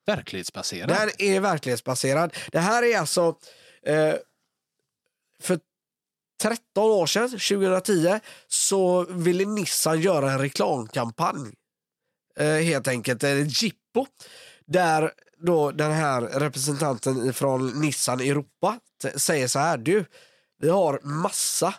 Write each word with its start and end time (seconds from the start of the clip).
Verklighetsbaserat? 0.06 0.88
Den 0.88 1.10
är 1.18 1.40
verklighetsbaserad. 1.40 2.34
Det 2.52 2.58
här 2.58 2.82
är 2.82 2.98
alltså 2.98 3.34
eh, 3.82 4.14
för 5.40 5.60
13 6.42 6.90
år 6.90 7.06
sedan, 7.06 7.28
2010, 7.28 8.20
så 8.48 9.04
ville 9.04 9.44
Nissan 9.44 10.00
göra 10.00 10.32
en 10.32 10.38
reklamkampanj. 10.38 11.54
Eh, 12.38 12.46
helt 12.46 12.88
enkelt, 12.88 13.22
en 13.22 13.48
jippo. 13.48 14.06
Där 14.66 15.12
då 15.40 15.70
den 15.70 15.92
här 15.92 16.20
representanten 16.20 17.34
från 17.34 17.80
Nissan 17.80 18.20
Europa 18.20 18.78
säger 19.16 19.48
så 19.48 19.58
här, 19.58 19.78
du, 19.78 20.04
vi 20.60 20.68
har 20.68 21.00
massa 21.02 21.74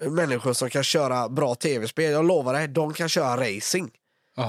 människor 0.00 0.52
som 0.52 0.70
kan 0.70 0.84
köra 0.84 1.28
bra 1.28 1.54
tv-spel. 1.54 2.12
Jag 2.12 2.24
lovar 2.24 2.52
dig, 2.52 2.68
de 2.68 2.92
kan 2.92 3.08
köra 3.08 3.36
racing. 3.36 3.90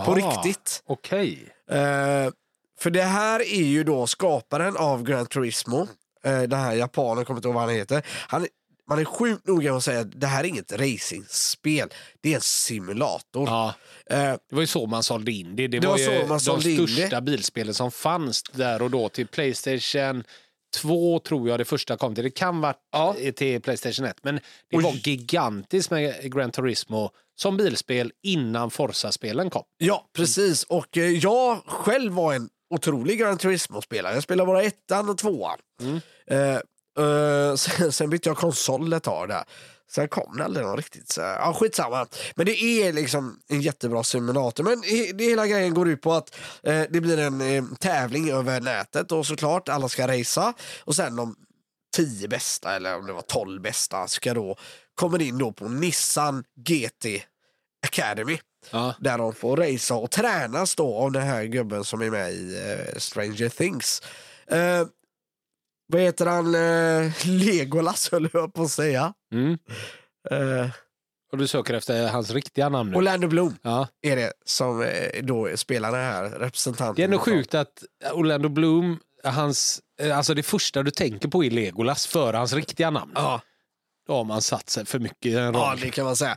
På 0.05 0.15
riktigt. 0.15 0.83
Okej. 0.85 1.53
Eh, 1.69 2.31
för 2.79 2.89
det 2.89 3.03
här 3.03 3.39
är 3.39 3.63
ju 3.63 3.83
då 3.83 4.07
skaparen 4.07 4.77
av 4.77 5.03
Gran 5.03 5.25
Turismo, 5.25 5.87
eh, 6.23 6.41
den 6.41 6.59
här 6.59 6.73
japanen, 6.73 7.25
kommer 7.25 7.37
inte 7.37 7.47
ihåg 7.47 7.55
vad 7.55 7.63
han 7.63 7.73
heter. 7.73 8.05
Han, 8.07 8.47
man 8.89 8.99
är 8.99 9.05
sjukt 9.05 9.47
noga 9.47 9.69
med 9.69 9.77
att 9.77 9.83
säga 9.83 9.99
att 9.99 10.21
det 10.21 10.27
här 10.27 10.43
är 10.43 10.47
inget 10.47 10.71
racingspel, 10.71 11.89
det 12.21 12.31
är 12.31 12.35
en 12.35 12.41
simulator. 12.41 13.47
Ja, 13.47 13.73
Eh, 14.09 14.17
det 14.49 14.55
var 14.55 14.61
ju 14.61 14.67
så 14.67 14.85
man 14.85 15.03
sålde 15.03 15.31
in 15.31 15.55
det. 15.55 15.67
Det, 15.67 15.79
Det 15.79 15.87
var, 15.87 15.97
ju 15.97 16.05
så 16.05 16.11
man 16.11 16.27
de 16.27 16.39
sålde 16.39 16.71
in 16.71 16.87
största 16.87 17.21
bilspelen 17.21 17.73
som 17.73 17.91
fanns 17.91 18.43
där 18.43 18.81
och 18.81 18.91
då 18.91 19.09
till 19.09 19.27
Playstation 19.27 20.23
2 20.75 21.19
tror 21.19 21.49
jag 21.49 21.59
det 21.59 21.65
första 21.65 21.97
kom 21.97 22.15
till. 22.15 22.23
Det 22.23 22.29
kan 22.29 22.61
vara 22.61 22.73
Ja. 22.91 23.15
till 23.35 23.61
Playstation 23.61 24.05
1 24.05 24.15
men 24.23 24.35
det 24.35 24.77
Oj. 24.77 24.83
var 24.83 24.91
gigantiskt 24.91 25.91
med 25.91 26.31
Gran 26.33 26.51
Turismo 26.51 27.09
som 27.35 27.57
bilspel 27.57 28.11
innan 28.23 28.71
Forza-spelen 28.71 29.49
kom. 29.49 29.63
ja, 29.77 30.05
precis. 30.15 30.63
Och 30.63 30.97
eh, 30.97 31.09
jag 31.09 31.57
själv 31.65 32.13
var 32.13 32.33
en 32.33 32.49
otrolig 32.69 33.19
Gran 33.19 33.37
Turismo-spelare. 33.37 34.13
Jag 34.13 34.23
spelade 34.23 34.47
bara 34.47 34.63
ettan 34.63 35.09
och 35.09 35.17
tvåan. 35.17 35.57
Eh, 36.27 36.59
eh, 36.97 37.55
sen, 37.55 37.91
sen 37.91 38.09
bytte 38.09 38.29
jag 38.29 38.37
konsol 38.37 38.93
ett 38.93 39.03
tag 39.03 39.29
där. 39.29 39.43
Sen 39.91 40.07
kom 40.07 40.37
det 40.37 40.43
aldrig 40.43 40.65
någon 40.65 40.77
riktigt 40.77 41.09
så 41.09 41.21
ja 41.21 41.53
skitsamma. 41.59 42.07
Men 42.35 42.45
det 42.45 42.63
är 42.63 42.93
liksom 42.93 43.39
en 43.47 43.61
jättebra 43.61 44.03
simulator. 44.03 44.63
Men 44.63 44.83
he, 44.83 45.11
det 45.13 45.23
hela 45.23 45.47
grejen 45.47 45.73
går 45.73 45.89
ut 45.89 46.01
på 46.01 46.13
att 46.13 46.35
eh, 46.63 46.83
det 46.89 47.01
blir 47.01 47.19
en 47.19 47.41
eh, 47.41 47.63
tävling 47.79 48.31
över 48.31 48.61
nätet 48.61 49.11
och 49.11 49.25
såklart 49.25 49.69
alla 49.69 49.89
ska 49.89 50.07
racea. 50.07 50.53
Och 50.83 50.95
sen 50.95 51.15
de 51.15 51.35
tio 51.95 52.27
bästa 52.27 52.75
eller 52.75 52.97
om 52.97 53.05
det 53.05 53.13
var 53.13 53.21
tolv 53.21 53.61
bästa 53.61 54.07
ska 54.07 54.33
då 54.33 54.55
kommer 54.95 55.21
in 55.21 55.37
då 55.37 55.51
på 55.51 55.67
Nissan 55.67 56.43
GT 56.55 57.05
Academy. 57.85 58.39
Ja. 58.71 58.95
Där 58.99 59.17
de 59.17 59.33
får 59.33 59.57
racea 59.57 59.97
och 59.97 60.11
tränas 60.11 60.75
då 60.75 60.95
av 60.95 61.11
den 61.11 61.23
här 61.23 61.43
gubben 61.43 61.83
som 61.83 62.01
är 62.01 62.09
med 62.09 62.33
i 62.33 62.55
eh, 62.55 62.99
Stranger 62.99 63.49
Things. 63.49 64.01
Eh, 64.47 64.87
vad 65.87 66.01
heter 66.01 66.25
han? 66.25 66.55
Eh, 66.55 67.11
Legolas 67.25 68.11
höll 68.11 68.29
jag 68.33 68.53
på 68.53 68.61
att 68.63 68.71
säga. 68.71 69.13
Mm. 69.33 69.57
Eh, 70.31 70.69
Och 71.31 71.37
du 71.37 71.47
söker 71.47 71.73
efter 71.73 72.07
hans 72.07 72.31
riktiga 72.31 72.69
namn 72.69 72.91
nu? 72.91 72.97
Orlando 72.97 73.27
Bloom 73.27 73.55
Ja. 73.61 73.87
är 74.01 74.15
det 74.15 74.33
som 74.45 74.81
eh, 74.81 75.23
då 75.23 75.49
spelar 75.57 75.91
den 75.91 76.01
här 76.01 76.23
representanten. 76.29 76.95
Det 76.95 77.01
är 77.01 77.05
ändå 77.05 77.19
sjukt 77.19 77.53
att 77.55 77.83
Orlando 78.13 78.49
Bloom, 78.49 78.99
hans, 79.23 79.81
alltså 80.13 80.33
det 80.33 80.43
första 80.43 80.83
du 80.83 80.91
tänker 80.91 81.27
på 81.29 81.43
är 81.43 81.49
Legolas 81.51 82.07
före 82.07 82.37
hans 82.37 82.53
riktiga 82.53 82.89
namn. 82.89 83.11
Ja, 83.15 83.41
Då 84.07 84.13
har 84.13 84.23
man 84.23 84.41
satt 84.41 84.69
sig 84.69 84.85
för 84.85 84.99
mycket 84.99 85.25
i 85.25 85.35
en 85.35 85.53
ja, 85.53 85.75
det 85.81 85.89
kan 85.89 86.05
man 86.05 86.15
säga. 86.15 86.35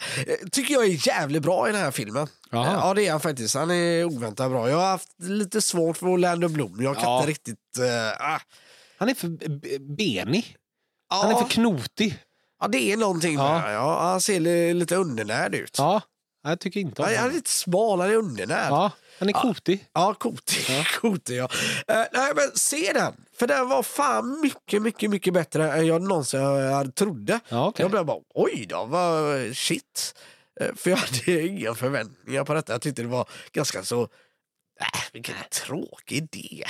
Tycker 0.52 0.74
jag 0.74 0.84
är 0.84 1.06
jävligt 1.08 1.42
bra 1.42 1.68
i 1.68 1.72
den 1.72 1.80
här 1.80 1.90
filmen. 1.90 2.26
Jaha. 2.50 2.66
Eh, 2.66 2.72
Ja, 2.72 2.94
det 2.94 3.06
är 3.06 3.10
han 3.10 3.20
faktiskt. 3.20 3.54
Han 3.54 3.70
är 3.70 4.04
oväntat 4.04 4.50
bra. 4.50 4.70
Jag 4.70 4.76
har 4.76 4.86
haft 4.90 5.08
lite 5.18 5.60
svårt 5.62 5.96
för 5.96 6.06
Orlando 6.06 6.48
Bloom. 6.48 6.82
Jag 6.82 6.94
kan 6.94 7.04
Ja. 7.04 7.16
inte 7.18 7.30
riktigt... 7.30 7.58
ah. 8.18 8.38
Han 9.00 9.08
är 9.08 9.14
för 9.14 9.28
benig. 9.96 10.56
ja, 11.10 11.16
Han 11.22 11.30
är 11.30 11.36
för 11.36 11.48
knotig. 11.48 12.18
ja, 12.60 12.68
det 12.68 12.92
är 12.92 12.96
någonting 12.96 13.34
Ja. 13.34 13.60
med 13.60 13.74
ja, 13.74 14.00
Han 14.02 14.20
ser 14.20 14.40
li- 14.40 14.74
lite 14.74 14.96
undernärd 14.96 15.54
ut. 15.54 15.74
Ja, 15.78 16.00
jag 16.42 16.60
tycker 16.60 16.80
inte 16.80 17.02
om 17.02 17.06
Han 17.06 17.14
är 17.14 17.18
honom. 17.18 17.34
lite 17.34 17.50
smal, 17.50 18.00
han 18.00 18.10
är 18.10 18.14
undernärd. 18.14 18.70
Ja, 18.72 18.90
han 19.18 19.28
är 19.28 19.32
kotig. 19.32 19.86
Ja, 19.92 20.14
kotig. 20.14 20.66
kotig 21.00 21.36
ja. 21.36 21.48
Eh, 21.88 22.04
nej, 22.12 22.32
men 22.36 22.50
se 22.54 22.92
den. 22.92 23.12
För 23.38 23.46
den 23.46 23.68
var 23.68 23.82
fan 23.82 24.40
mycket, 24.40 24.82
mycket, 24.82 25.10
mycket 25.10 25.34
bättre 25.34 25.72
än 25.72 25.86
jag 25.86 26.02
någonsin 26.02 26.40
hade 26.72 26.92
trodde. 26.92 27.40
Ja, 27.48 27.66
okej. 27.66 27.82
Jag 27.84 27.90
blev 27.90 28.04
bara, 28.04 28.18
oj 28.34 28.66
då, 28.68 28.84
vad 28.84 29.56
shit. 29.56 30.14
Eh, 30.60 30.74
för 30.76 30.90
jag 30.90 30.96
hade 30.96 31.40
inga 31.46 31.74
förväntningar 31.74 32.44
på 32.44 32.54
detta. 32.54 32.72
Jag 32.72 32.82
tyckte 32.82 33.02
det 33.02 33.08
var 33.08 33.28
ganska 33.52 33.82
så, 33.82 34.08
äh, 34.80 35.00
vilken 35.12 35.34
tråkig 35.66 36.16
idé. 36.16 36.64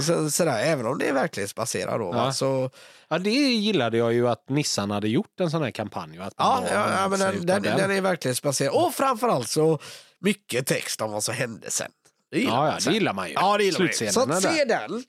Så, 0.00 0.30
sådär, 0.30 0.58
även 0.64 0.86
om 0.86 0.98
det 0.98 1.08
är 1.08 1.12
verklighetsbaserat 1.12 1.98
då. 1.98 2.10
Ja. 2.14 2.32
Så, 2.32 2.70
Ja, 3.08 3.18
det 3.18 3.30
gillade 3.30 3.96
jag 3.98 4.12
ju 4.12 4.28
att 4.28 4.48
Nissan 4.48 4.90
hade 4.90 5.08
gjort 5.08 5.40
en 5.40 5.50
sån 5.50 5.62
här 5.62 5.70
kampanj. 5.70 6.18
Att 6.18 6.34
ja, 6.36 6.64
ja, 6.72 6.90
ja, 6.90 7.08
men 7.08 7.18
den, 7.18 7.34
utav 7.34 7.46
den, 7.46 7.62
den 7.62 7.90
är 7.90 8.00
verklighetsbaserad. 8.00 8.72
Och 8.74 8.94
framförallt 8.94 9.48
så 9.48 9.78
mycket 10.18 10.66
text 10.66 11.00
om 11.00 11.12
vad 11.12 11.24
som 11.24 11.34
hände 11.34 11.70
sen. 11.70 11.90
Det 12.30 12.42
Ja, 12.42 12.66
ja, 12.68 12.78
det 12.84 12.94
gillar 12.94 13.12
man 13.12 13.28
ju. 13.28 13.34
Ja, 13.34 13.58
det 13.58 13.64
gillar 13.64 13.78
man 13.78 13.88
ju. 13.88 13.92
Så 13.92 14.40
se 14.40 14.64
den. 14.64 15.04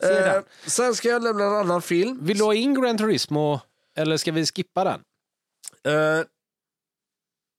Se 0.00 0.06
Eh, 0.26 0.32
den. 0.32 0.42
Sen 0.66 0.94
ska 0.94 1.08
jag 1.08 1.22
nämna 1.22 1.44
en 1.44 1.52
annan 1.54 1.82
film. 1.82 2.18
Vill 2.22 2.38
du 2.38 2.44
ha 2.44 2.54
in 2.54 2.74
Gran 2.82 2.98
Turismo 2.98 3.60
eller 3.96 4.16
ska 4.16 4.32
vi 4.32 4.46
skippa 4.46 4.84
den? 4.84 5.00
Eh, 5.86 6.24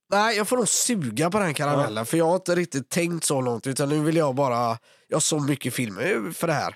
nej, 0.10 0.38
jag 0.38 0.48
får 0.48 0.58
nog 0.58 0.68
suga 0.70 1.30
på 1.32 1.40
den 1.40 1.54
karamellen 1.54 2.06
för 2.06 2.18
jag 2.18 2.26
har 2.26 2.36
inte 2.36 2.56
riktigt 2.56 2.90
tänkt 2.90 3.24
så 3.26 3.42
långt 3.42 3.68
utan 3.68 3.90
nu 3.90 4.00
vill 4.04 4.16
jag 4.16 4.36
bara... 4.36 4.78
Jag 5.08 5.16
har 5.16 5.22
så 5.22 5.40
mycket 5.40 5.74
filmer 5.74 6.32
för 6.32 6.48
det 6.48 6.54
här. 6.54 6.76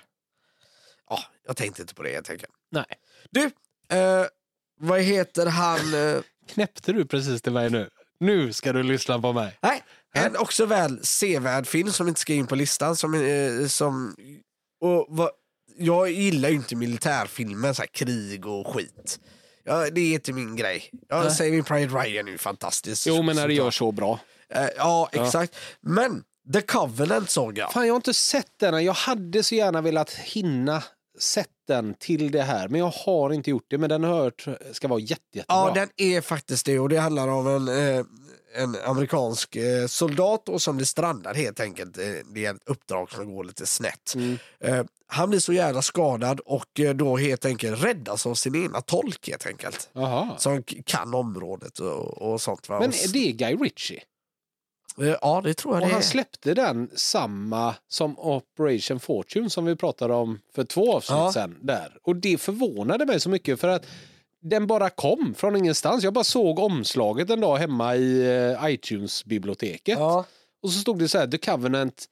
Ja, 1.10 1.18
jag 1.46 1.56
tänkte 1.56 1.82
inte 1.82 1.94
på 1.94 2.02
det 2.02 2.12
helt 2.12 2.30
enkelt. 2.30 2.52
Nej. 2.70 2.84
Du, 3.30 3.44
eh, 3.96 4.26
vad 4.80 5.00
heter 5.00 5.46
han? 5.46 5.94
eh, 5.94 6.20
Knäppte 6.48 6.92
du 6.92 7.06
precis 7.06 7.42
till 7.42 7.52
mig 7.52 7.70
nu? 7.70 7.90
Nu 8.20 8.52
ska 8.52 8.72
du 8.72 8.82
lyssna 8.82 9.18
på 9.20 9.32
mig. 9.32 9.58
nej, 9.62 9.82
en 10.14 10.36
också 10.36 10.66
väl 10.66 11.00
sevärd 11.06 11.66
film 11.66 11.90
som 11.92 12.08
inte 12.08 12.20
ska 12.20 12.32
in 12.34 12.46
på 12.46 12.54
listan. 12.54 12.96
Som, 12.96 13.14
eh, 13.14 13.66
som, 13.66 14.16
och 14.80 15.06
vad, 15.08 15.30
jag 15.76 16.10
gillar 16.10 16.48
ju 16.48 16.54
inte 16.54 16.76
militärfilmer, 16.76 17.72
så 17.72 17.82
här, 17.82 17.86
krig 17.86 18.46
och 18.46 18.66
skit. 18.74 19.20
Ja, 19.64 19.90
det 19.90 20.00
är 20.00 20.14
inte 20.14 20.32
min 20.32 20.56
grej. 20.56 20.90
Nej. 21.10 21.30
Saving 21.30 21.64
Private 21.64 22.04
Ryan 22.04 22.28
är 22.28 22.32
ju 22.32 22.38
fantastiskt. 22.38 23.06
Jo, 23.06 23.22
men 23.22 23.36
när 23.36 23.48
det 23.48 23.54
gör 23.54 23.70
så 23.70 23.92
bra. 23.92 24.20
Eh, 24.48 24.68
ja, 24.76 25.08
exakt. 25.12 25.56
Men 25.80 26.24
The 26.52 26.60
Covenant 26.60 27.30
såg 27.30 27.58
jag. 27.58 27.72
Fan, 27.72 27.86
jag 27.86 27.92
har 27.94 27.96
inte 27.96 28.14
sett 28.14 28.58
den. 28.60 28.84
Jag 28.84 28.92
hade 28.92 29.42
så 29.42 29.54
gärna 29.54 29.80
velat 29.80 30.10
hinna 30.10 30.82
sett 31.18 31.48
den 31.68 31.94
till 31.94 32.30
det 32.30 32.42
här, 32.42 32.68
men 32.68 32.80
jag 32.80 32.90
har 32.90 33.32
inte 33.32 33.50
gjort 33.50 33.66
det. 33.68 33.78
Men 33.78 33.88
den 33.88 34.04
har 34.04 34.14
hört 34.14 34.46
ska 34.72 34.88
vara 34.88 35.00
jätte, 35.00 35.22
jättebra. 35.32 35.56
Ja, 35.56 35.72
den 35.74 35.88
är 35.96 36.20
faktiskt 36.20 36.66
det 36.66 36.78
och 36.78 36.88
det 36.88 36.98
handlar 36.98 37.28
om 37.28 37.46
en, 37.46 37.68
eh, 37.68 38.04
en 38.54 38.76
amerikansk 38.84 39.56
eh, 39.56 39.86
soldat 39.86 40.48
och 40.48 40.62
som 40.62 40.76
blir 40.76 40.86
strandad 40.86 41.36
helt 41.36 41.60
enkelt. 41.60 41.98
Eh, 41.98 42.04
Det 42.34 42.44
är 42.46 42.54
ett 42.54 42.62
uppdrag 42.66 43.10
som 43.12 43.34
går 43.34 43.44
lite 43.44 43.66
snett. 43.66 44.14
Mm. 44.14 44.38
Eh, 44.60 44.84
Han 45.06 45.30
blir 45.30 45.40
så 45.40 45.52
jävla 45.52 45.82
skadad 45.82 46.40
och 46.40 46.80
eh, 46.80 46.94
då 46.94 47.16
helt 47.16 47.44
enkelt 47.44 47.84
räddas 47.84 48.26
av 48.26 48.34
sin 48.34 48.54
ena 48.64 48.80
tolk 48.80 49.28
helt 49.28 49.46
enkelt. 49.46 49.90
Jaha. 49.92 50.38
Som 50.38 50.62
kan 50.62 51.14
området 51.14 51.78
och, 51.78 52.22
och 52.22 52.40
sånt. 52.40 52.68
Va? 52.68 52.80
Men 52.80 52.90
är 52.90 53.12
det 53.12 53.32
Guy 53.32 53.54
Ritchie? 53.54 54.02
eh, 55.00 55.06
Ja, 55.22 55.40
det 55.44 55.54
tror 55.54 55.74
jag 55.74 55.82
Och 55.82 55.88
det 55.88 55.92
han 55.94 56.02
är. 56.02 56.06
släppte 56.06 56.54
den 56.54 56.90
samma 56.94 57.74
som 57.88 58.18
Operation 58.18 59.00
Fortune 59.00 59.50
som 59.50 59.64
vi 59.64 59.76
pratade 59.76 60.14
om 60.14 60.40
för 60.54 60.64
två 60.64 60.96
avsnitt 60.96 61.16
Ja. 61.18 61.32
sedan. 61.32 61.56
Där. 61.60 61.98
Och 62.02 62.16
det 62.16 62.40
förvånade 62.40 63.06
mig 63.06 63.20
så 63.20 63.28
mycket 63.30 63.60
för 63.60 63.68
att 63.68 63.86
den 64.44 64.66
bara 64.66 64.90
kom 64.90 65.34
från 65.36 65.56
ingenstans. 65.56 66.04
Jag 66.04 66.12
bara 66.12 66.24
såg 66.24 66.58
omslaget 66.58 67.30
en 67.30 67.40
dag 67.40 67.56
hemma 67.56 67.96
i 67.96 68.26
eh, 68.60 68.70
iTunes-biblioteket. 68.72 69.98
Ja. 69.98 70.24
Och 70.62 70.70
så 70.70 70.78
stod 70.80 70.98
det 70.98 71.08
så 71.08 71.18
här, 71.18 71.26
The 71.26 71.38
Covenant, 71.38 72.04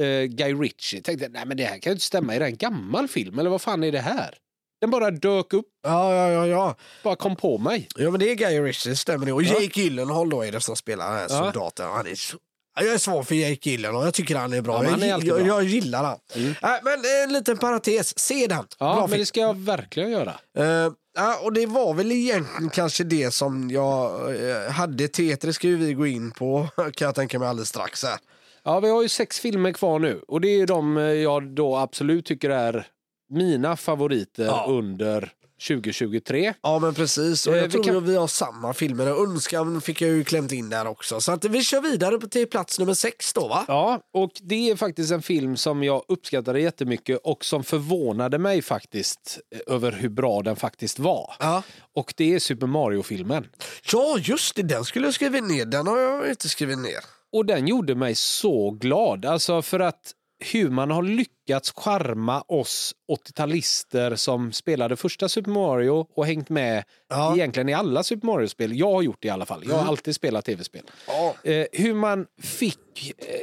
eh, 0.00 0.22
Guy 0.22 0.54
Ritchie. 0.54 1.00
Tänkte, 1.02 1.28
nej 1.28 1.46
men 1.46 1.56
det 1.56 1.64
här 1.64 1.78
kan 1.78 1.90
ju 1.90 1.92
inte 1.94 2.04
stämma, 2.04 2.34
är 2.34 2.40
det 2.40 2.46
en 2.46 2.56
gammal 2.56 3.08
film 3.08 3.38
eller 3.38 3.50
vad 3.50 3.62
fan 3.62 3.84
är 3.84 3.92
det 3.92 4.00
här? 4.00 4.34
Den 4.80 4.90
bara 4.90 5.10
dök 5.10 5.52
upp, 5.52 5.66
Ja, 5.82 6.14
ja, 6.14 6.30
ja, 6.32 6.46
ja. 6.46 6.76
bara 7.02 7.16
kom 7.16 7.36
på 7.36 7.58
mig. 7.58 7.88
Ja, 7.96 8.10
men 8.10 8.20
det 8.20 8.30
är 8.30 8.34
Guy 8.34 8.60
Ritchie, 8.60 8.96
stämmer 8.96 9.26
det. 9.26 9.32
Och 9.32 9.42
Ja. 9.42 9.60
Jake 9.60 9.80
Gyllenhaal 9.80 10.30
då 10.30 10.42
är 10.44 10.52
det 10.52 10.60
som 10.60 10.76
spelar 10.76 11.06
den 11.10 11.14
här 11.14 11.26
Ja. 11.30 11.38
soldaten. 11.44 11.88
Han 11.90 12.06
är 12.06 12.14
så... 12.14 12.36
Ja, 12.76 12.82
Jag 12.84 12.94
är 12.94 12.98
svag 12.98 13.26
för 13.28 13.34
Jake 13.34 13.70
Gyllenhaal, 13.70 14.04
jag 14.04 14.14
tycker 14.14 14.36
han 14.36 14.52
är 14.52 14.60
bra. 14.62 14.84
Ja, 14.84 14.90
han 14.90 15.02
är 15.02 15.06
jag, 15.08 15.24
jag, 15.24 15.36
bra. 15.38 15.46
jag 15.46 15.64
gillar 15.64 16.04
han. 16.04 16.18
Mm. 16.34 16.54
Nej, 16.62 16.80
men 16.84 17.02
en 17.24 17.32
liten 17.32 17.58
parentes, 17.58 18.18
se 18.18 18.46
den. 18.46 18.64
Ja, 18.78 18.94
bra 18.94 19.00
men 19.00 19.08
film. 19.08 19.18
det 19.20 19.26
ska 19.26 19.40
jag 19.40 19.56
verkligen 19.58 20.10
göra. 20.10 20.34
Eh, 20.58 20.92
ja, 21.14 21.40
och 21.42 21.52
det 21.52 21.66
var 21.66 21.94
väl 21.94 22.12
egentligen 22.12 22.70
kanske 22.70 23.04
det 23.04 23.30
som 23.30 23.70
jag 23.70 24.30
uh, 24.34 24.70
hade. 24.70 25.08
Tetris 25.08 25.54
ska 25.56 25.66
ju 25.68 25.76
vi 25.76 25.94
gå 25.94 26.06
in 26.06 26.30
på 26.30 26.68
kan 26.76 27.06
jag 27.06 27.14
tänka 27.14 27.38
mig 27.38 27.48
alldeles 27.48 27.68
strax. 27.68 28.04
Här. 28.04 28.18
Ja, 28.64 28.80
vi 28.80 28.88
har 28.90 29.02
ju 29.02 29.08
sex 29.08 29.40
filmer 29.40 29.72
kvar 29.72 29.98
nu 29.98 30.20
och 30.28 30.40
det 30.40 30.48
är 30.48 30.66
de 30.66 30.96
eh, 30.96 31.02
jag 31.04 31.50
då 31.54 31.76
absolut 31.76 32.26
tycker 32.26 32.50
är 32.50 32.86
mina 33.30 33.76
favoriter 33.76 34.44
Ja. 34.44 34.66
under 34.68 35.32
2023. 35.68 36.54
Ja 36.62 36.78
men 36.78 36.94
precis, 36.94 37.46
och 37.46 37.52
Eh, 37.52 37.58
jag 37.58 37.66
vi 37.66 37.72
tror 37.72 37.84
kan- 37.84 37.96
att 37.96 38.02
vi 38.02 38.16
har 38.16 38.26
samma 38.26 38.72
filmer. 38.74 39.06
Önskan 39.06 39.80
fick 39.80 40.00
jag 40.02 40.10
ju 40.10 40.24
klämt 40.24 40.52
in 40.52 40.70
där 40.70 40.86
också. 40.86 41.20
Så 41.20 41.32
att 41.32 41.44
vi 41.44 41.64
kör 41.64 41.80
vidare 41.80 42.20
till 42.28 42.46
plats 42.46 42.78
nummer 42.78 42.94
sex 42.94 43.32
då 43.32 43.48
va? 43.48 43.64
Ja, 43.68 44.00
och 44.14 44.30
det 44.42 44.70
är 44.70 44.76
faktiskt 44.76 45.12
en 45.12 45.22
film 45.22 45.56
som 45.56 45.82
jag 45.82 46.02
uppskattade 46.08 46.60
jättemycket 46.60 47.18
och 47.24 47.44
som 47.44 47.64
förvånade 47.64 48.38
mig 48.38 48.62
faktiskt 48.62 49.38
eh, 49.68 49.74
över 49.74 49.92
hur 49.92 50.08
bra 50.08 50.42
den 50.42 50.56
faktiskt 50.56 50.98
var. 50.98 51.34
Ja. 51.38 51.62
Och 51.94 52.14
det 52.16 52.34
är 52.34 52.38
Super 52.38 52.66
Mario-filmen. 52.66 53.46
Ja 53.92 54.18
just 54.20 54.56
det, 54.56 54.62
den 54.62 54.84
skulle 54.84 55.06
jag 55.06 55.14
skrivit 55.14 55.44
ner. 55.44 55.64
Den 55.64 55.86
har 55.86 55.98
jag 55.98 56.30
inte 56.30 56.48
skrivit 56.48 56.78
ner. 56.78 56.98
Och 57.32 57.46
den 57.46 57.66
gjorde 57.68 57.94
mig 57.94 58.14
så 58.14 58.70
glad. 58.70 59.24
Alltså 59.24 59.62
för 59.62 59.80
att 59.80 60.12
hur 60.52 60.70
man 60.70 60.90
har 60.90 61.02
lyckats 61.02 61.72
charma 61.76 62.40
oss 62.48 62.94
80-talister 63.38 64.16
som 64.16 64.52
spelade 64.52 64.96
första 64.96 65.28
Super 65.28 65.50
Mario 65.50 66.06
och 66.14 66.26
hängt 66.26 66.48
med 66.48 66.84
Ja. 67.08 67.34
egentligen 67.34 67.68
i 67.68 67.74
alla 67.74 68.02
Super 68.02 68.26
Mario-spel. 68.26 68.78
Jag 68.78 68.92
har 68.92 69.02
gjort 69.02 69.16
det 69.20 69.28
i 69.28 69.30
alla 69.30 69.46
fall. 69.46 69.62
Jag 69.68 69.74
har 69.76 69.86
alltid 69.88 70.14
spelat 70.14 70.44
tv-spel. 70.44 70.82
Ja. 71.06 71.34
Eh, 71.50 71.66
hur 71.72 71.94
man 71.94 72.26
fick 72.42 72.78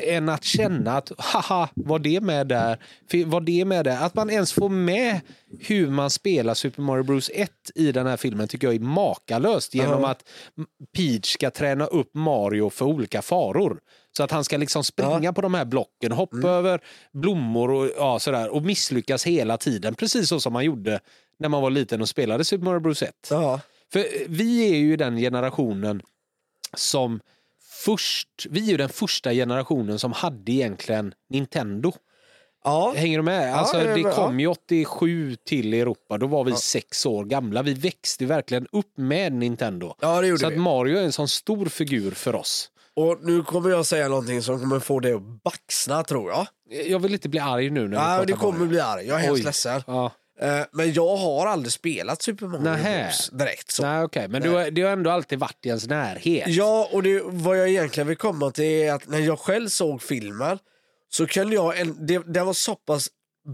en 0.07 0.29
att 0.29 0.43
känna 0.43 0.97
att 0.97 1.11
haha, 1.17 1.69
var 1.75 1.99
det 1.99 2.21
med 2.21 2.47
där? 2.47 2.77
Var 3.25 3.41
det 3.41 3.65
med 3.65 3.85
där? 3.85 4.05
Att 4.05 4.15
man 4.15 4.29
ens 4.29 4.53
får 4.53 4.69
med 4.69 5.19
hur 5.59 5.87
man 5.89 6.09
spelar 6.09 6.53
Super 6.53 6.81
Mario 6.81 7.03
Bros 7.03 7.31
1 7.33 7.51
i 7.75 7.91
den 7.91 8.07
här 8.07 8.17
filmen 8.17 8.47
tycker 8.47 8.67
jag 8.67 8.75
är 8.75 8.79
makalöst 8.79 9.73
genom 9.75 10.01
Ja. 10.01 10.09
att 10.09 10.23
Peach 10.95 11.33
ska 11.33 11.51
träna 11.51 11.85
upp 11.85 12.13
Mario 12.15 12.69
för 12.69 12.85
olika 12.85 13.21
faror. 13.21 13.79
Så 14.17 14.23
att 14.23 14.31
han 14.31 14.43
ska 14.43 14.57
liksom 14.57 14.83
springa 14.83 15.33
på 15.33 15.41
de 15.41 15.53
här 15.53 15.65
blocken, 15.65 16.11
hoppa 16.11 16.49
över 16.49 16.81
blommor 17.11 17.71
och 17.71 17.89
ja, 17.97 18.19
sådär 18.19 18.49
och 18.49 18.63
misslyckas 18.63 19.25
hela 19.25 19.57
tiden. 19.57 19.95
Precis 19.95 20.29
så 20.29 20.39
som 20.39 20.53
man 20.53 20.65
gjorde 20.65 20.99
när 21.39 21.49
man 21.49 21.61
var 21.61 21.69
liten 21.69 22.01
och 22.01 22.09
spelade 22.09 22.45
Super 22.45 22.65
Mario 22.65 22.79
Bros 22.79 23.01
1. 23.03 23.27
Ja. 23.29 23.59
För 23.93 23.99
eh, 23.99 24.05
vi 24.27 24.71
är 24.71 24.77
ju 24.77 24.97
den 24.97 25.17
generationen 25.17 26.01
som 26.73 27.19
först, 27.85 28.47
vi 28.49 28.59
är 28.59 28.71
ju 28.71 28.77
den 28.77 28.89
första 28.89 29.31
generationen 29.33 29.99
som 29.99 30.11
hade 30.11 30.51
egentligen 30.51 31.13
Nintendo. 31.29 31.93
Ja. 32.63 32.93
Hänger 32.95 33.17
du 33.17 33.23
med? 33.23 33.55
Alltså, 33.55 33.77
är 33.77 33.95
det 33.95 34.03
med, 34.03 34.13
kom 34.13 34.39
ju 34.39 34.47
87 34.47 35.35
till 35.35 35.73
Europa, 35.73 36.17
då 36.17 36.27
var 36.27 36.43
vi 36.43 36.55
sex 36.55 37.05
år 37.05 37.25
gamla. 37.25 37.61
Vi 37.61 37.73
växte 37.73 38.25
verkligen 38.25 38.67
upp 38.71 38.97
med 38.97 39.33
Nintendo. 39.33 39.95
ja, 39.99 40.21
det 40.21 40.27
gjorde 40.27 40.39
Så 40.39 40.47
att 40.47 40.53
vi. 40.53 40.57
Mario 40.57 40.97
är 40.97 41.03
en 41.03 41.11
sån 41.11 41.27
stor 41.27 41.65
figur 41.65 42.11
för 42.11 42.35
oss. 42.35 42.70
Och 42.95 43.17
nu 43.21 43.43
kommer 43.43 43.69
jag 43.69 43.85
säga 43.85 44.07
någonting 44.07 44.41
som 44.41 44.59
kommer 44.59 44.79
få 44.79 44.99
dig 44.99 45.13
att 45.13 45.43
baxna 45.43 46.03
tror 46.03 46.31
jag. 46.31 46.47
Jag 46.87 46.99
vill 46.99 47.13
inte 47.13 47.29
bli 47.29 47.39
arg 47.39 47.69
nu 47.69 47.87
när 47.87 47.97
pratar 47.97 48.25
du 48.25 48.33
kommer 48.33 48.65
bli 48.65 48.79
arg, 48.79 49.07
jag 49.07 49.19
är 49.19 49.23
hemskt 49.23 49.43
ledsen. 49.43 49.83
Ja. 49.87 50.11
Eh, 50.41 50.61
Men 50.71 50.93
jag 50.93 51.17
har 51.17 51.47
aldrig 51.47 51.73
spelat 51.73 52.21
Super 52.21 52.47
Mario 52.47 52.61
Nähä. 52.63 53.03
Bros 53.03 53.29
direkt. 53.29 53.71
Så. 53.71 53.83
Nej, 53.83 54.03
okej. 54.03 54.27
Men 54.27 54.41
du 54.41 54.49
har, 54.49 54.71
det 54.71 54.81
har 54.81 54.91
ändå 54.91 55.09
alltid 55.09 55.39
varit 55.39 55.65
i 55.65 55.67
ens 55.67 55.87
närhet. 55.87 56.47
Ja, 56.47 56.89
och 56.91 57.03
det, 57.03 57.21
vad 57.25 57.57
jag 57.57 57.69
egentligen 57.69 58.07
vill 58.07 58.17
komma 58.17 58.51
till 58.51 58.65
är 58.65 58.93
att 58.93 59.07
när 59.07 59.19
jag 59.19 59.39
själv 59.39 59.67
såg 59.69 60.01
filmen 60.01 60.59
så 61.09 61.27
kunde 61.27 61.55
jag, 61.55 61.79
en, 61.79 62.05
det, 62.05 62.33
det 62.33 62.43
var 62.43 62.53
så 62.53 62.75
pass 62.75 63.09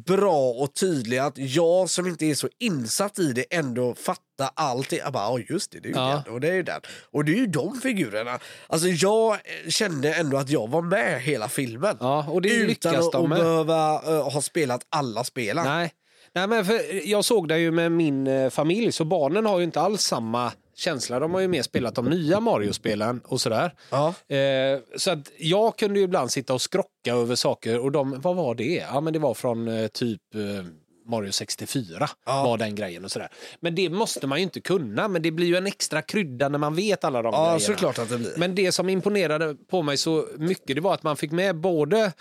bra 0.06 0.50
och 0.50 0.74
tydlig 0.74 1.18
att 1.18 1.38
jag 1.38 1.90
som 1.90 2.08
inte 2.08 2.26
är 2.26 2.36
så 2.36 2.50
insatt 2.60 3.20
i 3.20 3.34
det 3.34 3.46
ändå 3.56 3.96
fattar 3.96 4.50
allting. 4.56 5.00
Jag 5.00 5.14
bara, 5.14 5.24
"Ja, 5.40 5.46
just 5.50 5.72
det, 5.72 5.80
det 5.80 5.88
är 5.90 5.94
ju 5.94 5.96
Ja. 6.00 6.22
den 6.26 6.34
och 6.34 6.42
det 6.42 6.48
är 6.50 6.54
ju 6.54 6.64
den. 6.64 6.82
Och 7.12 7.26
det 7.26 7.32
är 7.32 7.36
ju 7.38 7.48
de 7.48 7.82
figurerna. 7.82 8.40
Alltså 8.68 8.88
jag 8.88 9.34
eh, 9.34 9.70
kände 9.70 10.14
ändå 10.14 10.38
att 10.38 10.50
jag 10.50 10.70
var 10.70 10.82
med 10.82 11.22
hela 11.22 11.50
filmen. 11.50 11.98
Ja, 12.00 12.26
och 12.30 12.42
det 12.42 12.50
utan 12.50 12.96
att, 12.96 13.12
de 13.12 13.32
att 13.32 13.38
behöva 13.40 13.94
eh, 13.94 14.30
ha 14.32 14.42
spelat 14.42 14.82
alla 14.90 15.24
spelen. 15.24 15.66
Nej. 15.66 15.92
Nej, 16.36 16.48
men 16.48 16.66
för 16.66 17.08
jag 17.08 17.26
såg 17.26 17.48
det 17.48 17.60
ju 17.60 17.72
med 17.72 17.92
min 17.92 18.28
eh, 18.28 18.50
familj, 18.50 18.92
så 18.92 19.06
barnen 19.06 19.46
har 19.46 19.58
ju 19.58 19.64
inte 19.64 19.82
alls 19.82 20.02
samma 20.02 20.52
känsla. 20.78 21.20
De 21.20 21.34
har 21.34 21.42
ju 21.42 21.48
mer 21.48 21.62
spelat 21.62 21.96
de 21.96 22.06
nya 22.06 22.40
Mario-spelen 22.40 23.22
och 23.26 23.42
sådär. 23.42 23.74
Ja. 23.90 24.14
Eh, 24.36 24.80
så 24.98 25.12
att 25.12 25.32
jag 25.38 25.78
kunde 25.78 26.00
ju 26.00 26.06
ibland 26.06 26.32
sitta 26.32 26.54
och 26.54 26.62
skrocka 26.62 27.14
över 27.14 27.36
saker 27.36 27.80
och 27.80 27.92
de, 27.92 28.22
vad 28.22 28.36
var 28.36 28.56
det? 28.56 28.84
Ja, 28.92 29.02
men 29.02 29.14
det 29.14 29.20
var 29.20 29.34
från 29.34 29.68
eh, 29.68 29.88
typ 29.88 30.22
eh, 30.36 30.42
Mario 31.10 31.32
64 31.32 32.10
Ja. 32.26 32.44
var 32.44 32.58
den 32.58 32.76
grejen 32.76 33.06
och 33.06 33.12
sådär. 33.12 33.30
Men 33.60 33.76
det 33.76 33.90
måste 33.90 34.28
man 34.28 34.38
ju 34.38 34.44
inte 34.44 34.62
kunna, 34.62 35.08
men 35.08 35.22
det 35.22 35.32
blir 35.32 35.48
ju 35.48 35.56
en 35.56 35.68
extra 35.68 36.02
krydda 36.02 36.50
när 36.50 36.60
man 36.60 36.76
vet 36.76 37.04
alla 37.04 37.22
de 37.22 37.34
Ja, 37.34 37.40
grejerna. 37.44 37.60
såklart 37.60 38.00
att 38.00 38.10
det 38.10 38.18
blir. 38.18 38.34
Men 38.38 38.56
det 38.56 38.72
som 38.72 38.90
imponerade 38.90 39.56
på 39.70 39.82
mig 39.82 39.98
så 39.98 40.28
mycket 40.38 40.76
det 40.76 40.82
var 40.82 40.94
att 40.94 41.04
man 41.04 41.18
fick 41.18 41.32
med 41.32 41.56
både 41.56 42.14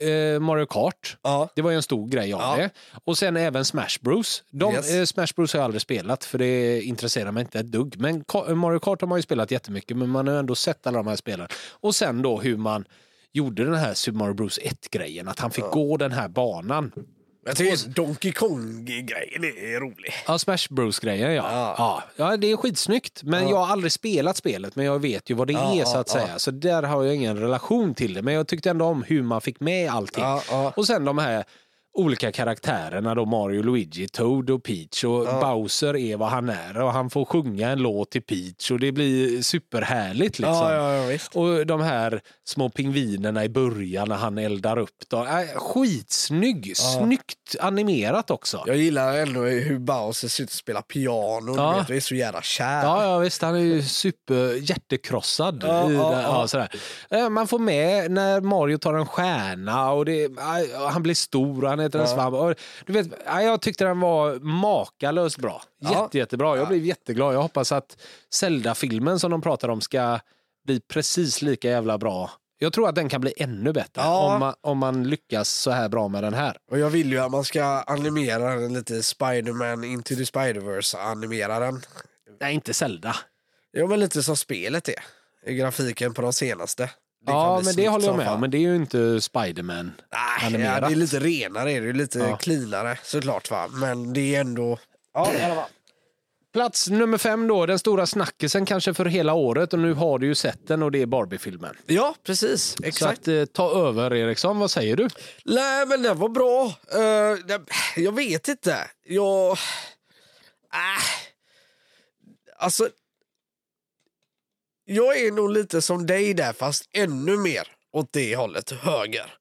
eh, 0.00 0.40
Mario 0.40 0.66
Kart, 0.66 1.16
Ja. 1.22 1.48
det 1.54 1.62
var 1.62 1.70
ju 1.70 1.76
en 1.76 1.82
stor 1.82 2.08
grej 2.08 2.32
av 2.32 2.40
Ja. 2.40 2.56
det. 2.56 2.70
Och 3.04 3.18
sen 3.18 3.36
även 3.36 3.64
Smash 3.64 3.98
Bros. 4.00 4.42
De, 4.50 4.74
Yes. 4.74 4.90
eh, 4.94 5.04
Smash 5.04 5.26
Bros 5.36 5.52
har 5.52 5.60
jag 5.60 5.64
aldrig 5.64 5.82
spelat 5.82 6.24
för 6.24 6.38
det 6.38 6.82
intresserar 6.82 7.32
mig 7.32 7.40
inte 7.40 7.58
ett 7.58 7.66
dugg. 7.72 7.94
Men 7.98 8.24
Mario 8.56 8.78
Kart 8.78 9.00
har 9.00 9.08
man 9.08 9.18
ju 9.18 9.22
spelat 9.22 9.50
jättemycket 9.50 9.96
men 9.96 10.08
man 10.08 10.26
har 10.28 10.34
ändå 10.34 10.54
sett 10.54 10.86
alla 10.86 10.98
de 10.98 11.06
här 11.06 11.16
spelen. 11.16 11.48
Och 11.70 11.94
sen 11.94 12.22
då 12.22 12.40
hur 12.40 12.56
man 12.56 12.84
gjorde 13.32 13.64
den 13.64 13.74
här 13.74 13.94
Super 13.94 14.18
Mario 14.18 14.34
Bros 14.34 14.58
1-grejen, 14.58 15.28
att 15.28 15.38
han 15.40 15.50
fick 15.50 15.64
gå 15.64 15.96
den 15.96 16.12
här 16.12 16.28
banan. 16.28 16.92
Jag 17.50 17.56
tycker 17.56 17.88
Donkey 17.88 18.32
Kong-grejen 18.32 19.44
är 19.44 19.80
rolig. 19.80 20.12
Ja, 20.26 20.38
Smash 20.38 20.66
Bros-grejen 20.70 21.32
ja. 21.34 21.44
Ja. 21.52 21.74
ja. 21.78 22.02
Ja, 22.16 22.36
det 22.36 22.50
är 22.50 22.56
skitsnyggt. 22.56 23.22
Men 23.22 23.48
jag 23.48 23.56
har 23.56 23.66
aldrig 23.66 23.92
spelat 23.92 24.36
spelet, 24.36 24.76
men 24.76 24.84
jag 24.86 24.98
vet 24.98 25.30
ju 25.30 25.34
vad 25.34 25.46
det 25.46 25.52
Ja, 25.52 25.74
är 25.74 25.84
så 25.84 25.96
ja, 25.96 26.00
att 26.00 26.08
säga. 26.08 26.38
Så 26.38 26.50
där 26.50 26.82
har 26.82 27.04
jag 27.04 27.14
ingen 27.14 27.36
relation 27.36 27.94
till 27.94 28.14
det. 28.14 28.22
Men 28.22 28.34
jag 28.34 28.46
tyckte 28.48 28.70
ändå 28.70 28.84
om 28.84 29.02
hur 29.02 29.22
man 29.22 29.40
fick 29.40 29.60
med 29.60 29.90
allting. 29.90 30.24
Ja, 30.24 30.42
ja. 30.50 30.72
Och 30.76 30.86
sen 30.86 31.04
de 31.04 31.18
här 31.18 31.44
olika 31.92 32.32
karaktärerna 32.32 33.14
då, 33.14 33.26
Mario, 33.26 33.62
Luigi, 33.62 34.08
Toad 34.08 34.50
och 34.50 34.62
Peach. 34.62 35.04
Och 35.04 35.24
Bowser 35.24 35.96
är 35.96 36.16
vad 36.16 36.28
han 36.28 36.48
är 36.48 36.80
och 36.82 36.92
han 36.92 37.10
får 37.10 37.24
sjunga 37.24 37.70
en 37.70 37.78
låt 37.78 38.10
till 38.10 38.22
Peach 38.22 38.70
och 38.70 38.80
det 38.80 38.92
blir 38.92 39.42
superhärligt 39.42 40.38
liksom. 40.38 40.54
Ja, 40.54 40.74
ja, 40.74 41.12
ja. 41.12 41.40
Och 41.40 41.66
de 41.66 41.80
här 41.80 42.20
små 42.44 42.68
pingvinerna 42.68 43.44
i 43.44 43.48
början 43.48 44.08
när 44.08 44.16
han 44.16 44.38
eldar 44.38 44.78
upp. 44.78 44.96
Då. 45.08 45.16
Äh, 45.16 45.58
skitsnygg, 45.58 46.76
snyggt 46.76 47.56
animerat 47.60 48.30
också. 48.30 48.64
Jag 48.66 48.76
gillar 48.76 49.16
ändå 49.18 49.40
hur 49.40 49.78
Bowser 49.78 50.28
ser 50.28 50.44
ut 50.44 50.48
att 50.48 50.52
spela 50.52 50.82
piano. 50.82 51.56
Ja. 51.56 51.78
Vet, 51.78 51.90
och 51.90 51.96
är 51.96 52.00
så 52.00 52.14
jävla 52.14 52.42
kär. 52.42 52.82
Ja, 52.82 53.04
ja 53.04 53.18
visst, 53.18 53.42
han 53.42 53.54
är 53.54 53.60
ju 53.60 53.82
super 53.82 54.70
hjärtekrossad. 54.70 55.64
Ja, 55.66 55.92
ja, 55.92 56.22
ja. 56.22 56.48
sådär. 56.48 56.68
Eh, 57.10 57.28
Man 57.28 57.46
får 57.46 57.58
med 57.58 58.10
när 58.10 58.40
Mario 58.40 58.78
tar 58.78 58.94
en 58.94 59.06
stjärna 59.06 59.92
och 59.92 60.04
det, 60.04 60.24
eh, 60.24 60.90
han 60.90 61.02
blir 61.02 61.14
stor 61.14 61.64
och 61.64 61.70
han 61.80 61.86
äter 61.88 62.00
en 62.00 62.08
svamp. 62.08 62.34
Och 62.36 62.54
Du 62.86 62.92
vet, 62.92 63.08
jag 63.26 63.60
tyckte 63.60 63.84
den 63.84 64.00
var 64.00 64.34
makalöst 64.40 65.38
bra. 65.38 65.62
Ja. 65.78 66.02
Jätte, 66.02 66.18
jättebra. 66.18 66.56
Jag 66.56 66.68
blev 66.68 66.84
jätteglad. 66.84 67.34
Jag 67.34 67.42
hoppas 67.42 67.72
att 67.72 67.96
Zelda-filmen 68.34 69.18
som 69.20 69.30
de 69.30 69.40
pratar 69.42 69.68
om 69.68 69.80
ska 69.80 70.18
bli 70.66 70.80
precis 70.80 71.42
lika 71.42 71.68
jävla 71.70 71.98
bra. 71.98 72.30
Jag 72.58 72.72
tror 72.72 72.88
att 72.88 72.94
den 72.94 73.08
kan 73.08 73.20
bli 73.20 73.32
ännu 73.36 73.72
bättre 73.72 74.02
Ja. 74.02 74.32
om, 74.34 74.40
man, 74.40 74.54
om 74.60 74.78
man 74.78 75.04
lyckas 75.08 75.48
så 75.48 75.70
här 75.70 75.88
bra 75.88 76.08
med 76.08 76.22
den 76.24 76.34
här. 76.34 76.56
Och 76.70 76.78
jag 76.78 76.90
vill 76.90 77.10
ju 77.12 77.18
att 77.18 77.30
man 77.30 77.44
ska 77.44 77.62
animera 77.64 78.54
den 78.54 78.72
lite 78.74 79.02
Spider-Man 79.02 79.84
Into 79.84 80.14
the 80.14 80.22
Spider-Verse 80.24 80.96
animera 80.98 81.58
den. 81.58 81.82
Nej, 82.40 82.54
inte 82.54 82.74
Zelda. 82.74 83.16
Ja 83.72 83.86
men 83.86 84.00
lite 84.00 84.22
som 84.22 84.36
spelet 84.36 84.88
är. 84.88 85.52
grafiken 85.52 86.14
på 86.14 86.22
de 86.22 86.32
senaste. 86.32 86.90
Det 87.26 87.32
ja, 87.32 87.60
men 87.64 87.74
det 87.76 87.88
håller 87.88 88.06
jag 88.06 88.16
med 88.16 88.28
om. 88.28 88.40
Men 88.40 88.50
det 88.50 88.56
är 88.56 88.60
ju 88.60 88.76
inte 88.76 89.20
Spiderman. 89.20 89.92
Nej, 90.12 90.46
animerat. 90.46 90.78
ja, 90.82 90.88
det 90.88 90.94
är 90.94 90.96
lite 90.96 91.18
renare, 91.20 91.72
är 91.72 91.80
det 91.80 91.88
är 91.88 91.92
lite 91.92 92.18
Ja. 92.18 92.36
cleanare 92.36 92.98
såklart. 93.02 93.50
Va? 93.50 93.68
Men 93.72 94.12
det 94.12 94.34
är 94.34 94.40
ändå... 94.40 94.78
Ja. 95.14 95.68
Plats 96.52 96.88
nummer 96.88 97.18
fem 97.18 97.48
då, 97.48 97.66
den 97.66 97.78
stora 97.78 98.06
snackisen 98.06 98.66
kanske 98.66 98.94
för 98.94 99.04
hela 99.04 99.34
året 99.34 99.72
och 99.72 99.78
nu 99.78 99.92
har 99.94 100.18
du 100.18 100.26
ju 100.26 100.34
sett 100.34 100.66
den 100.68 100.82
och 100.82 100.92
det 100.92 101.02
är 101.02 101.06
Barbie-filmen. 101.06 101.76
ja 101.86 102.14
precis. 102.26 102.62
Så 102.78 102.84
Exakt. 102.84 103.20
att, 103.20 103.28
eh, 103.28 103.44
ta 103.44 103.70
över 103.88 104.14
Eriksson, 104.14 104.58
vad 104.58 104.70
säger 104.70 104.96
du? 104.96 105.08
Nej, 105.44 105.86
men 105.86 106.02
den 106.02 106.18
var 106.18 106.28
bra. 106.28 106.66
Uh, 106.96 107.60
jag 107.96 108.12
vet 108.14 108.48
inte. 108.48 108.76
Jag... 109.06 109.50
Äh. 109.52 109.56
Alltså... 112.58 112.88
Jag 114.92 115.20
är 115.20 115.32
nog 115.32 115.50
lite 115.52 115.82
som 115.82 116.06
dig 116.06 116.34
där, 116.34 116.52
fast 116.52 116.84
ännu 116.92 117.36
mer 117.36 117.62
åt 117.92 118.08
det 118.12 118.36
hållet, 118.36 118.70
höger. 118.70 119.34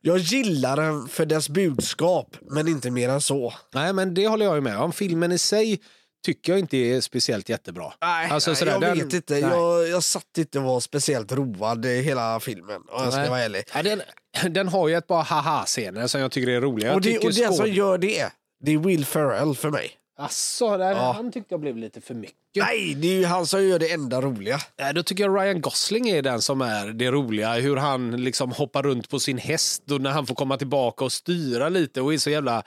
Jag 0.00 0.18
gillar 0.18 0.76
den 0.76 1.08
för 1.08 1.26
dess 1.26 1.48
budskap, 1.48 2.36
men 2.50 2.68
inte 2.68 2.90
mer 2.90 3.08
än 3.08 3.20
så. 3.20 3.54
Nej, 3.74 3.92
men 3.92 4.14
det 4.14 4.26
håller 4.28 4.46
jag 4.46 4.54
ju 4.54 4.60
med 4.60 4.78
om. 4.78 4.92
Filmen 4.92 5.32
i 5.32 5.38
sig 5.38 5.80
tycker 6.24 6.52
jag 6.52 6.58
inte 6.58 6.76
är 6.76 7.00
speciellt 7.00 7.48
jättebra. 7.48 7.92
Nej, 8.00 8.30
Alltså, 8.30 8.50
nej 8.50 8.58
jag 8.64 8.80
den- 8.80 8.98
vet 8.98 9.12
inte. 9.12 9.32
nej. 9.34 9.40
Jag, 9.42 9.88
jag 9.88 10.02
satt 10.02 10.38
inte 10.38 10.58
och 10.58 10.64
var 10.64 10.80
speciellt 10.80 11.32
road 11.32 11.86
hela 11.86 12.40
filmen, 12.40 12.82
om 12.88 13.04
jag 13.04 13.12
ska 13.12 13.30
vara 13.30 13.40
ärlig. 13.40 13.64
Ja, 13.74 13.82
den, 13.82 14.02
den 14.54 14.68
har 14.68 14.88
ju 14.88 14.94
ett 14.96 15.06
par 15.06 15.22
haha-scener 15.22 16.06
som 16.06 16.20
jag 16.20 16.32
tycker 16.32 16.50
är 16.52 16.60
roliga. 16.60 16.94
Och 16.94 17.00
det, 17.00 17.18
och 17.18 17.34
som 17.34 17.56
skåd- 17.56 17.68
gör 17.68 17.98
det, 17.98 18.26
det 18.64 18.72
är 18.72 18.78
Will 18.78 19.04
Ferrell 19.06 19.54
för 19.56 19.70
mig. 19.70 19.90
Asså, 20.18 20.76
där, 20.76 20.90
Ja. 20.90 21.12
han 21.12 21.32
tyckte 21.32 21.54
jag 21.54 21.60
blev 21.60 21.76
lite 21.76 22.00
för 22.00 22.14
mycket. 22.14 22.36
Nej, 22.56 22.94
det 22.94 23.08
är 23.08 23.12
ju 23.18 23.24
han 23.24 23.46
som 23.46 23.64
gör 23.68 23.78
det 23.78 23.92
enda 23.92 24.20
roliga. 24.20 24.58
Nej, 24.78 24.94
Då 24.94 25.02
tycker 25.02 25.24
jag 25.24 25.36
Ryan 25.40 25.60
Gosling 25.60 26.08
är 26.08 26.22
den 26.22 26.42
som 26.42 26.60
är 26.60 26.86
det 26.86 27.10
roliga. 27.10 27.52
Hur 27.54 27.76
han 27.76 28.10
liksom 28.24 28.52
hoppar 28.52 28.82
runt 28.82 29.08
på 29.08 29.18
sin 29.20 29.38
häst 29.38 29.90
och 29.90 30.00
när 30.00 30.10
han 30.10 30.26
får 30.26 30.34
komma 30.34 30.56
tillbaka 30.56 31.04
och 31.04 31.12
styra 31.12 31.68
lite 31.68 32.00
och 32.00 32.14
är 32.14 32.18
så 32.18 32.30
jävla 32.30 32.62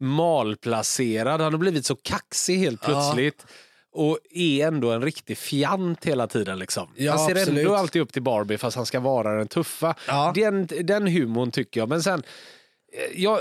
malplacerad. 0.00 1.40
Han 1.40 1.52
har 1.52 1.58
blivit 1.58 1.86
så 1.86 1.96
kaxig 1.96 2.56
helt 2.56 2.80
Ja. 2.82 2.86
plötsligt. 2.88 3.46
Och 3.94 4.18
är 4.30 4.66
ändå 4.66 4.90
en 4.90 5.02
riktig 5.02 5.38
fjant 5.38 6.04
hela 6.04 6.26
tiden. 6.26 6.58
Liksom. 6.58 6.88
Ja, 6.96 7.12
han 7.16 7.26
ser 7.28 7.36
absolut. 7.36 7.58
ändå 7.66 7.74
alltid 7.74 8.02
upp 8.02 8.12
till 8.12 8.22
Barbie 8.22 8.58
fast 8.58 8.76
han 8.76 8.86
ska 8.86 9.00
vara 9.00 9.36
den 9.38 9.48
tuffa. 9.48 9.94
Ja. 10.06 10.32
Den, 10.34 10.66
den 10.80 11.06
humorn 11.06 11.50
tycker 11.50 11.80
jag. 11.80 11.88
Men 11.88 12.02
sen, 12.02 12.22
eh, 12.92 13.22
jag, 13.22 13.40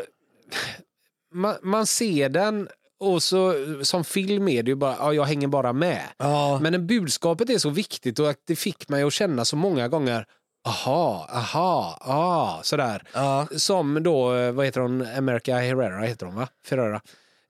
man, 1.33 1.55
man 1.63 1.85
ser 1.87 2.29
den 2.29 2.69
och 3.01 3.23
så 3.23 3.53
som 3.81 4.03
film 4.03 4.47
är 4.47 4.63
det 4.63 4.71
ju 4.71 4.75
bara, 4.75 4.95
ja, 4.99 5.13
jag 5.13 5.23
hänger 5.23 5.47
bara 5.47 5.73
med. 5.73 6.01
Ja. 6.17 6.59
Men 6.61 6.87
budskapet 6.87 7.49
är 7.49 7.57
så 7.57 7.69
viktigt 7.69 8.19
och 8.19 8.29
att 8.29 8.37
det 8.47 8.55
fick 8.55 8.89
mig 8.89 9.03
att 9.03 9.13
känna 9.13 9.45
så 9.45 9.55
många 9.55 9.87
gånger 9.87 10.25
aha, 10.67 11.27
aha, 11.33 11.97
ah, 12.01 12.63
sådär. 12.63 13.03
Ja. 13.13 13.47
Som 13.57 14.03
då, 14.03 14.35
eh, 14.35 14.51
vad 14.51 14.65
heter 14.65 14.81
hon, 14.81 15.07
America 15.17 15.59
Herrera 15.59 16.01
heter 16.01 16.25
hon 16.25 16.35
va? 16.35 16.47
Ferrera. 16.65 17.01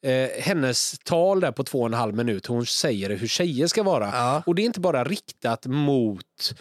Eh, 0.03 0.29
hennes 0.43 0.99
tal 1.03 1.39
där 1.39 1.51
på 1.51 1.63
två 1.63 1.79
och 1.79 1.85
en 1.85 1.93
halv 1.93 2.15
minut, 2.15 2.45
hon 2.45 2.65
säger 2.65 3.09
hur 3.09 3.27
tjejer 3.27 3.67
ska 3.67 3.83
vara. 3.83 4.09
Ja. 4.13 4.43
Och 4.45 4.55
det 4.55 4.61
är 4.61 4.65
inte 4.65 4.79
bara 4.79 5.03
riktat 5.03 5.65
mot 5.65 6.53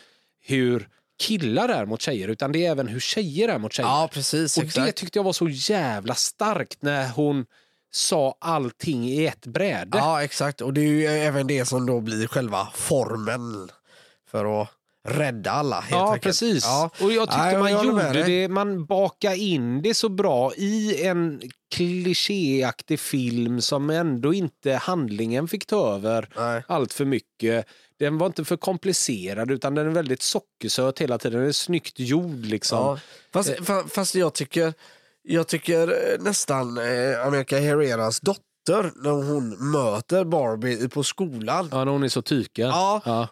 hur 0.44 0.88
killar 1.20 1.68
är 1.68 1.86
mot 1.86 2.00
tjejer, 2.00 2.28
utan 2.28 2.52
det 2.52 2.66
är 2.66 2.70
även 2.70 2.88
hur 2.88 3.00
tjejer 3.00 3.48
är 3.48 3.58
mot 3.58 3.72
tjejer. 3.72 3.88
Ja, 3.88 4.08
precis. 4.12 4.56
och 4.56 4.62
det 4.62 4.68
exakt. 4.68 4.98
tyckte 4.98 5.18
jag 5.18 5.24
var 5.24 5.32
så 5.32 5.48
jävla 5.48 6.14
starkt 6.14 6.82
när 6.82 7.08
hon 7.08 7.46
sa 7.90 8.34
allting 8.40 9.04
i 9.08 9.26
ett 9.26 9.46
bräde. 9.46 9.98
Ja, 9.98 10.22
exakt. 10.24 10.60
Och 10.60 10.74
det 10.74 10.80
är 10.80 10.84
ju 10.88 11.06
även 11.06 11.46
det 11.46 11.64
som 11.64 11.86
då 11.86 12.00
blir 12.00 12.26
själva 12.26 12.68
formen 12.74 13.68
för 14.30 14.62
att 14.62 14.68
rädda 15.08 15.50
alla. 15.50 15.80
Helt 15.80 15.90
Ja, 15.90 16.06
enkelt. 16.06 16.22
precis. 16.22 16.64
Ja. 16.64 16.90
Och 17.00 17.12
jag 17.12 17.28
tyckte 17.28 17.42
Nej, 17.42 17.52
jag 17.52 17.60
man 17.86 17.94
med 17.96 18.06
gjorde 18.16 18.22
det, 18.22 18.48
man 18.48 18.84
bakade 18.86 19.36
in 19.36 19.82
det 19.82 19.94
så 19.94 20.08
bra 20.08 20.52
i 20.54 21.06
en 21.06 21.42
klichéaktig 21.74 23.00
film 23.00 23.60
som 23.60 23.90
ändå 23.90 24.34
inte 24.34 24.72
handlingen 24.72 25.48
fick 25.48 25.66
ta 25.66 25.94
över 25.94 26.28
Nej. 26.36 26.62
allt 26.68 26.92
för 26.92 27.04
mycket. 27.04 27.66
Den 27.98 28.18
var 28.18 28.26
inte 28.26 28.44
för 28.44 28.56
komplicerad 28.56 29.50
utan 29.50 29.74
den 29.74 29.86
är 29.86 29.90
väldigt 29.90 30.22
sockersöt 30.22 30.98
hela 30.98 31.18
tiden. 31.18 31.38
Den 31.40 31.48
är 31.48 31.52
snyggt 31.52 31.98
gjord 31.98 32.44
liksom. 32.46 32.78
Ja. 32.78 32.98
Fast, 33.32 33.50
fa- 33.50 33.88
fast 33.88 34.14
jag 34.14 34.34
tycker, 34.34 34.74
jag 35.22 35.48
tycker 35.48 35.88
eh, 35.88 36.22
nästan 36.22 36.78
eh, 36.78 37.26
America 37.26 37.58
Herreras 37.58 38.20
dotter 38.20 38.92
när 39.04 39.10
hon 39.10 39.70
möter 39.70 40.24
Barbie 40.24 40.88
på 40.88 41.02
skolan. 41.02 41.68
Ja, 41.72 41.84
när 41.84 41.92
hon 41.92 42.02
är 42.02 42.08
så 42.08 42.22
tyken. 42.22 42.68
Ja. 42.68 43.02
Ja. 43.04 43.28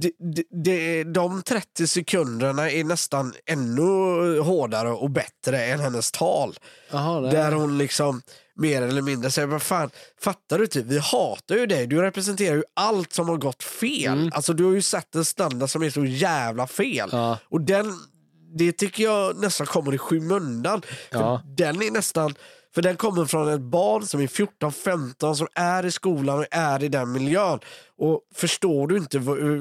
De, 0.00 0.12
de, 0.18 0.44
de, 0.50 1.04
de 1.04 1.42
30 1.42 1.86
sekunderna 1.86 2.70
är 2.70 2.84
nästan 2.84 3.34
ännu 3.46 4.38
hårdare 4.40 4.90
och 4.90 5.10
bättre 5.10 5.64
än 5.64 5.80
hennes 5.80 6.12
tal. 6.12 6.54
Det- 6.90 7.30
Där 7.30 7.52
hon 7.52 7.78
liksom 7.78 8.22
mer 8.54 8.82
eller 8.82 9.02
mindre 9.02 9.30
säger, 9.30 9.48
vad 9.48 9.62
fan, 9.62 9.90
fattar 10.20 10.58
du 10.58 10.64
inte? 10.64 10.82
Vi 10.82 10.98
hatar 10.98 11.56
ju 11.56 11.66
dig, 11.66 11.86
du 11.86 12.02
representerar 12.02 12.56
ju 12.56 12.62
allt 12.74 13.12
som 13.12 13.28
har 13.28 13.36
gått 13.36 13.62
fel. 13.62 14.30
Alltså 14.34 14.52
du 14.52 14.64
har 14.64 14.72
ju 14.72 14.82
satt 14.82 15.14
en 15.14 15.24
standard 15.24 15.70
som 15.70 15.82
är 15.82 15.90
så 15.90 16.04
jävla 16.04 16.66
fel. 16.66 17.08
Ja. 17.12 17.38
Och 17.44 17.60
den, 17.60 17.92
det 18.58 18.72
tycker 18.72 19.02
jag 19.04 19.36
nästan 19.36 19.66
kommer 19.66 19.94
i 19.94 19.98
skymundan. 19.98 20.82
För 20.82 21.18
Ja. 21.20 21.42
den 21.56 21.82
är 21.82 21.90
nästan, 21.90 22.34
för 22.74 22.82
den 22.82 22.96
kommer 22.96 23.24
från 23.24 23.48
ett 23.48 23.60
barn 23.60 24.06
som 24.06 24.20
är 24.20 24.26
14-15 24.26 25.34
som 25.34 25.46
är 25.54 25.86
i 25.86 25.90
skolan 25.90 26.38
och 26.38 26.46
är 26.50 26.82
i 26.84 26.88
den 26.88 27.12
miljön. 27.12 27.58
Och 27.98 28.20
förstår 28.34 28.86
du 28.88 28.96
inte 28.96 29.18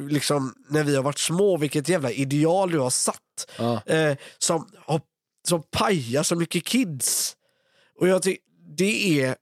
liksom, 0.09 0.53
när 0.69 0.83
vi 0.83 0.95
har 0.95 1.03
varit 1.03 1.19
små 1.19 1.57
vilket 1.57 1.89
jävla 1.89 2.11
ideal 2.11 2.71
du 2.71 2.79
har 2.79 2.89
satt 2.89 3.15
Ja. 3.57 3.81
eh, 3.85 4.17
som, 4.37 4.67
som 5.47 5.63
pajar 5.71 6.23
så 6.23 6.35
mycket 6.35 6.65
kids. 6.65 7.35
Och 7.99 8.07
jag 8.07 8.21
tycker 8.21 8.43
det 8.77 9.21
är, 9.21 9.35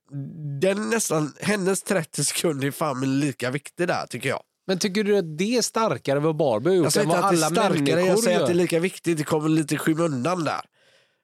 den 0.59 0.89
nästan, 0.89 1.33
hennes 1.41 1.83
30 1.83 2.23
sekunder 2.23 2.67
är 2.67 2.71
fan 2.71 3.19
lika 3.19 3.51
viktig 3.51 3.87
där 3.87 4.07
tycker 4.09 4.29
jag. 4.29 4.41
Men 4.67 4.79
tycker 4.79 5.03
du 5.03 5.17
att 5.17 5.37
det 5.37 5.57
är 5.57 5.61
starkare 5.61 6.19
vad 6.19 6.35
Barbie 6.35 6.69
har 6.69 6.75
gjort 6.75 6.83
Jag 6.85 6.93
säger 6.93 7.05
än 7.07 7.11
inte 7.11 7.25
att 7.25 7.31
det 7.31 7.37
är 7.37 7.45
alla 7.45 7.55
starkare, 7.75 8.01
jag 8.01 8.19
säger 8.19 8.39
att 8.39 8.45
det 8.47 8.51
är 8.51 8.55
lika 8.55 8.79
viktigt, 8.79 9.17
det 9.17 9.23
kommer 9.23 9.49
lite 9.49 9.75
i 9.75 9.77
skymundan 9.77 10.43
där. 10.43 10.61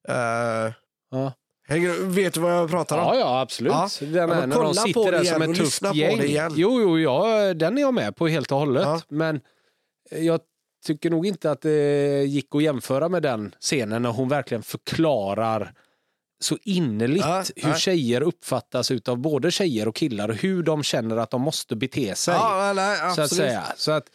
Eh, 0.09 0.73
Ja. 1.11 1.33
hänger, 1.67 2.05
vet 2.09 2.33
du 2.33 2.39
vad 2.39 2.51
jag 2.53 2.69
pratar 2.69 2.97
om? 2.97 3.03
Ja, 3.03 3.15
ja, 3.19 3.41
absolut. 3.41 3.71
Ja. 3.73 3.89
Den 3.99 4.13
Ja, 4.13 4.19
här, 4.21 4.27
men 4.27 4.49
när 4.49 4.63
de 4.63 4.73
sitter 4.73 5.11
det 5.11 5.17
där 5.17 5.23
som 5.23 5.41
ett 5.41 5.57
tufft 5.57 5.95
gäng. 5.95 6.21
igen. 6.21 6.53
Jo, 6.55 6.81
jo, 6.81 6.99
ja, 6.99 7.53
den 7.53 7.77
är 7.77 7.81
jag 7.81 7.93
med 7.93 8.15
på 8.15 8.27
helt 8.27 8.51
och 8.51 8.57
hållet. 8.57 8.83
Ja. 8.83 9.01
Men 9.09 9.41
jag 10.11 10.39
tycker 10.85 11.09
nog 11.09 11.25
inte 11.25 11.51
att 11.51 11.61
det 11.61 12.23
gick 12.23 12.55
att 12.55 12.63
jämföra 12.63 13.09
med 13.09 13.23
den 13.23 13.55
scenen 13.59 14.01
när 14.01 14.09
hon 14.09 14.29
verkligen 14.29 14.63
förklarar 14.63 15.73
så 16.43 16.57
innerligt 16.63 17.25
Ja, 17.25 17.43
hur 17.55 17.69
ja. 17.69 17.75
tjejer 17.75 18.21
uppfattas 18.21 18.91
utav 18.91 19.17
både 19.17 19.51
tjejer 19.51 19.87
och 19.87 19.95
killar 19.95 20.29
och 20.29 20.35
hur 20.35 20.63
de 20.63 20.83
känner 20.83 21.17
att 21.17 21.31
de 21.31 21.41
måste 21.41 21.75
bete 21.75 22.15
sig. 22.15 22.33
Ja, 22.33 22.73
nej, 22.75 23.15
så 23.15 23.21
att 23.21 23.35
säga. 23.35 23.63
Så 23.77 23.91
att, 23.91 24.05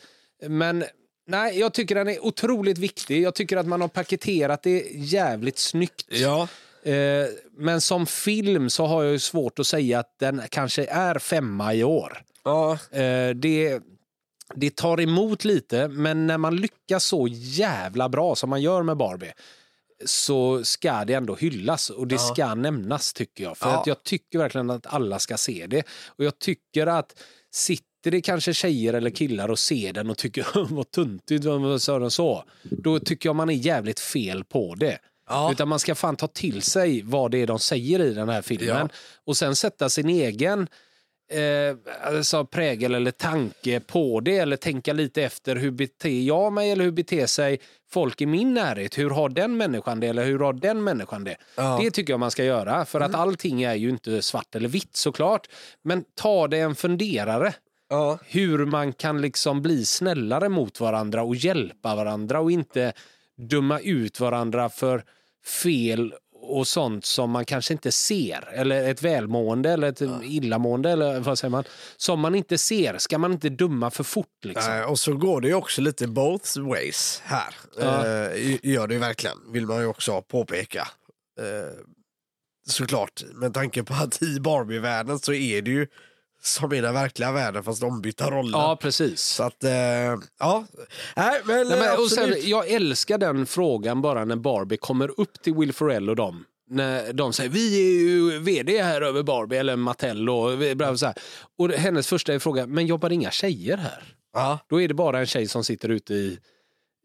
men 0.46 0.84
nej, 1.26 1.58
jag 1.58 1.74
tycker 1.74 1.94
den 1.94 2.08
är 2.08 2.24
otroligt 2.24 2.78
viktig. 2.78 3.22
Jag 3.22 3.34
tycker 3.34 3.56
att 3.56 3.66
man 3.66 3.80
har 3.80 3.88
paketerat 3.88 4.62
det 4.62 4.86
jävligt 4.94 5.58
snyggt. 5.58 6.06
Ja. 6.08 6.48
Eh, 6.82 7.26
men 7.56 7.80
som 7.80 8.06
film 8.06 8.70
så 8.70 8.86
har 8.86 9.04
jag 9.04 9.20
svårt 9.20 9.58
att 9.58 9.66
säga 9.66 9.98
att 9.98 10.14
den 10.18 10.42
kanske 10.50 10.84
är 10.84 11.18
femma 11.18 11.74
i 11.74 11.84
år. 11.84 12.22
Ja. 12.44 12.72
Eh, 12.90 13.30
det, 13.34 13.80
det 14.54 14.76
tar 14.76 15.00
emot 15.00 15.44
lite, 15.44 15.88
men 15.88 16.26
när 16.26 16.38
man 16.38 16.56
lyckas 16.56 17.04
så 17.04 17.28
jävla 17.30 18.08
bra 18.08 18.34
som 18.34 18.50
man 18.50 18.62
gör 18.62 18.82
med 18.82 18.96
Barbie 18.96 19.32
så 20.04 20.64
ska 20.64 21.04
det 21.04 21.14
ändå 21.14 21.34
hyllas 21.36 21.90
och 21.90 22.06
det 22.06 22.14
Ja. 22.14 22.18
ska 22.34 22.54
nämnas 22.54 23.12
tycker 23.12 23.44
jag. 23.44 23.58
För 23.58 23.70
Ja. 23.70 23.80
att 23.80 23.86
jag 23.86 24.02
tycker 24.02 24.38
verkligen 24.38 24.70
att 24.70 24.86
alla 24.86 25.18
ska 25.18 25.36
se 25.36 25.66
det. 25.66 25.82
Och 26.06 26.24
jag 26.24 26.38
tycker 26.38 26.86
att 26.86 27.22
sitter 27.50 28.10
det 28.10 28.20
kanske 28.20 28.54
tjejer 28.54 28.94
eller 28.94 29.10
killar 29.10 29.50
och 29.50 29.58
ser 29.58 29.92
den 29.92 30.10
och 30.10 30.18
tycker 30.18 30.46
vad 30.74 30.90
tuntigt, 30.90 31.44
vad 31.44 31.82
sa 31.82 31.98
den 31.98 32.10
så? 32.10 32.44
Då 32.62 32.98
tycker 32.98 33.28
jag 33.28 33.36
man 33.36 33.50
är 33.50 33.54
jävligt 33.54 34.00
fel 34.00 34.44
på 34.44 34.74
det. 34.74 34.98
Ja. 35.28 35.52
Utan 35.52 35.68
man 35.68 35.78
ska 35.78 35.94
fan 35.94 36.16
ta 36.16 36.26
till 36.26 36.62
sig 36.62 37.02
vad 37.02 37.30
det 37.30 37.38
är 37.38 37.46
de 37.46 37.58
säger 37.58 38.00
i 38.00 38.14
den 38.14 38.28
här 38.28 38.42
filmen. 38.42 38.68
Ja. 38.68 38.88
Och 39.24 39.36
sen 39.36 39.56
sätta 39.56 39.88
sin 39.88 40.08
egen 40.08 40.68
eh, 41.28 41.76
alltså 42.02 42.44
prägel 42.44 42.94
eller 42.94 43.10
tanke 43.10 43.80
på 43.80 44.20
det. 44.20 44.38
Eller 44.38 44.56
tänka 44.56 44.92
lite 44.92 45.22
efter 45.22 45.56
hur 45.56 45.70
beter 45.70 46.20
jag 46.20 46.52
mig 46.52 46.70
eller 46.70 46.84
hur 46.84 46.92
beter 46.92 47.26
sig 47.26 47.60
folk 47.90 48.20
i 48.20 48.26
min 48.26 48.54
närhet. 48.54 48.98
Hur 48.98 49.10
har 49.10 49.28
den 49.28 49.56
människan 49.56 50.00
det 50.00 50.06
eller 50.06 50.24
hur 50.24 50.38
har 50.38 50.52
den 50.52 50.84
människan 50.84 51.24
det? 51.24 51.36
Ja. 51.56 51.72
Mm. 51.72 51.84
Det 51.84 51.90
tycker 51.90 52.12
jag 52.12 52.20
man 52.20 52.30
ska 52.30 52.44
göra. 52.44 52.84
För 52.84 53.00
att 53.00 53.14
allting 53.14 53.62
är 53.62 53.74
ju 53.74 53.88
inte 53.90 54.22
svart 54.22 54.54
eller 54.54 54.68
vitt 54.68 54.96
såklart. 54.96 55.48
Men 55.82 56.04
ta 56.14 56.48
det 56.48 56.58
en 56.58 56.74
funderare 56.74 57.54
Ja. 57.90 58.18
hur 58.26 58.66
man 58.66 58.92
kan 58.92 59.20
liksom 59.20 59.62
bli 59.62 59.84
snällare 59.84 60.48
mot 60.48 60.80
varandra 60.80 61.22
och 61.22 61.36
hjälpa 61.36 61.94
varandra 61.96 62.40
och 62.40 62.50
inte 62.50 62.92
döma 63.36 63.80
ut 63.80 64.20
varandra 64.20 64.68
för 64.68 65.04
fel 65.62 66.14
och 66.40 66.66
sånt 66.66 67.04
som 67.04 67.30
man 67.30 67.44
kanske 67.44 67.74
inte 67.74 67.92
ser. 67.92 68.48
Eller 68.52 68.90
ett 68.90 69.02
välmående 69.02 69.70
eller 69.70 69.88
ett 69.88 70.02
illamående 70.22 70.90
eller 70.90 71.20
vad 71.20 71.38
säger 71.38 71.50
man. 71.50 71.64
Som 71.96 72.20
man 72.20 72.34
inte 72.34 72.58
ser 72.58 72.98
ska 72.98 73.18
man 73.18 73.32
inte 73.32 73.48
döma 73.48 73.90
för 73.90 74.04
fort. 74.04 74.44
Liksom. 74.44 74.72
Nej, 74.72 74.84
och 74.84 74.98
så 74.98 75.12
går 75.12 75.40
det 75.40 75.48
ju 75.48 75.54
också 75.54 75.80
lite 75.80 76.06
both 76.06 76.60
ways 76.60 77.22
här. 77.24 77.54
Ja. 77.80 78.06
Eh, 78.06 78.58
gör 78.62 78.86
det 78.86 78.94
ju 78.94 79.00
verkligen, 79.00 79.36
vill 79.52 79.66
man 79.66 79.80
ju 79.80 79.86
också 79.86 80.22
påpeka. 80.22 80.88
Eh, 81.40 81.84
såklart, 82.66 83.22
med 83.34 83.54
tanke 83.54 83.82
på 83.82 83.94
att 83.94 84.22
i 84.22 84.40
Barbie-världen 84.40 85.18
så 85.18 85.32
är 85.32 85.62
det 85.62 85.70
ju 85.70 85.86
som 86.42 86.72
i 86.72 86.80
den 86.80 86.94
verkliga 86.94 87.32
världen 87.32 87.64
fast 87.64 87.82
ombytta 87.82 88.30
roller. 88.30 88.58
Ja, 88.58 88.78
precis. 88.80 89.20
Så 89.22 89.42
att, 89.42 89.64
eh, 89.64 89.70
ja. 90.38 90.64
Nej, 91.16 91.40
men, 91.44 91.68
Nej, 91.68 91.78
men, 91.80 91.98
och 91.98 92.10
sen, 92.10 92.34
jag 92.42 92.68
älskar 92.68 93.18
den 93.18 93.46
frågan 93.46 94.02
bara 94.02 94.24
när 94.24 94.36
Barbie 94.36 94.76
kommer 94.76 95.20
upp 95.20 95.42
till 95.42 95.54
Will 95.54 95.72
Ferrell 95.72 96.10
och 96.10 96.16
dem. 96.16 96.44
När 96.70 97.12
de 97.12 97.32
säger 97.32 97.50
vi 97.50 97.80
är 97.80 98.00
ju 98.00 98.38
vd 98.38 98.82
här 98.82 99.02
över 99.02 99.22
Barbie 99.22 99.56
eller 99.56 99.76
Mattel 99.76 100.28
och, 100.30 100.58
bla, 100.76 100.96
så 100.96 101.06
här. 101.06 101.14
och 101.58 101.70
hennes 101.70 102.06
första 102.06 102.40
fråga, 102.40 102.66
men 102.66 102.86
jobbar 102.86 103.10
inga 103.10 103.30
tjejer 103.30 103.76
här? 103.76 104.02
ja, 104.34 104.58
Då 104.68 104.80
är 104.82 104.88
det 104.88 104.94
bara 104.94 105.18
en 105.18 105.26
tjej 105.26 105.48
som 105.48 105.64
sitter 105.64 105.88
ute 105.88 106.14
i, 106.14 106.38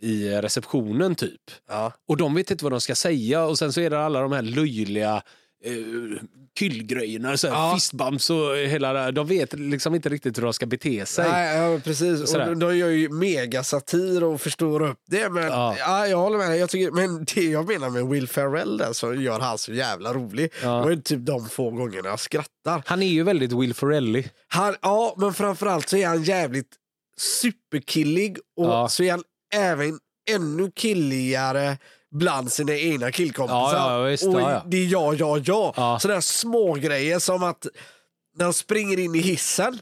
i 0.01 0.29
receptionen 0.29 1.15
typ. 1.15 1.41
ja. 1.69 1.93
Och 2.07 2.17
de 2.17 2.35
vet 2.35 2.51
inte 2.51 2.63
vad 2.65 2.71
de 2.73 2.81
ska 2.81 2.95
säga 2.95 3.43
och 3.45 3.57
sen 3.57 3.73
så 3.73 3.81
är 3.81 3.89
det 3.89 3.99
alla 4.05 4.21
de 4.21 4.31
här 4.31 4.41
löjliga 4.41 5.21
eh, 5.65 5.73
kyllgrejerna, 6.59 7.37
så 7.37 7.47
här, 7.47 7.55
Ja. 7.55 7.75
fistbumps 7.75 8.29
och 8.29 8.55
hela 8.57 8.93
det 8.93 8.99
här. 8.99 9.11
De 9.11 9.27
vet 9.27 9.53
liksom 9.53 9.95
inte 9.95 10.09
riktigt 10.09 10.37
hur 10.37 10.43
de 10.43 10.53
ska 10.53 10.65
bete 10.65 11.05
sig. 11.05 11.29
Nej, 11.31 11.57
ja, 11.57 11.79
precis. 11.83 12.29
Sådär. 12.31 12.49
Och 12.49 12.57
de 12.57 12.77
gör 12.77 12.89
ju 12.89 13.09
megasatir 13.09 14.23
och 14.23 14.41
förstorar 14.41 14.89
upp 14.89 14.99
det. 15.07 15.29
Men 15.29 15.43
Ja. 15.43 15.75
ja. 15.79 16.07
jag 16.07 16.17
håller 16.17 16.37
med. 16.37 16.57
Jag 16.57 16.69
tycker, 16.69 16.91
men 16.91 17.25
det 17.35 17.41
jag 17.43 17.67
menar 17.67 17.89
med 17.89 18.07
Will 18.07 18.27
Ferrell 18.27 18.77
där, 18.77 18.93
så 18.93 19.13
gör 19.13 19.39
han 19.39 19.57
så 19.57 19.73
jävla 19.73 20.13
rolig. 20.13 20.51
Ja. 20.63 20.85
Det 20.85 20.93
ju 20.93 21.01
typ 21.01 21.19
de 21.25 21.49
få 21.49 21.71
gångerna 21.71 22.09
jag 22.09 22.19
skrattar. 22.19 22.83
Han 22.85 23.03
är 23.03 23.07
ju 23.07 23.23
väldigt 23.23 23.51
Will 23.53 23.73
Ferrelly. 23.73 24.23
Han, 24.47 24.75
ja, 24.81 25.15
men 25.17 25.33
framförallt 25.33 25.89
så 25.89 25.97
är 25.97 26.07
han 26.07 26.23
jävligt 26.23 26.69
superkillig 27.17 28.37
och 28.57 28.91
så 28.91 29.03
är 29.03 29.11
han 29.11 29.23
även 29.55 29.99
ännu 30.31 30.71
killigare 30.75 31.77
bland 32.13 32.51
sina 32.51 32.73
egna 32.73 33.11
killkompisar. 33.11 33.73
Ja, 33.73 33.97
ja, 33.99 34.03
visst, 34.03 34.23
och 34.23 34.41
ja, 34.41 34.51
ja. 34.51 34.63
det 34.67 34.77
är 34.77 34.85
ja, 34.85 35.13
ja, 35.13 35.37
ja. 35.45 35.73
Ja. 35.77 35.99
Sådana 35.99 36.21
små 36.21 36.73
grejer 36.73 37.19
som 37.19 37.43
att 37.43 37.67
när 38.37 38.45
han 38.45 38.53
springer 38.53 38.99
in 38.99 39.15
i 39.15 39.19
hissen 39.19 39.79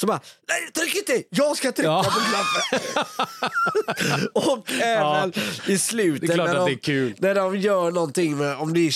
så 0.00 0.06
bara, 0.06 0.20
nej 0.48 0.72
tryck 0.72 0.96
inte, 0.96 1.22
jag 1.30 1.56
ska 1.56 1.72
trycka 1.72 1.88
Ja. 1.90 2.04
på 2.04 2.10
knappen. 2.10 3.04
och 4.34 4.72
även 4.72 5.32
i 5.66 5.78
slutet 5.78 6.36
när, 6.36 6.54
de, 6.54 7.14
när 7.18 7.34
de 7.34 7.56
gör 7.56 7.90
någonting 7.90 8.36
med, 8.36 8.56
om 8.56 8.74
det 8.74 8.80
är 8.86 8.90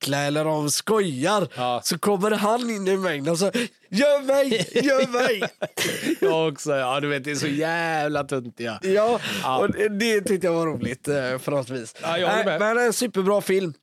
kittla 0.00 0.18
eller 0.18 0.44
de 0.44 0.70
skojar, 0.70 1.48
Ja. 1.56 1.80
så 1.84 1.98
kommer 1.98 2.30
han 2.30 2.70
in 2.70 2.88
i 2.88 2.96
mängden 2.96 3.32
och 3.32 3.38
så, 3.38 3.50
gör 3.88 4.22
mig, 4.22 4.68
gör 4.74 5.08
mig. 5.12 5.42
Jag 6.20 6.48
också. 6.48 6.74
Ja, 6.76 7.00
du 7.00 7.08
vet, 7.08 7.24
det 7.24 7.30
är 7.30 7.34
så 7.34 7.46
jävla 7.46 8.24
tunt. 8.24 8.54
Ja. 8.60 8.78
Ja, 8.82 9.20
Ja. 9.42 9.58
och 9.58 9.72
det, 9.72 9.88
det 9.88 10.20
tyckte 10.20 10.46
jag 10.46 10.54
var 10.54 10.66
roligt 10.66 11.08
eh, 11.08 11.38
för 11.38 11.50
något 11.50 11.70
vis. 11.70 11.94
Ja, 12.02 12.18
jag 12.18 12.44
med. 12.46 12.60
men 12.60 12.78
en 12.78 12.92
superbra 12.92 13.40
film. 13.40 13.74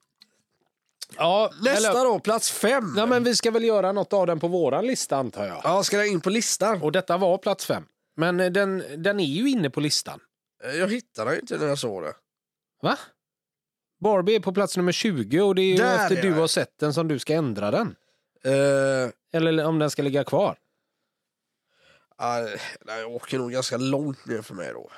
Ja, 1.17 1.51
Nästa 1.61 1.89
eller, 1.89 2.03
då, 2.05 2.19
plats 2.19 2.51
fem. 2.51 2.93
ja, 2.97 3.05
men 3.05 3.23
vi 3.23 3.35
ska 3.35 3.51
väl 3.51 3.63
göra 3.63 3.91
något 3.91 4.13
av 4.13 4.27
den 4.27 4.39
på 4.39 4.47
våran 4.47 4.87
lista 4.87 5.17
antar 5.17 5.45
jag. 5.45 5.61
Ja, 5.63 5.83
ska 5.83 5.97
den 5.97 6.07
in 6.07 6.21
på 6.21 6.29
listan? 6.29 6.81
Och 6.81 6.91
detta 6.91 7.17
var 7.17 7.37
plats 7.37 7.65
fem. 7.65 7.83
Men 8.17 8.39
eh, 8.39 8.51
den, 8.51 8.83
den 8.97 9.19
är 9.19 9.25
ju 9.25 9.49
inne 9.49 9.69
på 9.69 9.79
listan. 9.79 10.19
Eh, 10.63 10.75
Jag 10.75 10.87
hittade 10.91 11.31
den 11.31 11.39
inte 11.39 11.57
när 11.57 11.67
jag 11.67 11.77
såg 11.79 12.03
det. 12.03 12.13
Va? 12.81 12.97
Barbie 14.05 14.35
är 14.35 14.39
på 14.39 14.53
plats 14.53 14.77
nummer 14.77 14.91
20 14.91 15.41
och 15.41 15.55
det 15.55 15.61
är 15.61 15.71
ju 15.71 15.75
Där 15.75 16.03
efter 16.03 16.17
är 16.17 16.21
du 16.21 16.33
har 16.33 16.47
sett 16.47 16.77
den 16.77 16.93
som 16.93 17.07
du 17.07 17.19
ska 17.19 17.33
ändra 17.33 17.71
den. 17.71 17.95
Uh, 18.45 19.11
Eller 19.31 19.65
om 19.65 19.79
den 19.79 19.91
ska 19.91 20.01
ligga 20.01 20.23
kvar. 20.23 20.59
jag 22.85 23.11
åker 23.11 23.37
nog 23.37 23.51
ganska 23.51 23.77
långt 23.77 24.25
ner 24.25 24.41
för 24.41 24.53
mig 24.55 24.73
då. 24.73 24.91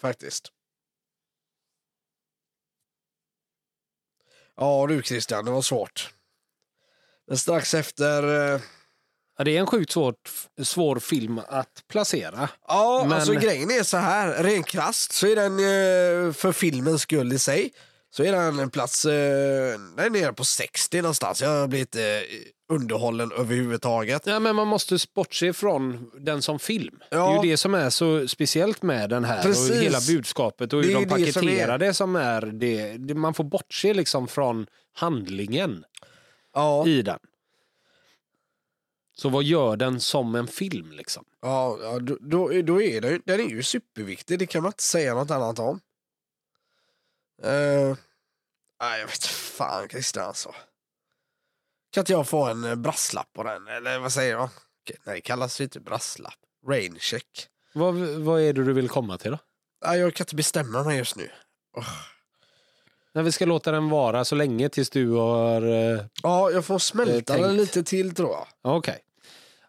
Faktiskt. 0.00 0.52
Ja 4.56 4.86
du 4.88 5.02
Christian, 5.02 5.44
det 5.44 5.50
var 5.50 5.62
svårt. 5.62 6.14
Men 7.26 7.38
strax 7.38 7.74
efter... 7.74 8.52
eh, 8.54 8.60
Ja, 9.38 9.44
det 9.44 9.56
är 9.56 9.60
en 9.60 9.66
sjukt 9.66 9.92
svårt, 9.92 10.28
svår 10.62 10.98
film 10.98 11.40
att 11.48 11.84
placera. 11.88 12.48
Ja, 12.68 13.04
Men- 13.08 13.12
alltså 13.12 13.32
grejen 13.32 13.70
är 13.70 13.82
så 13.82 13.96
här, 13.96 14.42
rent 14.42 14.66
krasst 14.66 15.12
så 15.12 15.26
är 15.26 15.36
den 15.36 15.52
eh, 15.58 16.32
för 16.32 16.52
filmens 16.52 17.02
skull 17.02 17.32
i 17.32 17.38
sig 17.38 17.72
så 18.10 18.22
är 18.22 18.32
den 18.32 18.58
en 18.58 18.70
plats, 18.70 19.04
eh, 19.04 19.10
den 19.96 19.98
är 20.06 20.10
nere 20.10 20.32
på 20.32 20.44
60 20.44 21.02
någonstans. 21.02 21.42
Jag 21.42 21.48
har 21.60 21.68
blivit 21.68 21.96
eh, 21.96 22.02
underhållen 22.72 23.32
överhuvudtaget. 23.38 24.22
Ja, 24.26 24.38
men 24.40 24.56
man 24.56 24.68
måste 24.68 24.98
bortse 25.14 25.52
från 25.52 26.10
den 26.20 26.42
som 26.42 26.58
film. 26.58 26.98
Det 27.10 27.16
är 27.16 27.20
Ja. 27.20 27.44
ju 27.44 27.50
det 27.50 27.56
som 27.56 27.74
är 27.74 27.90
så 27.90 28.28
speciellt 28.28 28.82
med 28.82 29.10
den 29.10 29.24
här 29.24 29.42
Precis. 29.42 29.70
och 29.70 29.76
hela 29.76 29.98
budskapet 30.08 30.72
och 30.72 30.82
hur 30.82 30.94
de 30.94 30.98
ju 31.00 31.04
det 31.04 31.32
som 31.32 31.42
paketerar 31.42 31.74
är- 31.74 31.78
det 31.78 31.94
som 31.94 32.16
är 32.16 32.40
det. 32.42 32.96
det. 32.98 33.14
Man 33.14 33.34
får 33.34 33.44
bortse 33.44 33.94
liksom 33.94 34.28
från 34.28 34.66
handlingen 34.94 35.84
Ja, 36.54 36.86
i 36.86 37.02
den. 37.02 37.18
Så 39.18 39.28
vad 39.28 39.44
gör 39.44 39.76
den 39.76 40.00
som 40.00 40.34
en 40.34 40.46
film 40.46 40.92
liksom? 40.92 41.24
ja, 41.42 41.78
ja 41.82 41.98
då, 41.98 42.18
då, 42.20 42.62
då 42.62 42.82
är 42.82 43.00
den, 43.00 43.22
den 43.24 43.40
är 43.40 43.48
ju 43.48 43.62
superviktig, 43.62 44.38
det 44.38 44.46
kan 44.46 44.62
man 44.62 44.68
inte 44.68 44.82
säga 44.82 45.14
något 45.14 45.30
annat 45.30 45.58
om. 45.58 45.80
Uh, 47.44 47.96
nej, 48.80 49.00
jag 49.00 49.06
vet 49.06 49.26
fan 49.26 49.88
Christian 49.88 50.24
alltså. 50.26 50.54
Kan 51.92 52.00
inte 52.00 52.12
jag 52.12 52.28
få 52.28 52.44
en 52.44 52.64
eh, 52.64 52.74
brasslapp 52.74 53.32
på 53.32 53.42
den? 53.42 53.66
Eller 53.68 53.98
vad 53.98 54.12
säger 54.12 54.36
man? 54.36 54.48
Nej, 55.04 55.14
det 55.14 55.20
kallas 55.20 55.60
ju 55.60 55.64
inte 55.64 55.80
brasslapp. 55.80 56.38
Raincheck. 56.68 57.48
Vad, 57.74 57.94
vad 57.96 58.40
är 58.40 58.52
det 58.52 58.64
du 58.64 58.72
vill 58.72 58.88
komma 58.88 59.18
till 59.18 59.30
då? 59.30 59.38
Nej, 59.84 59.98
jag 60.00 60.14
kan 60.14 60.24
inte 60.24 60.34
bestämma 60.36 60.84
mig 60.84 60.98
just 60.98 61.16
nu. 61.16 61.30
När 63.12 63.22
vi 63.22 63.32
ska 63.32 63.44
låta 63.46 63.70
den 63.70 63.88
vara 63.88 64.24
så 64.24 64.34
länge 64.34 64.68
tills 64.68 64.90
du 64.90 65.10
har... 65.10 65.62
eh, 65.62 66.00
Ja, 66.22 66.50
jag 66.50 66.64
får 66.64 66.78
smälta 66.78 67.36
Eh, 67.36 67.42
den 67.42 67.56
lite 67.56 67.82
till 67.82 68.14
tror 68.14 68.30
jag. 68.30 68.46
Okej. 68.62 68.98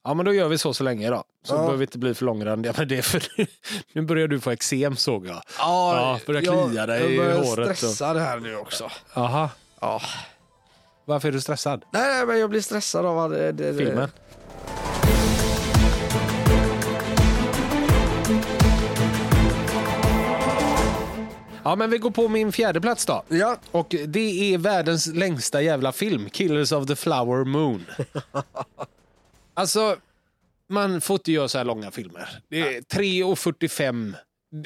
Ja 0.07 0.13
men 0.13 0.25
då 0.25 0.33
gör 0.33 0.47
vi 0.47 0.57
så 0.57 0.73
så 0.73 0.83
länge 0.83 1.09
då. 1.09 1.23
Så 1.43 1.53
Ja. 1.53 1.57
behöver 1.57 1.77
vi 1.77 1.83
inte 1.83 1.97
bli 1.97 2.13
för 2.13 2.25
långrandiga 2.25 2.73
med 2.77 2.87
det 2.87 3.01
för 3.01 3.23
nu 3.93 4.01
börjar 4.01 4.27
du 4.27 4.39
få 4.39 4.51
eksem 4.51 4.95
såg 4.95 5.27
jag. 5.27 5.41
Ja, 5.59 6.19
börjar 6.25 6.41
klia 6.41 6.85
dig 6.85 7.01
jag 7.01 7.11
i 7.11 7.17
börjar 7.17 7.43
håret 7.43 7.69
och- 7.69 7.77
stressad 7.77 8.17
här 8.17 8.39
nu 8.39 8.55
också. 8.55 8.89
Aha. 9.13 9.49
Ja. 9.79 10.01
Varför 11.05 11.27
är 11.27 11.31
du 11.31 11.41
stressad? 11.41 11.83
Nej, 11.91 12.07
nej, 12.15 12.25
men 12.25 12.39
jag 12.39 12.49
blir 12.49 12.61
stressad 12.61 13.05
av 13.05 13.29
det, 13.29 13.51
det, 13.51 13.71
det- 13.71 13.77
Filmen? 13.77 14.09
Ja 21.63 21.75
men 21.75 21.89
vi 21.89 21.97
går 21.97 22.11
på 22.11 22.27
min 22.27 22.51
fjärde 22.51 22.81
plats 22.81 23.05
då. 23.05 23.23
Ja, 23.27 23.57
Och 23.71 23.95
det 24.07 24.53
är 24.53 24.57
världens 24.57 25.07
längsta 25.07 25.61
jävla 25.61 25.91
film, 25.91 26.29
Killers 26.29 26.71
of 26.71 26.85
the 26.87 26.95
Flower 26.95 27.43
Moon. 27.45 27.85
alltså, 29.57 29.95
man 30.69 31.01
får 31.01 31.13
inte 31.13 31.31
göra 31.31 31.47
så 31.47 31.57
här 31.57 31.65
långa 31.65 31.91
filmer. 31.91 32.39
Det 32.49 32.59
är 32.59 32.81
3.45. 32.81 34.13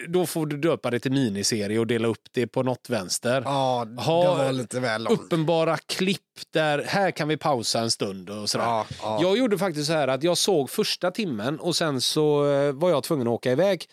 Då 0.07 0.25
får 0.25 0.45
du 0.45 0.57
döpa 0.57 0.89
det 0.91 0.99
till 0.99 1.11
miniserie 1.11 1.79
och 1.79 1.87
dela 1.87 2.07
upp 2.07 2.21
det 2.31 2.47
på 2.47 2.63
något 2.63 2.89
vänster. 2.89 3.41
ja 3.45 3.87
Ha- 3.97 4.21
det 4.37 4.43
var 4.45 4.51
lite 4.51 4.79
väl 4.79 5.03
långt. 5.03 5.19
Uppenbara 5.21 5.77
klipp 5.77 6.21
där, 6.53 6.83
här 6.87 7.11
kan 7.11 7.27
vi 7.27 7.37
pausa 7.37 7.79
en 7.79 7.91
stund 7.91 8.29
och 8.29 8.49
sådär. 8.49 8.65
Ja, 8.65 8.85
ja. 9.01 9.19
Jag 9.21 9.37
gjorde 9.37 9.57
faktiskt 9.57 9.87
så 9.87 9.93
här 9.93 10.07
att 10.07 10.23
jag 10.23 10.37
såg 10.37 10.69
första 10.69 11.11
timmen 11.11 11.59
och 11.59 11.75
sen 11.75 12.01
så 12.01 12.51
eh, 12.51 12.71
var 12.71 12.89
jag 12.89 13.03
tvungen 13.03 13.27
att 13.27 13.33
åka 13.33 13.51
iväg. 13.51 13.85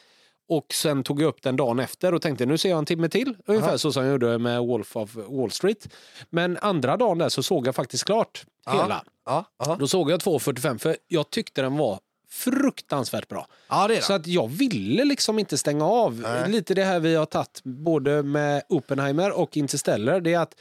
Och 0.49 0.67
sen 0.75 1.03
tog 1.03 1.23
jag 1.23 1.29
upp 1.29 1.43
den 1.43 1.57
dagen 1.57 1.79
efter 1.79 2.15
och 2.15 2.23
tänkte 2.23 2.47
nu 2.47 2.59
ser 2.59 2.69
jag 2.71 2.79
en 2.79 2.87
timme 2.87 3.09
till. 3.09 3.37
Ungefär 3.47 3.77
så 3.77 3.93
som 3.93 4.03
jag 4.05 4.13
gjorde 4.13 4.39
med 4.39 4.61
Wolf 4.61 4.97
of 4.97 5.17
Wall 5.29 5.51
Street. 5.51 5.89
Men 6.31 6.57
andra 6.63 6.97
dagen 6.97 7.19
där 7.19 7.29
så 7.29 7.43
såg 7.43 7.67
jag 7.67 7.75
faktiskt 7.75 8.05
klart 8.05 8.45
hela. 8.71 9.05
Ja, 9.27 9.45
ja. 9.59 9.77
Då 9.81 9.89
såg 9.89 10.11
jag 10.11 10.21
2.45 10.21 10.79
för 10.79 10.97
jag 11.09 11.31
tyckte 11.31 11.63
den 11.63 11.77
var 11.77 11.99
fruktansvärt 12.31 13.29
bra. 13.29 13.47
ja, 13.69 13.89
det 13.89 13.97
är 13.97 14.01
Så 14.01 14.13
det. 14.13 14.17
att 14.17 14.27
jag 14.27 14.49
ville 14.49 15.05
liksom 15.05 15.39
inte 15.39 15.59
stänga 15.59 15.85
av. 15.85 16.21
Nej. 16.21 16.51
Lite 16.51 16.75
det 16.75 16.85
här 16.85 17.01
vi 17.01 17.15
har 17.15 17.27
tagit 17.27 17.61
både 17.65 18.23
med 18.23 18.63
Oppenheimer 18.69 19.39
och 19.39 19.57
Interstellar. 19.57 20.21
Det 20.21 20.35
är 20.35 20.39
att 20.39 20.55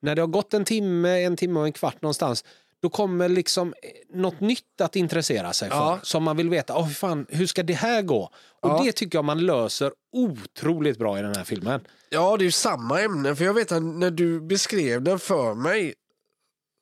när 0.00 0.14
det 0.14 0.22
har 0.22 0.26
gått 0.26 0.54
en 0.54 0.64
timme, 0.64 1.22
en 1.24 1.36
timme 1.36 1.60
och 1.60 1.66
en 1.66 1.72
kvart 1.72 2.02
någonstans 2.02 2.44
då 2.82 2.88
kommer 2.88 3.28
liksom 3.28 3.74
något 4.14 4.40
nytt 4.40 4.80
att 4.80 4.96
intressera 4.96 5.52
sig 5.52 5.70
för. 5.70 5.76
Ja. 5.76 5.98
Som 6.02 6.22
man 6.22 6.36
vill 6.36 6.50
veta, 6.50 6.76
oh, 6.76 6.88
fan, 6.88 7.26
hur 7.28 7.46
ska 7.46 7.62
det 7.62 7.72
här 7.72 8.02
gå? 8.02 8.22
Och 8.60 8.70
Ja. 8.70 8.82
det 8.84 8.92
tycker 8.92 9.18
jag 9.18 9.24
man 9.24 9.46
löser 9.46 9.92
otroligt 10.12 10.98
bra 10.98 11.18
i 11.18 11.22
den 11.22 11.34
här 11.36 11.44
filmen. 11.44 11.80
Ja, 12.10 12.36
det 12.36 12.42
är 12.42 12.46
ju 12.46 12.50
samma 12.52 13.00
ämne. 13.00 13.36
För 13.36 13.44
jag 13.44 13.54
vet 13.54 13.72
att 13.72 13.82
när 13.82 14.10
du 14.10 14.40
beskrev 14.40 15.02
den 15.02 15.18
för 15.18 15.54
mig 15.54 15.94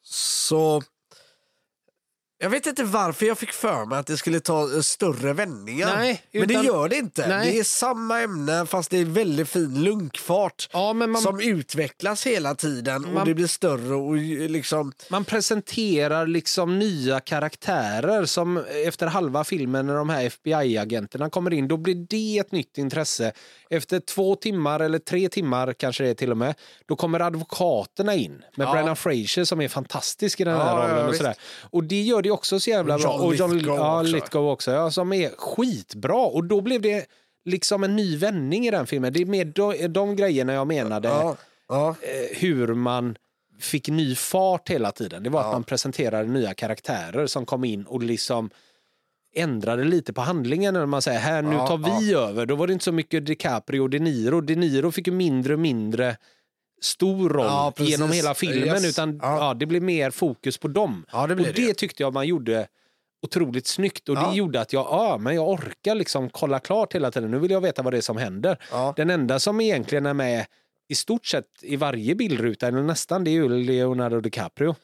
så 0.03 0.83
Jag 2.43 2.51
vet 2.51 2.67
inte 2.67 2.85
varför 2.85 3.27
jag 3.27 3.39
fick 3.39 3.53
för 3.53 3.85
mig 3.87 3.99
att 3.99 4.07
det 4.07 4.17
skulle 4.17 4.41
ta 4.41 4.75
eh, 4.75 4.81
större 4.81 5.33
vändningar. 5.33 5.97
Nej, 5.97 6.23
men 6.33 6.49
det 6.49 6.55
utan- 6.55 6.65
gör 6.67 6.89
det 6.89 6.97
inte. 6.97 7.29
Nej. 7.29 7.53
Det 7.53 7.59
är 7.59 7.65
samma 7.65 8.21
ämne 8.21 8.67
fast 8.67 8.91
det 8.91 8.99
är 8.99 9.05
väldigt 9.05 9.49
fin 9.49 9.83
lunkfart. 9.85 10.69
Ja, 10.73 10.93
man, 10.93 11.17
Som 11.17 11.41
utvecklas 11.41 12.27
hela 12.27 12.55
tiden 12.55 13.05
och 13.05 13.13
Man- 13.13 13.27
det 13.27 13.35
blir 13.35 13.47
större 13.47 13.95
och 13.95 14.17
liksom... 14.51 14.93
man 15.11 15.25
presenterar 15.25 16.27
liksom 16.27 16.79
nya 16.79 17.21
karaktärer 17.21 18.25
som 18.25 18.65
efter 18.87 19.07
halva 19.07 19.45
filmen 19.45 19.87
när 19.87 19.95
de 19.95 20.09
här 20.09 20.25
FBI-agenterna 20.27 21.31
kommer 21.31 21.53
in, 21.53 21.69
då 21.69 21.77
blir 21.77 21.95
det 22.09 22.39
ett 22.39 22.53
nytt 22.53 22.79
intresse. 22.79 23.33
Efter 23.71 24.01
två 24.01 24.35
timmar 24.37 24.81
eller 24.81 24.99
tre 24.99 25.29
timmar 25.29 25.73
kanske 25.73 26.05
det 26.05 26.11
är 26.11 26.15
till 26.15 26.31
och 26.31 26.37
med, 26.37 26.55
då 26.89 26.97
kommer 26.97 27.21
advokaterna 27.21 28.15
in 28.15 28.43
med 28.57 28.67
Ja. 28.67 28.73
Brennan 28.73 28.97
Fraser 28.97 29.45
som 29.45 29.61
är 29.61 29.69
fantastisk 29.69 30.41
i 30.41 30.45
den 30.45 30.57
här 30.57 30.77
Ja, 30.79 30.89
rollen. 30.93 31.09
och, 31.09 31.15
sådär. 31.17 31.35
och 31.71 31.85
det 31.85 32.01
gör 32.03 32.23
det 32.23 32.30
också 32.31 32.61
så 32.61 32.71
jävla 32.71 32.99
bra. 32.99 33.13
John 33.17 33.27
Och 33.27 33.35
John 33.35 33.55
Lithgow 33.57 33.77
ja, 33.79 34.01
också. 34.01 34.13
Lithgow 34.15 34.49
också, 34.51 34.71
ja, 34.71 34.91
som 34.91 35.13
är 35.13 35.31
skitbra. 35.39 36.27
Och 36.27 36.45
då 36.45 36.61
blev 36.61 36.81
det 36.81 37.07
liksom 37.45 37.85
en 37.85 37.97
ny 37.97 38.17
vändning 38.17 38.67
i 38.67 38.71
den 38.71 38.87
filmen. 38.87 39.13
Det 39.13 39.21
är 39.23 39.27
mer 39.27 39.45
de, 39.45 39.87
de 39.93 40.17
grejerna 40.17 40.53
jag 40.53 40.67
menade 40.67 41.09
Ja, 41.09 41.37
ja. 41.69 41.89
eh, 42.03 42.37
hur 42.39 42.75
man 42.75 43.17
fick 43.61 43.89
ny 43.89 44.15
fart 44.15 44.69
hela 44.71 44.93
tiden. 44.93 45.23
Det 45.23 45.31
var 45.31 45.41
Ja. 45.41 45.47
att 45.47 45.53
man 45.53 45.65
presenterade 45.65 46.29
nya 46.29 46.55
karaktärer 46.55 47.27
som 47.27 47.47
kom 47.47 47.65
in 47.65 47.85
och 47.85 48.03
liksom 48.03 48.51
ändrade 49.35 49.85
lite 49.85 50.13
på 50.13 50.21
handlingen. 50.21 50.75
När 50.75 50.87
man 50.87 51.03
säger 51.03 51.19
här 51.21 51.43
nu 51.43 51.57
tar 51.57 52.01
vi 52.01 52.15
över. 52.15 52.47
Då 52.47 52.55
var 52.55 52.67
det 52.67 52.73
inte 52.73 52.85
så 52.85 52.93
mycket 52.93 53.27
DiCaprio 53.27 53.81
och 53.81 53.91
De 53.91 53.99
Niro. 53.99 54.41
De 54.41 54.55
Niro 54.57 54.91
fick 54.91 55.07
ju 55.07 55.13
mindre 55.13 55.53
och 55.53 55.59
mindre 55.61 56.17
stor 56.81 57.29
roll 57.29 57.47
Ja, 57.47 57.73
genom 57.77 58.13
hela 58.13 58.35
filmen. 58.35 58.69
Yes. 58.69 58.85
Utan 58.85 59.19
Ja. 59.23 59.39
ja. 59.39 59.55
det 59.55 59.67
blev 59.67 59.83
mer 59.83 60.11
fokus 60.11 60.59
på 60.59 60.69
dem. 60.69 61.07
Ja, 61.13 61.27
det 61.27 61.35
och 61.35 61.41
det. 61.41 61.53
det 61.53 61.75
tyckte 61.75 62.03
jag 62.03 62.13
man 62.15 62.27
gjorde 62.27 62.67
otroligt 63.23 63.67
snyggt. 63.67 64.09
Och 64.09 64.17
det 64.17 64.35
gjorde 64.35 64.61
att 64.61 64.73
jag, 64.73 64.87
ja, 64.91 65.19
men 65.21 65.35
jag 65.35 65.49
orkar 65.49 65.95
liksom 65.95 66.31
kolla 66.31 66.59
klart 66.59 66.95
hela 66.95 67.11
tiden. 67.11 67.31
Nu 67.31 67.39
vill 67.39 67.51
jag 67.51 67.61
veta 67.61 67.83
vad 67.83 67.93
det 67.93 67.97
är 67.97 68.01
som 68.03 68.17
händer. 68.17 68.59
Den 68.97 69.11
enda 69.11 69.39
som 69.39 69.61
egentligen 69.61 70.07
är 70.07 70.15
med 70.15 70.47
i 70.89 70.95
stort 70.95 71.27
sett 71.27 71.47
i 71.63 71.77
varje 71.77 72.15
bildruta, 72.15 72.69
eller 72.69 72.83
nästan, 72.83 73.25
det 73.25 73.31
är 73.31 73.33
ju 73.33 73.49
Leonardo 73.49 74.21
DiCaprio. 74.21 74.75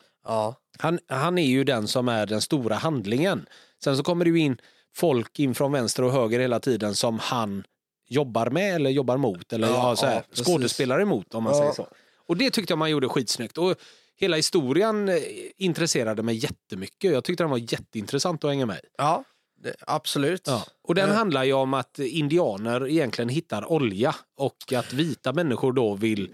Han, 0.79 0.99
han 1.09 1.39
är 1.39 1.47
ju 1.47 1.65
den 1.65 1.89
som 1.89 2.09
är 2.09 2.27
den 2.27 2.41
stora 2.41 2.75
handlingen. 2.75 3.47
Sen 3.85 3.97
så 3.97 4.03
kommer 4.03 4.25
det 4.25 4.31
ju 4.31 4.39
in 4.39 4.59
folk 4.97 5.39
in 5.39 5.55
från 5.55 5.73
vänster 5.73 6.03
och 6.03 6.13
höger 6.13 6.41
hela 6.41 6.61
tiden 6.61 6.95
som 6.95 7.19
han 7.19 7.65
jobbar 8.09 8.51
med 8.51 8.75
eller 8.75 8.91
jobbar 8.91 9.17
mot 9.17 9.53
eller 9.53 9.69
Ja, 9.69 9.97
så 9.97 10.07
här, 10.07 10.15
ja, 10.15 10.23
precis. 10.31 10.47
skådespelar 10.47 11.01
emot 11.01 11.35
om 11.35 11.45
man 11.45 11.53
Ja. 11.53 11.59
säger 11.61 11.73
så. 11.73 11.89
Och 12.29 12.37
det 12.37 12.51
tyckte 12.51 12.73
jag 12.73 12.79
man 12.79 12.91
gjorde 12.91 13.09
skitsnyggt. 13.09 13.59
Och 13.59 13.75
hela 14.17 14.37
historien 14.37 15.09
eh, 15.09 15.17
intresserade 15.57 16.23
mig 16.23 16.35
jättemycket. 16.37 17.13
Jag 17.13 17.25
tyckte 17.25 17.43
den 17.45 17.51
var 17.51 17.73
jätteintressant 17.73 18.45
att 18.45 18.51
hänga 18.51 18.67
med 18.67 18.77
i. 18.77 18.87
ja 18.99 19.25
det, 19.63 19.75
absolut. 19.87 20.43
Ja. 20.47 20.65
Och 20.89 20.95
den 20.95 21.09
Ja. 21.09 21.15
handlar 21.15 21.45
ju 21.45 21.53
om 21.53 21.75
att 21.75 21.99
indianer 21.99 22.89
egentligen 22.89 23.29
hittar 23.29 23.73
olja 23.73 24.15
och 24.37 24.73
att 24.77 24.93
vita 24.93 25.33
människor 25.33 25.73
då 25.73 25.95
vill 25.95 26.31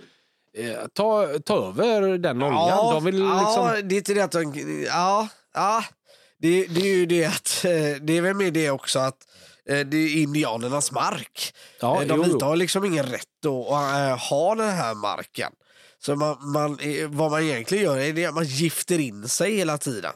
eh, 0.58 0.74
ta, 0.92 1.28
ta 1.44 1.68
över 1.68 2.18
den 2.18 2.42
oljan. 2.42 2.68
Ja, 2.68 2.92
de 2.94 3.04
vill 3.04 3.14
liksom... 3.14 3.30
ja, 3.66 3.82
det 3.82 3.94
är 3.94 3.96
inte 3.98 4.14
det 4.14 4.20
att 4.24 4.32
de, 4.32 4.85
ja, 4.87 5.28
ja. 5.54 5.85
Det, 6.38 6.66
det 6.66 6.80
är 6.80 6.94
ju 6.96 7.06
det 7.06 7.24
att, 7.24 7.58
det 8.00 8.16
är 8.16 8.20
väl 8.20 8.35
med 8.35 8.52
det 8.52 8.70
också 8.70 8.98
att 8.98 9.16
det 9.66 9.96
är 9.96 10.16
indianernas 10.22 10.92
mark. 10.92 11.55
Ja, 11.81 12.03
Eh, 12.03 12.09
de 12.09 12.22
vita 12.22 12.44
har 12.46 12.57
liksom 12.57 12.85
ingen 12.85 13.07
rätt 13.07 13.46
att 13.46 13.72
eh, 13.72 14.18
ha 14.31 14.55
den 14.55 14.68
här 14.70 14.94
marken. 14.94 15.53
Så 15.98 16.16
man, 16.16 16.37
man, 16.53 16.79
eh, 16.79 17.09
vad 17.09 17.31
man 17.31 17.42
egentligen 17.42 17.85
gör 17.85 17.98
är 17.98 18.29
att 18.29 18.35
man 18.35 18.44
gifter 18.44 18.98
in 18.98 19.29
sig 19.29 19.57
hela 19.57 19.79
tiden. 19.79 20.12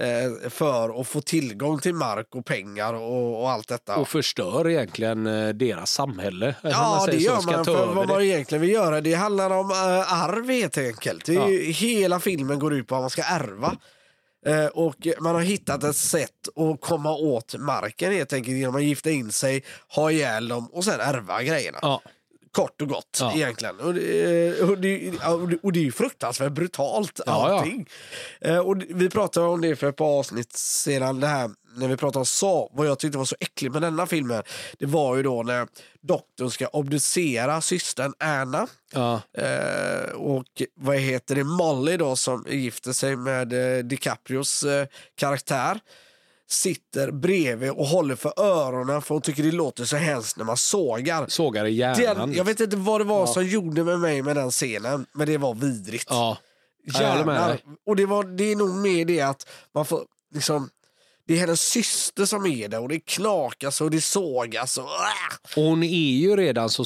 Eh, 0.00 0.50
för 0.50 1.00
att 1.00 1.08
få 1.08 1.20
tillgång 1.20 1.78
till 1.78 1.94
mark 1.94 2.34
och 2.34 2.44
pengar 2.46 2.94
och, 2.94 3.42
och 3.42 3.50
allt 3.50 3.68
detta. 3.68 3.96
och 3.96 4.08
förstör 4.08 4.68
egentligen 4.70 5.26
eh, 5.26 5.48
deras 5.48 5.90
samhälle. 5.90 6.54
Ja, 6.62 7.06
det 7.10 7.16
gör 7.16 7.42
man. 7.52 7.64
För 7.64 7.86
vad 7.86 8.08
det. 8.08 8.12
man 8.12 8.22
egentligen 8.22 8.62
vill 8.62 8.70
göra, 8.70 9.00
det 9.00 9.14
handlar 9.14 9.50
om 9.50 9.70
arv 10.06 10.50
helt 10.50 10.78
enkelt. 10.78 11.24
Det 11.24 11.34
Ja. 11.34 11.48
ju, 11.48 11.58
hela 11.72 12.20
filmen 12.20 12.58
går 12.58 12.74
ut 12.74 12.86
på 12.86 12.94
att 12.94 13.00
man 13.00 13.10
ska 13.10 13.22
ärva. 13.22 13.76
Eh, 14.46 14.66
och 14.66 15.06
man 15.20 15.34
har 15.34 15.42
hittat 15.42 15.84
ett 15.84 15.96
sätt 15.96 16.48
att 16.56 16.80
komma 16.80 17.14
åt 17.14 17.54
marken 17.58 18.12
helt 18.12 18.32
enkelt 18.32 18.56
genom 18.56 18.76
att 18.76 18.82
gifta 18.82 19.10
in 19.10 19.32
sig, 19.32 19.64
ha 19.88 20.10
ihjäl 20.10 20.48
dem 20.48 20.66
och 20.72 20.84
sen 20.84 21.00
ärva 21.00 21.42
grejerna. 21.42 21.78
Ja, 21.82 22.02
Kort 22.56 22.82
och 22.82 22.88
gott 22.88 23.18
Ja. 23.20 23.32
egentligen. 23.34 23.80
Och 23.80 23.94
det, 23.94 24.60
och, 24.62 24.78
det, 24.78 25.10
och 25.10 25.48
det- 25.48 25.58
och 25.62 25.72
det 25.72 25.80
är 25.80 25.84
ju 25.84 25.92
fruktansvärt 25.92 26.52
brutalt 26.52 27.20
Ja, 27.26 27.48
ja. 27.50 27.58
allting. 27.58 27.88
Eh, 28.40 28.58
och 28.58 28.76
vi 28.88 29.10
pratade 29.10 29.46
om 29.46 29.60
det 29.60 29.76
för 29.76 29.88
ett 29.88 29.96
par 29.96 30.18
avsnitt 30.18 30.52
sedan, 30.52 31.20
det 31.20 31.26
här 31.26 31.50
när 31.76 31.88
vi 31.88 31.96
pratade 31.96 32.18
om 32.18 32.26
Saw. 32.26 32.68
Vad 32.72 32.86
jag 32.86 32.98
tyckte 32.98 33.18
var 33.18 33.24
så 33.24 33.36
äckligt 33.40 33.72
med 33.72 33.82
denna 33.82 34.06
filmen, 34.06 34.42
det 34.78 34.86
var 34.86 35.16
ju 35.16 35.22
då 35.22 35.42
när 35.42 35.66
doktorn 36.02 36.50
ska 36.50 36.66
obducera 36.66 37.60
systern 37.60 38.12
Anna. 38.18 38.66
ja, 38.92 39.20
Eh, 39.38 40.10
och 40.14 40.62
vad 40.74 40.96
heter 40.96 41.34
det, 41.34 41.44
Molly 41.44 41.96
då 41.96 42.16
som 42.16 42.44
gifter 42.48 42.92
sig 42.92 43.16
med 43.16 43.78
eh, 43.78 43.84
DiCaprios 43.84 44.62
eh, 44.62 44.86
karaktär 45.14 45.80
sitter 46.48 47.10
bredvid 47.10 47.70
och 47.70 47.86
håller 47.86 48.16
för 48.16 48.40
öronen 48.40 49.02
för 49.02 49.14
hon 49.14 49.22
tycker 49.22 49.42
det 49.42 49.52
låter 49.52 49.84
så 49.84 49.96
hemskt 49.96 50.36
när 50.36 50.44
man 50.44 50.56
sågar. 50.56 51.26
sågar 51.28 51.64
i 51.64 51.72
hjärnan. 51.72 52.28
Den, 52.28 52.32
jag 52.32 52.44
vet 52.44 52.60
inte 52.60 52.76
vad 52.76 53.00
det 53.00 53.04
var 53.04 53.20
Ja. 53.20 53.26
som 53.26 53.46
gjorde 53.46 53.84
med 53.84 54.00
mig 54.00 54.22
med 54.22 54.36
den 54.36 54.50
scenen, 54.50 55.06
men 55.12 55.26
det 55.26 55.38
var 55.38 55.54
vidrigt. 55.54 56.06
Ja, 56.08 56.38
dig. 57.48 57.64
Och 57.86 57.96
det, 57.96 58.06
var, 58.06 58.24
det 58.24 58.52
är 58.52 58.56
nog 58.56 58.70
med 58.70 59.06
det 59.06 59.20
att 59.20 59.48
man 59.74 59.84
får 59.84 60.04
liksom 60.34 60.70
det 61.26 61.34
är 61.34 61.38
hennes 61.38 61.60
syster 61.60 62.24
som 62.24 62.46
är 62.46 62.68
där 62.68 62.80
och 62.80 62.88
det 62.88 63.00
knakas 63.00 63.80
och 63.80 63.90
det 63.90 64.00
sågas. 64.00 64.78
Och, 64.78 64.84
och 65.56 65.62
hon 65.62 65.82
är 65.82 66.10
ju 66.12 66.36
redan 66.36 66.70
så 66.70 66.84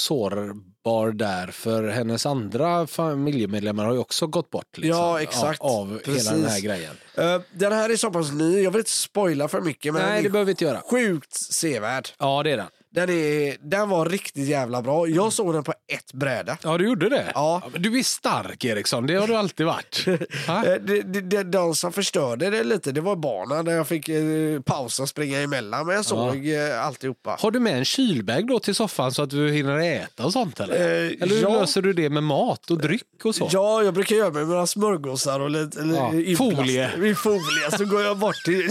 sårbar 0.84 1.12
där 1.12 1.46
för 1.46 1.88
hennes 1.88 2.26
andra 2.26 2.86
familjemedlemmar 2.86 3.84
har 3.84 3.92
ju 3.92 3.98
också 3.98 4.26
gått 4.26 4.50
bort. 4.50 4.78
Liksom, 4.78 4.98
Ja, 5.00 5.20
exakt. 5.22 5.60
Av, 5.60 5.70
av 5.70 6.00
hela 6.06 6.32
den 6.32 6.44
här 6.44 6.60
grejen. 6.60 6.94
Eh, 7.16 7.40
den 7.52 7.72
här 7.72 7.90
är 7.90 7.96
så 7.96 8.10
pass 8.10 8.32
ny, 8.32 8.62
jag 8.62 8.70
vill 8.70 8.78
inte 8.78 8.90
spoila 8.90 9.48
för 9.48 9.60
mycket 9.60 9.92
men 9.94 10.02
Nej, 10.02 10.22
det 10.22 10.30
behöver 10.30 10.46
vi 10.46 10.50
inte 10.50 10.64
göra. 10.64 10.80
sjukt 10.90 11.34
sevärd. 11.34 12.08
Ja, 12.18 12.42
det 12.42 12.50
är 12.50 12.56
den. 12.56 12.66
Den, 12.92 13.10
är, 13.10 13.56
den 13.70 13.88
var 13.88 14.06
riktigt 14.06 14.48
jävla 14.48 14.82
bra. 14.82 15.08
Jag 15.08 15.32
såg 15.32 15.54
den 15.54 15.64
på 15.64 15.74
ett 15.92 16.12
bräde. 16.12 16.56
Ja, 16.62 16.78
du 16.78 16.84
gjorde 16.84 17.08
det? 17.08 17.32
Ja. 17.34 17.62
du 17.76 17.98
är 17.98 18.02
stark 18.02 18.64
Ha? 18.92 19.00
det 19.00 19.14
har 19.14 19.26
du 19.26 19.36
alltid 19.36 19.66
varit. 19.66 20.04
Det, 20.64 21.02
det, 21.02 21.20
det, 21.20 21.42
de 21.42 21.74
som 21.74 21.92
förstörde 21.92 22.50
det 22.50 22.64
lite, 22.64 22.92
det 22.92 23.00
var 23.00 23.16
barnen 23.16 23.64
där 23.64 23.72
jag 23.72 23.88
fick 23.88 24.08
eh, 24.08 24.60
pausa 24.60 25.02
och 25.02 25.08
springa 25.08 25.38
emellan. 25.40 25.86
Men 25.86 25.96
jag 25.96 26.04
såg 26.04 26.48
eh, 26.48 26.86
alltihopa. 26.86 27.36
Har 27.40 27.50
du 27.50 27.60
med 27.60 27.78
en 27.78 27.84
kylbag 27.84 28.46
då 28.46 28.58
till 28.58 28.74
soffan 28.74 29.12
så 29.12 29.22
att 29.22 29.30
du 29.30 29.50
hinner 29.50 29.78
äta 29.78 30.24
och 30.24 30.32
sånt? 30.32 30.60
Eller, 30.60 30.80
Eh, 30.80 31.12
eller 31.20 31.34
hur 31.34 31.42
ja. 31.42 31.60
löser 31.60 31.82
du 31.82 31.92
det 31.92 32.10
med 32.10 32.22
mat 32.22 32.70
och 32.70 32.78
dryck 32.78 33.24
och 33.24 33.34
så? 33.34 33.48
Ja, 33.52 33.82
jag 33.82 33.94
brukar 33.94 34.16
göra 34.16 34.30
med 34.30 34.46
några 34.48 34.66
smörgåsar 34.66 35.40
och 35.40 35.50
lite 35.50 35.78
Ja, 35.78 36.10
folie. 36.36 37.10
I 37.10 37.14
folie. 37.14 37.70
Så 37.78 37.84
går 37.84 38.02
jag 38.02 38.18
bort 38.18 38.44
till 38.44 38.70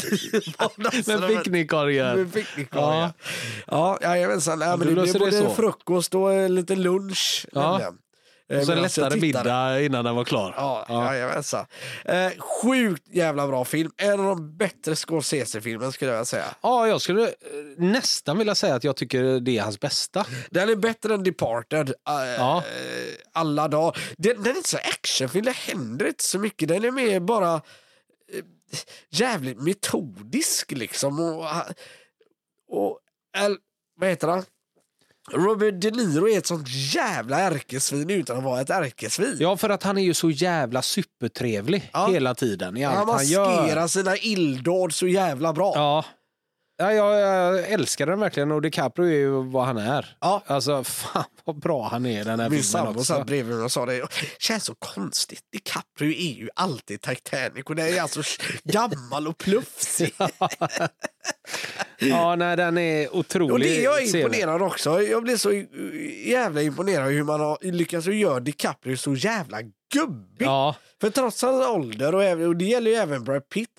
Med 1.06 1.28
picknickkorgen. 1.28 2.18
Med 2.18 2.34
picknickkorgen. 2.34 3.10
Ja, 3.68 3.98
ja 4.02 4.09
jajamensan. 4.18 4.62
Ja, 4.62 4.78
men 4.78 4.88
du 4.88 4.96
det 4.96 5.02
blir 5.02 5.20
både 5.20 5.32
så. 5.32 5.50
frukost 5.50 6.16
och 6.16 6.34
eh, 6.34 6.50
lite 6.50 6.76
lunch. 6.76 7.46
Ja. 7.52 7.82
Eh, 7.82 7.88
Och 8.60 8.66
sen 8.66 8.76
jag 8.76 8.82
lättare 8.82 9.20
middag 9.22 9.82
innan 9.82 10.06
den 10.06 10.16
var 10.16 10.24
klar. 10.24 10.54
Ja, 10.58 10.86
Ja. 10.90 11.14
jajamensan. 11.16 11.66
Eh, 12.06 12.30
sjukt 12.64 13.04
jävla 13.08 13.48
bra 13.48 13.66
film. 13.66 13.92
En 13.98 14.20
av 14.20 14.26
de 14.26 14.58
bättre 14.58 14.96
Scorsese-filmerna 14.96 15.92
skulle 15.92 16.12
jag 16.12 16.28
säga. 16.28 16.46
Ja, 16.62 16.88
jag 16.88 17.02
skulle 17.02 17.24
eh, 17.28 17.34
nästan 17.78 18.38
vilja 18.38 18.56
säga 18.56 18.76
att 18.76 18.84
jag 18.84 18.96
tycker 18.96 19.40
det 19.40 19.58
är 19.58 19.62
hans 19.62 19.80
bästa. 19.80 20.26
Den 20.50 20.70
är 20.70 20.76
bättre 20.76 21.14
än 21.14 21.24
Departed. 21.24 21.90
eh, 21.90 21.94
Ja. 22.38 22.58
eh, 22.58 23.16
alla 23.34 23.68
dagar. 23.68 24.00
Den, 24.18 24.44
den 24.44 24.54
är 24.54 24.58
inte 24.58 24.70
så 24.70 24.78
actionfilm, 24.78 25.46
det 25.46 25.52
händer 25.56 26.08
inte 26.08 26.24
så 26.24 26.40
mycket. 26.40 26.68
Den 26.70 26.84
är 26.84 26.92
mer 26.92 27.20
bara 27.20 27.54
eh, 27.54 27.62
jävligt 29.10 29.62
metodisk 29.62 30.72
liksom. 30.72 31.20
Och, 31.20 31.46
och 32.70 33.00
el, 33.38 33.58
vad 34.00 34.10
heter 34.10 34.28
han? 34.28 34.44
Robert 35.32 35.74
De 35.82 35.92
Niro 35.92 36.30
är 36.30 36.38
ett 36.38 36.48
sånt 36.48 36.68
jävla 36.70 37.40
ärkesvin 37.40 38.10
utan 38.10 38.38
att 38.38 38.44
vara 38.44 38.62
ett 38.62 38.70
ärkesvin. 38.70 39.38
Ja, 39.40 39.58
för 39.58 39.70
att 39.70 39.84
han 39.84 39.98
är 39.98 40.02
ju 40.04 40.14
så 40.14 40.30
jävla 40.30 40.82
supertrevlig 40.82 41.90
Ja. 41.94 42.08
hela 42.12 42.36
tiden 42.36 42.78
i 42.78 42.86
allt 42.86 42.98
han 42.98 43.10
han, 43.10 43.26
gör. 43.26 43.56
maskerar 43.56 43.88
sina 43.88 44.18
illdåd 44.18 44.94
så 44.94 45.08
jävla 45.08 45.54
bra. 45.54 45.72
Ja. 45.76 46.06
Ja, 46.82 46.94
jag, 46.94 47.20
jag 47.20 47.68
älskar 47.72 48.06
den 48.06 48.20
verkligen 48.20 48.52
och 48.52 48.62
DiCaprio 48.62 49.06
är 49.08 49.12
ju 49.16 49.44
vad 49.52 49.66
han 49.66 49.78
är. 49.78 50.18
Ja. 50.20 50.44
Alltså, 50.48 50.84
fan 50.84 51.24
vad 51.46 51.60
bra 51.60 51.88
han 51.90 52.06
är 52.06 52.22
i 52.22 52.24
den 52.24 52.40
här 52.40 52.50
Min 52.50 52.64
filmen 52.64 52.88
också. 52.88 53.04
satt 53.04 53.28
bredvid 53.28 53.56
mig 53.56 53.64
och 53.66 53.72
sa 53.72 53.86
det. 53.86 54.08
känns 54.40 54.64
så 54.66 54.76
konstigt. 54.76 55.42
DiCaprio 55.52 56.12
är 56.12 56.34
ju 56.40 56.50
alltid 56.56 57.02
Titanic 57.02 57.64
och 57.66 57.76
den 57.76 57.88
är 57.88 58.02
alltså 58.02 58.22
gammal 58.64 59.28
och 59.28 59.38
plufsig. 59.38 60.14
Ja, 62.10 62.36
nej, 62.36 62.58
den 62.58 62.78
är 62.78 63.16
otrolig. 63.16 63.52
Och 63.52 63.60
det 63.60 63.80
är 63.80 63.84
jag 63.84 64.06
imponerad 64.06 64.62
också. 64.62 65.02
Jag 65.02 65.24
blir 65.24 65.38
så 65.38 65.52
jävla 66.26 66.62
imponerad 66.62 67.12
hur 67.12 67.24
man 67.24 67.40
har 67.40 67.72
lyckats 67.72 68.08
göra 68.08 68.40
DiCaprio 68.40 68.98
så 68.98 69.16
jävla 69.16 69.58
gubbig. 69.94 70.46
Ja, 70.46 70.76
För 71.02 71.10
trots 71.10 71.42
hans 71.42 71.68
ålder, 71.68 72.16
och, 72.16 72.24
även, 72.24 72.48
och 72.48 72.56
det 72.56 72.66
gäller 72.66 72.92
ju 72.92 72.98
även 72.98 73.24
Brad 73.24 73.50
Pitt, 73.50 73.70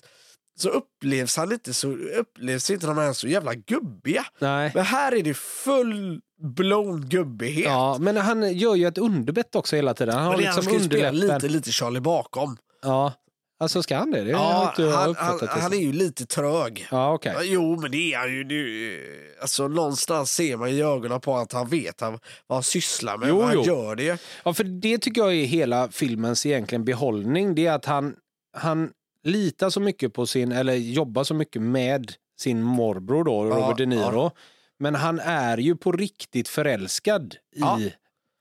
så 0.59 0.69
upplevs 0.69 1.37
han 1.37 1.51
inte 1.51 1.73
så, 1.73 1.87
upplevs 2.19 2.69
inte 2.69 2.87
de 2.87 2.97
här 2.97 3.13
så 3.13 3.27
jävla 3.27 3.53
gubbiga. 3.53 4.25
Nej. 4.39 4.71
Men 4.75 4.85
här 4.85 5.11
är 5.11 5.23
det 5.23 5.33
full 5.33 6.21
blown 6.41 7.05
gubbighet. 7.09 7.65
Ja, 7.65 7.97
men 7.99 8.17
han 8.17 8.57
gör 8.57 8.75
ju 8.75 8.87
ett 8.87 8.97
underbett 8.97 9.55
också 9.55 9.75
hela 9.75 9.93
tiden. 9.93 10.13
Han 10.15 10.23
har 10.23 10.33
han 10.33 10.41
liksom 10.41 10.63
ska 10.63 10.73
ju 10.73 10.79
spela 10.79 11.09
underläppen. 11.09 11.35
lite, 11.41 11.53
lite 11.53 11.71
Charlie 11.71 11.99
bakom. 11.99 12.57
Ja, 12.81 13.13
alltså 13.61 13.83
ska 13.83 13.97
han 13.97 14.11
det? 14.11 14.23
det 14.23 14.29
Ja, 14.29 14.69
inte 14.69 14.83
han, 14.91 14.91
han, 15.01 15.09
uppfattat 15.09 15.55
det 15.55 15.61
han 15.61 15.73
är 15.73 15.77
ju 15.77 15.91
lite 15.93 16.25
trög. 16.25 16.87
Ja. 16.91 17.19
Ja, 17.23 17.43
Jo, 17.43 17.79
men 17.81 17.91
det 17.91 18.13
är 18.13 18.17
han 18.17 18.31
ju. 18.33 18.43
Det, 18.43 18.97
alltså, 19.41 19.67
någonstans 19.67 20.31
ser 20.33 20.57
man 20.57 20.69
i 20.69 20.81
ögonen 20.81 21.21
på 21.21 21.37
att 21.37 21.53
han 21.53 21.67
vet 21.67 22.01
han, 22.01 22.19
vad 22.47 22.55
han 22.55 22.63
sysslar 22.63 23.17
med. 23.17 23.29
Jo, 23.29 23.37
vad 23.37 23.45
han 23.45 23.55
jo. 23.55 23.63
gör 23.65 23.95
det. 23.95 24.21
Ja, 24.43 24.53
för 24.53 24.63
det 24.63 24.97
tycker 24.97 25.21
jag 25.21 25.33
är 25.35 25.45
hela 25.45 25.89
filmens 25.91 26.45
egentligen 26.45 26.85
behållning. 26.85 27.55
Det 27.55 27.67
är 27.67 27.71
att 27.73 27.85
han, 27.85 28.15
han 28.57 28.89
litar 29.23 29.69
så 29.69 29.79
mycket 29.79 30.13
på 30.13 30.25
sin, 30.25 30.51
eller 30.51 30.73
jobbar 30.73 31.23
så 31.23 31.33
mycket 31.33 31.61
med 31.61 32.13
sin 32.39 32.61
morbror 32.61 33.23
då, 33.23 33.47
Ja, 33.47 33.55
Robert 33.55 33.77
De 33.77 33.85
Niro. 33.85 34.01
ja. 34.13 34.31
Men 34.79 34.95
han 34.95 35.19
är 35.19 35.57
ju 35.57 35.75
på 35.75 35.91
riktigt 35.91 36.47
förälskad 36.47 37.33
i 37.33 37.59
Ja. 37.59 37.79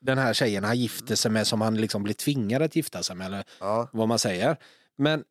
den 0.01 0.19
här 0.19 0.33
tjejen 0.33 0.65
han 0.65 0.79
gifter 0.79 1.15
sig 1.15 1.31
med, 1.31 1.47
som 1.47 1.61
han 1.61 1.77
liksom 1.77 2.03
blir 2.03 2.15
tvingad 2.15 2.63
att 2.63 2.77
gifta 2.77 3.03
sig 3.03 3.17
med, 3.17 3.27
eller 3.27 3.45
Ja. 3.61 3.89
vad 3.93 4.09
man 4.09 4.19
säger. 4.19 4.57
Men 5.01 5.25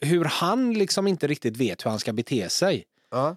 hur 0.00 0.24
han 0.24 0.72
liksom 0.74 1.06
inte 1.06 1.26
riktigt 1.26 1.56
vet 1.56 1.84
hur 1.86 1.90
han 1.90 1.98
ska 1.98 2.12
bete 2.12 2.48
sig. 2.48 2.84
Ja. 3.10 3.36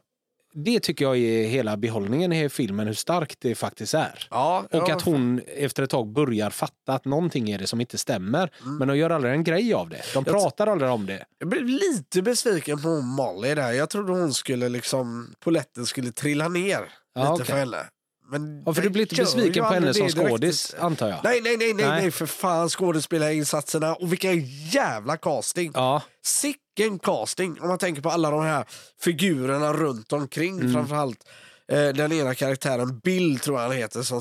Det 0.58 0.80
tycker 0.80 1.06
jag 1.06 1.18
är 1.18 1.48
hela 1.48 1.78
behållningen 1.78 2.34
i 2.34 2.50
filmen, 2.50 2.88
hur 2.88 2.94
starkt 2.94 3.38
det 3.42 3.56
faktiskt 3.56 3.94
är. 3.94 4.28
Ja, 4.30 4.64
Och 4.72 4.90
ja, 4.90 4.96
att 4.96 5.02
hon 5.02 5.42
efter 5.48 5.84
ett 5.84 5.90
tag 5.90 6.08
börjar 6.08 6.50
fatta 6.50 6.94
att 6.94 7.06
någonting 7.06 7.50
är 7.50 7.58
det 7.60 7.68
som 7.68 7.82
inte 7.82 7.98
stämmer. 7.98 8.52
Men 8.80 8.88
de 8.88 8.98
gör 8.98 9.10
aldrig 9.10 9.34
en 9.34 9.44
grej 9.44 9.74
av 9.74 9.90
det. 9.90 10.02
De 10.14 10.20
Mm. 10.28 10.42
Pratar 10.42 10.68
aldrig 10.68 10.92
om 10.92 11.06
det. 11.06 11.26
Jag 11.40 11.50
blev 11.50 11.64
lite 11.66 12.22
besviken 12.22 12.82
på 12.82 13.02
Molly 13.02 13.56
där. 13.56 13.72
Jag 13.72 13.90
trodde 13.90 14.12
hon 14.12 14.34
skulle 14.34 14.70
liksom, 14.70 15.34
poletten 15.40 15.86
skulle 15.86 16.12
trilla 16.12 16.48
ner 16.48 16.80
Ja, 17.16 17.22
lite 17.22 17.34
okej. 17.34 17.46
för 17.46 17.58
henne. 17.58 17.78
Men 18.30 18.64
Ja, 18.66 18.74
för 18.74 18.82
du 18.82 18.90
blir 18.90 19.02
inte 19.02 19.16
besviken 19.16 19.64
på 19.64 19.74
henne 19.74 19.94
som 19.94 20.08
direkt. 20.08 20.30
skådis, 20.30 20.76
antar 20.80 21.10
jag? 21.10 21.20
Nej, 21.24 21.42
nej, 21.42 21.58
nej, 21.58 21.74
nej, 21.74 21.86
Nej. 21.88 22.12
för 22.12 22.26
fan 22.26 22.70
skådespelarinsatserna 22.70 23.96
och 23.96 24.12
vilken 24.12 24.46
jävla 24.70 25.18
casting. 25.18 25.72
Ja, 25.76 26.02
Sicken 26.26 27.00
casting 27.00 27.62
om 27.62 27.68
man 27.68 27.78
tänker 27.78 28.02
på 28.02 28.10
alla 28.10 28.32
de 28.32 28.44
här 28.44 28.66
figurerna 29.02 29.74
runt 29.74 30.14
omkring 30.14 30.60
Mm. 30.60 30.74
framförallt. 30.74 31.24
Eh, 31.72 31.88
den 31.88 32.12
ena 32.12 32.36
karaktären, 32.36 33.00
Bill 33.00 33.40
tror 33.40 33.60
jag 33.62 33.68
han 33.68 33.78
heter, 33.78 34.02
som 34.04 34.18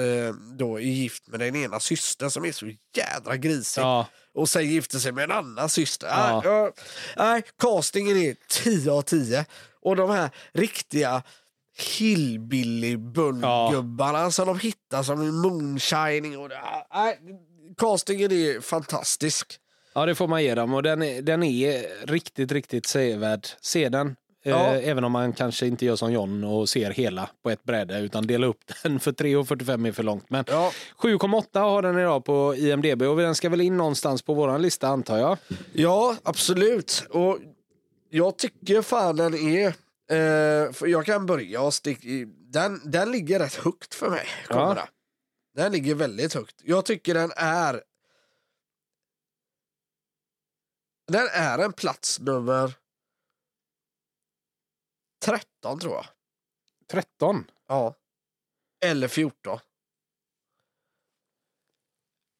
eh, 0.00 0.34
då 0.58 0.76
är 0.76 0.82
gift 0.82 1.28
med 1.28 1.40
den 1.40 1.56
ena 1.56 1.80
systern 1.80 2.30
som 2.30 2.44
är 2.44 2.52
så 2.52 2.66
jädra 2.96 3.36
grisig. 3.36 3.82
ja. 3.82 4.06
Och 4.34 4.48
sen 4.48 4.66
gifter 4.70 4.98
sig 4.98 5.12
med 5.12 5.24
en 5.24 5.30
annan 5.32 5.68
syster. 5.68 6.06
Ja. 6.06 6.40
Nej, 6.44 6.52
ja, 6.52 6.72
nej, 7.16 7.42
castingen 7.62 8.16
är 8.16 8.36
10 8.48 8.90
av 8.92 9.02
10. 9.02 9.44
Och 9.82 9.96
de 9.96 10.10
här 10.10 10.30
riktiga 10.54 11.22
hillbilly-gubbarna 11.78 14.30
som 14.30 14.46
de 14.46 14.58
hittar 14.58 15.02
som 15.02 15.40
Moonshining. 15.40 16.38
Och, 16.38 16.50
nej, 16.94 17.18
castingen 17.78 18.32
är 18.32 18.60
fantastisk. 18.60 19.52
ja, 19.94 20.06
det 20.06 20.14
får 20.14 20.28
man 20.28 20.42
ge 20.42 20.54
dem. 20.54 20.74
Och 20.74 20.82
den 20.82 21.02
är, 21.02 21.22
den 21.22 21.42
är 21.42 22.06
riktigt, 22.06 22.52
riktigt 22.52 22.86
sevärd. 22.86 23.46
Se 23.60 23.88
den. 23.88 24.16
Ja. 24.42 24.74
Eh, 24.74 24.88
även 24.88 25.04
om 25.04 25.12
man 25.12 25.32
kanske 25.32 25.66
inte 25.66 25.84
gör 25.86 25.96
som 25.96 26.12
John 26.12 26.44
och 26.44 26.68
ser 26.68 26.90
hela 26.90 27.30
på 27.42 27.50
ett 27.50 27.64
bräde 27.64 27.98
utan 27.98 28.26
delar 28.26 28.48
upp 28.48 28.60
den 28.82 29.00
för 29.00 29.12
3,45 29.12 29.88
är 29.88 29.92
för 29.92 30.02
långt. 30.02 30.30
Men 30.30 30.44
Ja. 30.48 30.72
7,8 30.98 31.60
har 31.60 31.82
den 31.82 31.98
idag 31.98 32.24
på 32.24 32.54
IMDB 32.56 33.02
och 33.02 33.16
den 33.16 33.34
ska 33.34 33.48
väl 33.48 33.60
in 33.60 33.76
någonstans 33.76 34.22
på 34.22 34.34
våran 34.34 34.62
lista 34.62 34.88
antar 34.88 35.18
jag. 35.18 35.38
Ja, 35.72 36.16
absolut. 36.22 37.04
Och 37.10 37.38
jag 38.10 38.36
tycker 38.38 38.82
fan 38.82 39.16
den 39.16 39.34
är... 39.34 39.74
Eh, 40.10 40.72
för 40.72 40.86
jag 40.86 41.06
kan 41.06 41.26
börja 41.26 41.62
och 41.62 41.74
stick, 41.74 41.98
den, 42.52 42.90
den 42.90 43.12
ligger 43.12 43.38
rätt 43.38 43.54
högt 43.54 43.94
för 43.94 44.10
mig. 44.10 44.26
Ja. 44.48 44.88
Den 45.54 45.72
ligger 45.72 45.94
väldigt 45.94 46.34
högt. 46.34 46.60
Jag 46.64 46.84
tycker 46.84 47.14
den 47.14 47.32
är... 47.36 47.82
Den 51.06 51.28
är 51.32 51.58
en 51.58 51.72
plats 51.72 52.20
nummer 52.20 52.74
13 55.24 55.80
tror 55.80 55.94
jag. 55.94 56.06
13. 56.90 57.44
Ja. 57.66 57.94
Eller 58.84 59.08
14. 59.08 59.58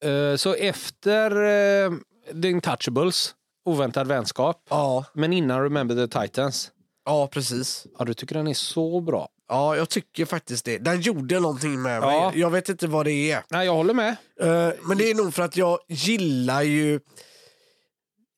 Eh, 0.03 0.35
Så 0.35 0.53
efter 0.53 1.37
uh, 1.37 1.99
The 2.41 2.49
Intouchables, 2.49 3.35
Oväntad 3.65 4.07
vänskap, 4.07 4.67
Ja, 4.69 5.05
men 5.13 5.33
innan 5.33 5.63
Remember 5.63 5.95
the 6.07 6.21
Titans. 6.21 6.71
Ja 7.09 7.27
precis. 7.27 7.87
Ja, 7.99 8.05
du 8.05 8.13
tycker 8.13 8.35
den 8.35 8.47
är 8.47 8.53
så 8.53 9.01
bra. 9.01 9.29
Ja, 9.47 9.75
jag 9.75 9.89
tycker 9.89 10.25
faktiskt 10.25 10.65
det. 10.65 10.77
Den 10.77 11.01
gjorde 11.01 11.39
någonting 11.39 11.81
med 11.81 12.01
mig. 12.01 12.15
Ja. 12.15 12.31
Jag 12.35 12.49
vet 12.49 12.69
inte 12.69 12.87
vad 12.87 13.05
det 13.05 13.31
är. 13.31 13.43
Nej, 13.49 13.65
jag 13.65 13.73
håller 13.73 13.93
med. 13.93 14.15
Eh, 14.41 14.71
men 14.81 14.97
det 14.97 15.11
är 15.11 15.15
nog 15.15 15.33
för 15.33 15.43
att 15.43 15.57
jag 15.57 15.79
gillar 15.87 16.61
ju... 16.61 16.99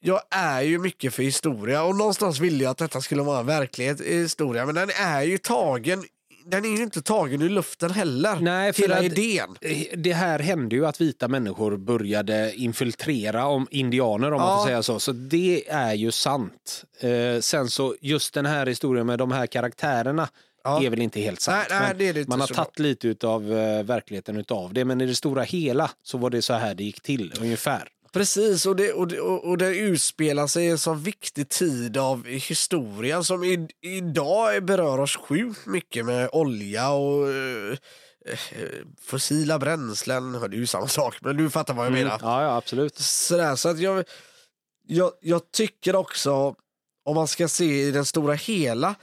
Jag 0.03 0.21
är 0.31 0.61
ju 0.61 0.79
mycket 0.79 1.13
för 1.13 1.23
historia 1.23 1.83
och 1.83 1.95
någonstans 1.95 2.39
ville 2.39 2.63
jag 2.63 2.71
att 2.71 2.77
detta 2.77 3.01
skulle 3.01 3.21
vara 3.21 3.39
en 3.39 3.45
verklighet 3.45 4.01
i 4.01 4.17
historia. 4.17 4.65
Men 4.65 4.75
den 4.75 4.89
är 4.89 5.21
ju 5.21 5.37
tagen... 5.37 6.03
Den 6.51 6.65
är 6.65 6.69
ju 6.77 6.83
inte 6.83 7.01
tagen 7.01 7.41
ur 7.41 7.49
luften 7.49 7.91
heller. 7.91 8.35
Nej, 8.39 8.73
för 8.73 8.81
Hela 8.81 8.97
att- 8.97 9.03
idén. 9.03 9.57
Det 9.97 10.13
här 10.13 10.39
hände 10.39 10.75
ju 10.75 10.85
att 10.85 11.01
vita 11.01 11.27
människor 11.27 11.77
började 11.77 12.53
infiltrera 12.55 13.45
om 13.45 13.67
indianer 13.71 14.33
om 14.33 14.41
man 14.41 14.49
Ja. 14.49 14.57
får 14.57 14.65
säga 14.65 14.83
så. 14.83 14.99
Så 14.99 15.11
det 15.11 15.63
är 15.69 15.93
ju 15.93 16.11
sant. 16.11 16.83
Eh, 16.99 17.39
sen 17.41 17.67
så 17.69 17.95
just 18.01 18.33
den 18.33 18.45
här 18.45 18.65
historien 18.65 19.05
med 19.07 19.19
de 19.19 19.31
här 19.31 19.47
karaktärerna 19.47 20.29
Ja. 20.63 20.83
är 20.83 20.89
väl 20.89 21.01
inte 21.01 21.19
helt 21.21 21.41
sant. 21.41 21.67
Nej, 21.69 21.79
nej, 21.81 21.93
det 21.97 22.07
är 22.09 22.17
inte 22.17 22.29
man 22.29 22.39
har 22.39 22.47
tagit 22.47 22.79
lite 22.79 23.07
utav 23.07 23.53
eh, 23.57 23.83
verkligheten 23.83 24.37
utav 24.37 24.73
det. 24.73 24.85
Men 24.85 25.01
i 25.01 25.05
det 25.05 25.15
stora 25.15 25.43
hela 25.43 25.91
så 26.03 26.17
var 26.17 26.29
det 26.29 26.41
så 26.41 26.53
här 26.53 26.75
det 26.75 26.83
gick 26.83 27.01
till 27.01 27.33
ungefär. 27.41 27.87
Precis, 28.13 28.65
och 28.65 28.75
det, 28.75 28.93
och, 28.93 29.07
det, 29.07 29.19
och 29.21 29.57
det 29.57 29.75
utspelar 29.75 30.47
sig 30.47 30.69
en 30.69 30.77
så 30.77 30.93
viktig 30.93 31.49
tid 31.49 31.97
av 31.97 32.25
historien 32.25 33.23
som 33.23 33.43
i, 33.43 33.67
idag 33.81 34.65
berör 34.65 34.99
oss 34.99 35.17
sjukt 35.17 35.65
mycket 35.65 36.05
med 36.05 36.29
olja 36.31 36.89
och 36.89 37.29
eh, 37.29 37.77
eh, 38.25 38.35
fossila 39.01 39.59
bränslen. 39.59 40.31
Det 40.31 40.55
är 40.55 40.59
ju 40.59 40.67
samma 40.67 40.87
sak, 40.87 41.17
men 41.21 41.37
du 41.37 41.49
fattar 41.49 41.73
vad 41.73 41.85
jag 41.85 41.93
menar. 41.93 42.19
Ja, 42.21 42.43
ja, 42.43 42.55
absolut. 42.57 42.97
Sådär, 42.97 43.55
så 43.55 43.69
att 43.69 43.79
jag, 43.79 44.05
jag, 44.87 45.11
jag 45.21 45.51
tycker 45.51 45.95
också, 45.95 46.55
om 47.05 47.15
man 47.15 47.27
ska 47.27 47.47
se 47.47 47.87
i 47.87 47.91
den 47.91 48.05
stora 48.05 48.33
hela, 48.33 48.95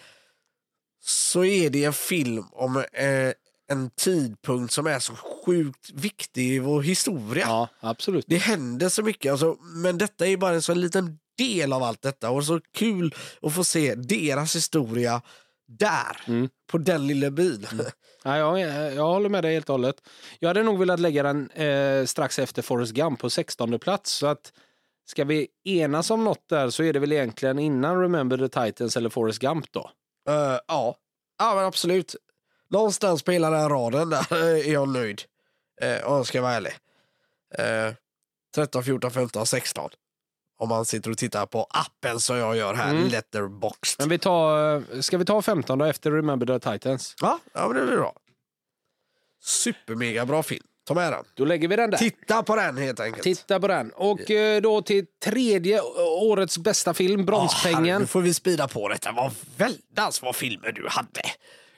så 1.02 1.44
är 1.44 1.70
det 1.70 1.84
en 1.84 1.92
film 1.92 2.44
om 2.52 2.76
eh, 2.76 3.32
en 3.68 3.90
tidpunkt 3.90 4.72
som 4.72 4.86
är 4.86 4.98
så 4.98 5.12
sjukt 5.14 5.90
viktig 5.90 6.42
i 6.54 6.58
vår 6.58 6.82
historia. 6.82 7.44
Ja, 7.46 7.68
absolut. 7.80 8.24
Det 8.28 8.36
händer 8.38 8.88
så 8.88 9.02
mycket, 9.02 9.32
alltså, 9.32 9.56
men 9.60 9.98
detta 9.98 10.26
är 10.26 10.36
bara 10.36 10.54
en 10.54 10.62
så 10.62 10.74
liten 10.74 11.18
del 11.38 11.72
av 11.72 11.82
allt 11.82 12.02
detta 12.02 12.30
och 12.30 12.44
så 12.44 12.60
kul 12.74 13.14
att 13.42 13.54
få 13.54 13.64
se 13.64 13.94
deras 13.94 14.56
historia 14.56 15.22
där, 15.68 16.22
Mm. 16.26 16.48
på 16.70 16.78
den 16.78 17.06
lilla 17.06 17.30
byn. 17.30 17.66
Ja, 18.24 18.38
jag, 18.38 18.60
jag 18.94 19.06
håller 19.06 19.28
med 19.28 19.44
dig 19.44 19.54
helt 19.54 19.68
och 19.68 19.72
hållet. 19.74 19.96
Jag 20.38 20.48
hade 20.48 20.62
nog 20.62 20.78
velat 20.78 21.00
lägga 21.00 21.22
den 21.22 21.50
eh, 21.50 22.04
strax 22.04 22.38
efter 22.38 22.62
Forrest 22.62 22.92
Gump 22.92 23.20
på 23.20 23.30
16 23.30 23.78
plats. 23.78 24.10
Så 24.12 24.26
att 24.26 24.52
ska 25.06 25.24
vi 25.24 25.48
enas 25.64 26.10
om 26.10 26.24
något 26.24 26.48
där 26.48 26.70
så 26.70 26.82
är 26.82 26.92
det 26.92 26.98
väl 26.98 27.12
egentligen 27.12 27.58
innan 27.58 28.00
Remember 28.00 28.48
the 28.48 28.48
Titans 28.66 28.96
eller 28.96 29.10
Forrest 29.10 29.38
Gump 29.38 29.72
då. 29.72 29.90
Eh, 30.28 30.58
ja. 30.68 30.96
ja, 31.38 31.54
men 31.54 31.64
absolut. 31.64 32.16
Någonstans 32.70 33.22
på 33.22 33.32
hela 33.32 33.50
den 33.50 33.68
raden 33.68 34.10
där 34.10 34.34
är 34.68 34.72
jag 34.72 34.88
nöjd. 34.88 35.22
Uh, 35.84 36.06
om 36.06 36.16
jag 36.16 36.26
ska 36.26 36.42
vara 36.42 36.52
ärlig. 36.52 36.72
Uh, 37.58 37.94
13, 38.54 38.84
14, 38.84 39.10
15, 39.10 39.46
16. 39.46 39.90
Om 40.60 40.68
man 40.68 40.84
sitter 40.84 41.10
och 41.10 41.18
tittar 41.18 41.46
på 41.46 41.66
appen 41.70 42.20
som 42.20 42.36
jag 42.36 42.56
gör 42.56 42.74
här, 42.74 42.90
Mm. 42.90 43.08
Letterboxd. 43.08 44.00
Men 44.00 44.08
vi 44.08 44.18
tar, 44.18 44.74
eh, 44.76 45.00
ska 45.00 45.18
vi 45.18 45.24
ta 45.24 45.42
15 45.42 45.78
då 45.78 45.84
efter 45.84 46.10
Remember 46.10 46.58
the 46.58 46.72
Titans? 46.72 47.14
Ja, 47.20 47.38
ja, 47.52 47.68
men 47.68 47.76
det 47.76 47.86
blir 47.86 47.96
bra. 47.96 48.14
Supermega 49.42 50.26
bra 50.26 50.42
film. 50.42 50.64
Ta 50.86 50.94
med 50.94 51.12
den. 51.12 51.24
Då 51.34 51.44
lägger 51.44 51.68
vi 51.68 51.76
den 51.76 51.90
där. 51.90 51.98
Titta 51.98 52.42
på 52.42 52.56
den 52.56 52.76
helt 52.76 53.00
enkelt. 53.00 53.22
Titta 53.22 53.60
på 53.60 53.68
den. 53.68 53.90
Och 53.90 54.30
eh, 54.30 54.60
då 54.60 54.82
till 54.82 55.06
tredje 55.24 55.80
årets 56.20 56.58
bästa 56.58 56.94
film, 56.94 57.24
Bronspengen. 57.26 57.84
herregud, 57.84 58.00
nu 58.00 58.06
får 58.06 58.20
vi 58.20 58.34
spida 58.34 58.68
på 58.68 58.88
detta. 58.88 59.12
Vad 59.12 59.32
väldans 59.56 60.22
vad 60.22 60.36
filmer 60.36 60.72
du 60.72 60.86
hade. 60.88 61.22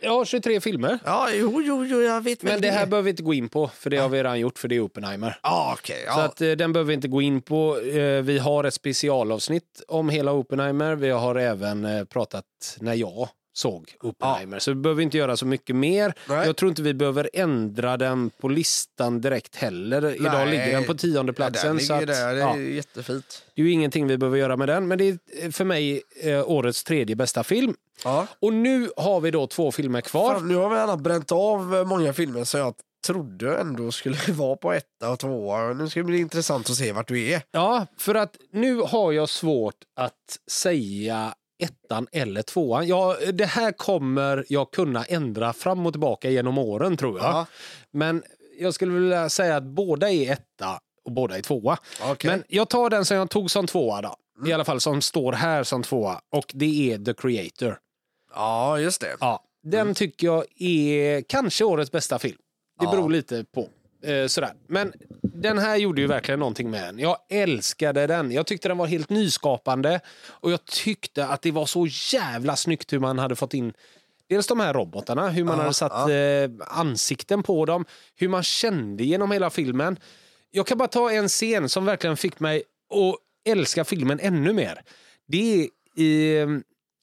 Ja, 0.03 0.25
23 0.25 0.61
filmer. 0.61 0.99
Ja, 1.05 1.29
jo, 1.33 1.63
jo, 1.63 1.85
jo, 1.85 2.01
jag 2.01 2.21
vet 2.21 2.43
Men 2.43 2.61
det 2.61 2.71
här 2.71 2.87
behöver 2.87 3.05
vi 3.05 3.11
inte 3.11 3.23
gå 3.23 3.35
in 3.35 3.49
på, 3.49 3.69
för 3.69 3.91
det 3.91 3.97
har 3.97 4.09
vi 4.09 4.19
redan 4.19 4.41
gjort, 4.41 4.59
för 4.59 4.69
det 4.69 4.77
är 4.77 4.81
Oppenheimer. 4.81 5.39
Ja, 5.43 5.77
okej. 5.79 6.05
Så 6.07 6.21
ja. 6.21 6.25
att, 6.25 6.41
eh, 6.41 6.51
den 6.51 6.73
behöver 6.73 6.89
vi 6.89 6.95
inte 6.95 7.09
gå 7.09 7.23
in 7.23 7.43
på. 7.43 7.79
Eh, 7.81 8.23
vi 8.23 8.39
har 8.39 8.65
ett 8.65 8.75
specialavsnitt 8.75 9.83
om 9.89 10.09
hela 10.09 10.33
Oppenheimer. 10.33 10.95
Vi 10.95 11.11
har 11.11 11.35
även 11.35 11.85
eh, 11.85 12.05
pratat 12.05 12.45
när 12.81 12.95
jag 12.95 13.29
såg 13.53 13.95
Oppenheimer. 14.01 14.59
Så 14.59 14.71
vi 14.71 14.75
behöver 14.75 15.03
inte 15.03 15.19
göra 15.19 15.37
så 15.37 15.47
mycket 15.47 15.77
mer. 15.77 16.15
Nej. 16.29 16.47
Jag 16.47 16.57
tror 16.57 16.69
inte 16.69 16.83
vi 16.83 16.95
behöver 16.95 17.31
ändra 17.33 17.97
den 17.97 18.31
på 18.31 18.49
listan 18.49 19.21
direkt 19.21 19.57
heller. 19.57 20.15
Idag 20.15 20.33
Nej. 20.33 20.51
ligger 20.51 20.73
den 20.73 20.85
på 20.85 20.95
tionde 20.95 21.33
platsen. 21.33 21.79
Ja, 21.79 21.87
så 21.87 21.95
att, 21.95 22.07
där. 22.07 22.35
Det 22.35 22.43
är 22.43 22.57
ja, 22.57 22.57
jättefint. 22.59 23.43
det 23.55 23.63
är 23.63 23.67
ju 23.67 23.73
ingenting 23.73 24.07
vi 24.07 24.19
behöver 24.19 24.39
göra 24.39 24.57
med 24.57 24.69
den. 24.69 24.89
Men 24.89 24.99
det 24.99 25.19
är 25.43 25.51
för 25.51 25.65
mig 25.65 26.03
eh, 26.23 26.51
årets 26.51 26.85
tredje 26.85 27.17
bästa 27.17 27.45
film. 27.45 27.75
Ja. 28.05 28.27
Och 28.41 28.53
nu 28.53 28.91
har 28.97 29.21
vi 29.21 29.31
då 29.31 29.47
två 29.47 29.73
filmer 29.73 30.01
kvar. 30.01 30.35
Fan, 30.35 30.49
nu 30.49 30.57
har 30.57 30.71
vi 30.71 30.77
alla 30.77 30.97
bränt 30.97 31.33
av 31.33 31.77
eh, 31.77 31.85
många 31.85 32.13
filmer 32.13 32.45
som 32.45 32.61
jag 32.61 32.75
trodde 33.07 33.57
ändå 33.57 33.93
skulle 33.93 34.17
vara 34.29 34.57
på 34.57 34.73
etta 34.73 35.11
och 35.11 35.19
tvåa. 35.19 35.73
Nu 35.73 35.89
ska 35.89 36.01
det 36.01 36.05
bli 36.05 36.19
intressant 36.19 36.71
att 36.71 36.77
se 36.77 36.93
vart 36.93 37.09
du 37.09 37.29
är. 37.29 37.43
Ja, 37.51 37.87
för 37.99 38.15
att 38.15 38.37
nu 38.53 38.77
har 38.77 39.13
jag 39.13 39.29
svårt 39.29 39.75
att 39.97 40.39
säga 40.51 41.35
ettan 41.63 42.07
eller 42.13 42.43
tvåan. 42.43 42.87
Ja, 42.87 43.17
det 43.33 43.45
här 43.45 43.73
kommer 43.73 44.45
jag 44.49 44.71
kunna 44.71 45.05
ändra 45.05 45.53
fram 45.53 45.87
och 45.87 45.93
tillbaka 45.93 46.31
genom 46.31 46.59
åren 46.59 46.97
tror 46.97 47.19
jag. 47.19 47.27
Ja. 47.29 47.47
Men 47.91 48.23
jag 48.59 48.75
skulle 48.75 48.93
vilja 48.93 49.29
säga 49.29 49.57
att 49.57 49.63
båda 49.65 50.11
är 50.11 50.33
etta 50.33 50.81
och 51.05 51.13
båda 51.13 51.39
är 51.39 51.43
tvåa. 51.43 51.79
Okej. 52.03 52.31
Men 52.31 52.45
jag 52.49 52.69
tar 52.69 52.91
den 52.91 53.05
som 53.05 53.17
jag 53.17 53.31
tog 53.31 53.51
som 53.51 53.67
tvåa 53.67 54.01
då. 54.03 54.17
I 54.47 54.53
alla 54.53 54.65
fall 54.65 54.81
som 54.81 55.03
står 55.03 55.33
här 55.33 55.63
som 55.63 55.83
tvåa. 55.83 56.21
Och 56.33 56.51
det 56.55 56.93
är 56.93 56.99
The 56.99 57.15
Creator. 57.15 57.79
Ja, 58.35 58.79
just 58.79 59.01
det. 59.01 59.17
Ja, 59.21 59.45
den 59.63 59.95
tycker 59.95 60.27
jag 60.27 60.45
är 60.57 61.23
kanske 61.23 61.65
årets 61.65 61.93
bästa 61.93 62.19
film. 62.19 62.39
Det 62.81 62.85
Ja. 62.85 62.91
beror 62.91 63.11
lite 63.11 63.45
på. 63.55 63.69
Eh, 64.11 64.27
sådär. 64.27 64.53
Men 64.69 64.93
den 65.35 65.59
här 65.59 65.77
gjorde 65.77 66.01
ju 66.01 66.07
verkligen 66.07 66.39
någonting 66.41 66.71
med 66.71 66.83
den. 66.83 66.99
Jag 66.99 67.17
älskade 67.29 68.07
den. 68.07 68.33
Jag 68.33 68.47
tyckte 68.47 68.69
den 68.69 68.79
var 68.79 68.87
helt 68.87 69.11
nyskapande. 69.11 70.01
Och 70.29 70.51
jag 70.53 70.65
tyckte 70.65 71.27
att 71.27 71.43
det 71.43 71.51
var 71.51 71.67
så 71.67 71.87
jävla 72.13 72.57
snyggt 72.57 72.93
hur 72.93 72.99
man 72.99 73.19
hade 73.19 73.37
fått 73.37 73.55
in 73.55 73.73
Dels 74.29 74.47
de 74.47 74.61
här 74.61 74.75
robotarna, 74.75 75.29
hur 75.29 75.45
man 75.45 75.57
Ja, 75.57 75.63
hade 75.63 75.75
satt 75.75 75.93
ja. 76.11 76.13
eh, 76.13 76.51
ansikten 76.61 77.43
på 77.43 77.65
dem, 77.67 77.85
hur 78.17 78.29
man 78.29 78.43
kände 78.43 79.05
genom 79.05 79.31
hela 79.31 79.51
filmen. 79.51 79.99
Jag 80.51 80.67
kan 80.67 80.79
bara 80.79 80.89
ta 80.89 81.11
en 81.11 81.29
scen 81.29 81.69
som 81.69 81.85
verkligen 81.85 82.17
fick 82.17 82.41
mig 82.41 82.63
att 82.91 83.17
älska 83.53 83.85
filmen 83.85 84.21
ännu 84.23 84.53
mer. 84.53 84.83
Det 85.27 85.55
är 85.65 85.69
i... 86.03 86.39
eh, 86.41 86.49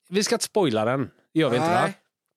Vi 0.09 0.23
ska 0.23 0.35
inte 0.35 0.45
spoila 0.45 0.85
den, 0.85 1.09
gör 1.33 1.49
vi 1.49 1.55
inte 1.57 1.69
va? 1.69 1.89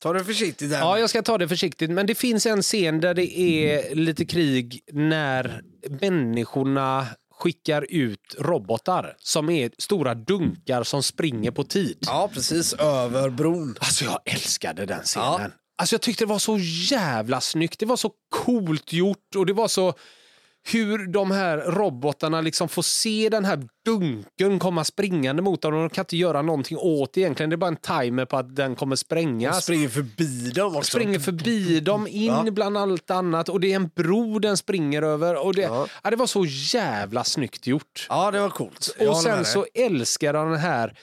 Ta 0.03 0.13
det 0.13 0.25
försiktigt 0.25 0.71
där. 0.71 0.79
Ja, 0.79 0.99
jag 0.99 1.11
ska 1.11 1.23
ta 1.23 1.39
det 1.39 1.49
försiktigt. 1.49 1.91
Men 1.91 2.07
det 2.07 2.15
finns 2.15 2.47
en 2.47 2.63
scen 2.63 3.01
där 3.01 3.15
det 3.15 3.39
är 3.39 3.95
lite 3.95 4.25
krig 4.25 4.81
när 4.93 5.63
människorna 6.01 7.07
skickar 7.41 7.87
ut 7.89 8.35
robotar 8.39 9.15
som 9.19 9.51
är 9.51 9.71
stora 9.79 10.15
dunkar 10.15 10.83
som 10.83 11.03
springer 11.03 11.51
på 11.51 11.65
tid. 11.65 11.99
Ja, 12.01 12.31
precis. 12.35 12.73
Över 12.73 13.31
bron. 13.31 13.77
Alltså 13.81 14.05
jag 14.05 14.21
älskade 14.25 14.87
den 14.87 15.03
scenen. 15.03 15.27
Ja. 15.27 15.51
Alltså 15.79 15.95
jag 15.95 16.01
tyckte 16.01 16.25
det 16.25 16.29
var 16.29 16.39
så 16.39 16.59
jävla 16.91 17.41
snyggt. 17.41 17.79
Det 17.79 17.87
var 17.87 17.97
så 17.97 18.11
coolt 18.29 18.93
gjort 18.93 19.37
och 19.37 19.47
det 19.47 19.53
var 19.53 19.69
så 19.69 19.95
hur 20.73 21.07
de 21.07 21.31
här 21.31 21.59
robotarna 21.59 22.41
liksom 22.41 22.69
får 22.69 22.83
se 22.83 23.29
den 23.29 23.45
här 23.45 23.63
dunken 23.85 24.59
komma 24.59 24.85
springande 24.85 25.43
mot 25.43 25.63
dem 25.63 25.75
och 25.75 25.81
de 25.81 25.91
kan 25.91 26.03
inte 26.03 26.17
göra 26.17 26.43
någonting 26.43 26.79
åt 26.79 27.13
det 27.13 27.21
egentligen. 27.21 27.51
Det 27.51 27.55
är 27.55 27.59
bara 27.59 27.69
en 27.69 27.77
timer 27.77 28.25
på 28.25 28.37
att 28.37 28.57
den 28.57 28.75
kommer 28.77 28.93
Jag 28.93 28.99
sprängas. 28.99 29.65
springer 29.65 29.89
förbi 29.89 30.51
dem 30.51 30.77
också. 30.77 30.91
springer 30.91 31.19
förbi 31.19 31.81
dem 31.81 32.07
in 32.07 32.25
Ja. 32.45 32.51
bland 32.51 32.77
allt 32.79 33.11
annat 33.11 33.49
och 33.49 33.61
det 33.61 33.73
är 33.73 33.77
en 33.77 33.89
bro 33.97 34.39
den 34.39 34.57
springer 34.57 35.03
över. 35.03 35.45
Och 35.47 35.55
det, 35.55 35.63
Ja. 35.63 35.87
ja. 36.03 36.11
det 36.11 36.17
var 36.17 36.27
så 36.27 36.45
jävla 36.49 37.25
snyggt 37.25 37.67
gjort. 37.67 38.07
Ja, 38.09 38.31
det 38.31 38.41
var 38.41 38.49
coolt. 38.51 38.97
Jag 38.99 39.09
Och 39.11 39.17
sen 39.17 39.45
så 39.45 39.67
älskar 39.75 40.35
han 40.35 40.51
den 40.51 40.61
här 40.61 40.95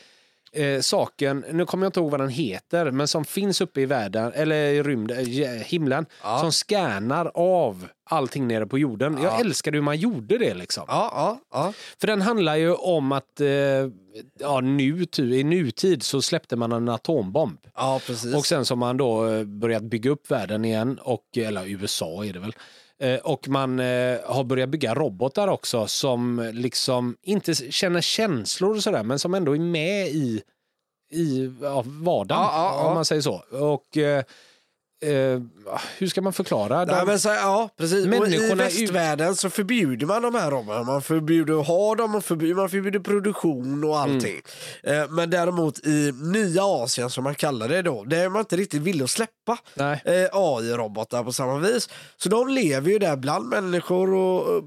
eh, 0.52 0.80
saken, 0.82 1.46
nu 1.52 1.66
kommer 1.66 1.86
jag 1.86 1.90
inte 1.90 2.00
ihåg 2.00 2.12
vad 2.12 2.20
den 2.20 2.30
heter, 2.30 2.92
men 2.92 3.08
som 3.08 3.26
finns 3.26 3.62
uppe 3.62 3.82
i 3.82 3.86
världen, 3.86 4.32
eller 4.36 4.56
i 4.56 4.84
rymden, 4.84 5.18
eh, 5.20 5.50
himlen, 5.50 6.06
Ja. 6.24 6.40
som 6.40 6.52
scannar 6.52 7.32
av 7.34 7.88
allting 8.10 8.48
nere 8.48 8.68
på 8.68 8.78
jorden. 8.80 9.18
Jag 9.24 9.40
älskade 9.40 9.78
hur 9.78 9.82
man 9.84 9.98
gjorde 9.98 10.38
det 10.38 10.54
liksom. 10.54 10.84
Ja, 10.88 11.12
ja, 11.16 11.40
ja. 11.54 11.74
För 12.00 12.08
den 12.08 12.22
handlar 12.22 12.56
ju 12.56 12.74
om 12.74 13.12
att 13.12 13.42
eh, 13.42 13.48
ja, 14.40 14.62
nu, 14.62 15.06
i 15.18 15.44
nutid 15.44 16.04
så 16.04 16.22
släppte 16.22 16.56
man 16.56 16.72
en 16.72 16.90
atombomb. 16.90 17.58
ja. 17.76 18.00
Och 18.38 18.46
sen 18.46 18.66
så 18.66 18.72
har 18.72 18.78
man 18.78 18.98
då 18.98 19.28
eh, 19.28 19.44
börjat 19.44 19.84
bygga 19.84 20.10
upp 20.12 20.32
världen 20.32 20.66
igen, 20.66 21.00
och, 21.02 21.24
eller 21.38 21.66
USA 21.68 22.26
är 22.26 22.34
det 22.34 22.40
väl. 22.40 22.54
Eh, 23.00 23.16
Och 23.20 23.48
man 23.48 23.80
eh, 23.80 24.18
har 24.26 24.44
börjat 24.44 24.70
bygga 24.70 24.96
robotar 24.96 25.48
också 25.48 25.88
som 25.88 26.50
liksom 26.54 27.18
inte 27.24 27.56
känner 27.56 28.02
känslor 28.02 28.76
och 28.76 28.84
sådär 28.84 29.04
men 29.04 29.20
som 29.20 29.34
ändå 29.34 29.56
är 29.56 29.60
med 29.60 30.08
i, 30.08 30.42
i 31.12 31.54
ja, 31.62 31.84
vardagen 31.86 32.44
Ja, 32.44 32.52
ja, 32.54 32.80
ja. 32.82 32.88
om 32.88 32.94
man 32.94 33.06
säger 33.06 33.22
så. 33.22 33.44
Och 33.52 33.98
eh, 35.06 35.42
hur 35.98 36.08
ska 36.08 36.22
man 36.22 36.34
förklara? 36.34 36.86
Nej, 36.86 37.06
men 37.06 37.20
så, 37.20 37.30
ja, 37.30 37.70
precis. 37.78 38.08
Och 38.08 38.14
I 38.16 38.20
Människorna 38.20 38.64
är 38.64 38.70
västvärlden 38.70 39.36
så 39.36 39.50
förbjuder 39.50 40.06
man 40.06 40.22
de 40.22 40.36
här 40.36 40.52
robotarna. 40.52 40.84
Man 40.84 41.02
förbjuder 41.02 41.60
att 41.60 41.68
ha 41.68 41.96
dem, 41.96 42.16
och 42.16 42.26
förbjuder, 42.26 42.56
man 42.56 42.70
förbjuder 42.70 43.00
produktion 43.00 43.84
och 43.84 44.00
allting. 44.00 44.42
Mm. 44.84 45.02
Eh, 45.02 45.10
men 45.10 45.30
däremot 45.30 45.86
i 45.86 46.14
nya 46.34 46.64
Asien, 46.64 47.10
som 47.10 47.24
man 47.24 47.36
kallar 47.36 47.70
det 47.70 47.82
då, 47.82 48.04
där 48.04 48.26
är 48.26 48.30
man 48.30 48.40
inte 48.40 48.58
riktigt 48.58 48.82
villig 48.82 49.04
att 49.04 49.10
släppa 49.10 49.58
eh, 49.78 50.28
AI-robotar 50.32 51.24
på 51.24 51.34
samma 51.34 51.60
vis. 51.60 51.90
Så 52.18 52.30
de 52.30 52.48
lever 52.48 52.92
ju 52.92 53.00
där 53.00 53.16
bland 53.16 53.48
människor 53.48 54.14
och 54.14 54.64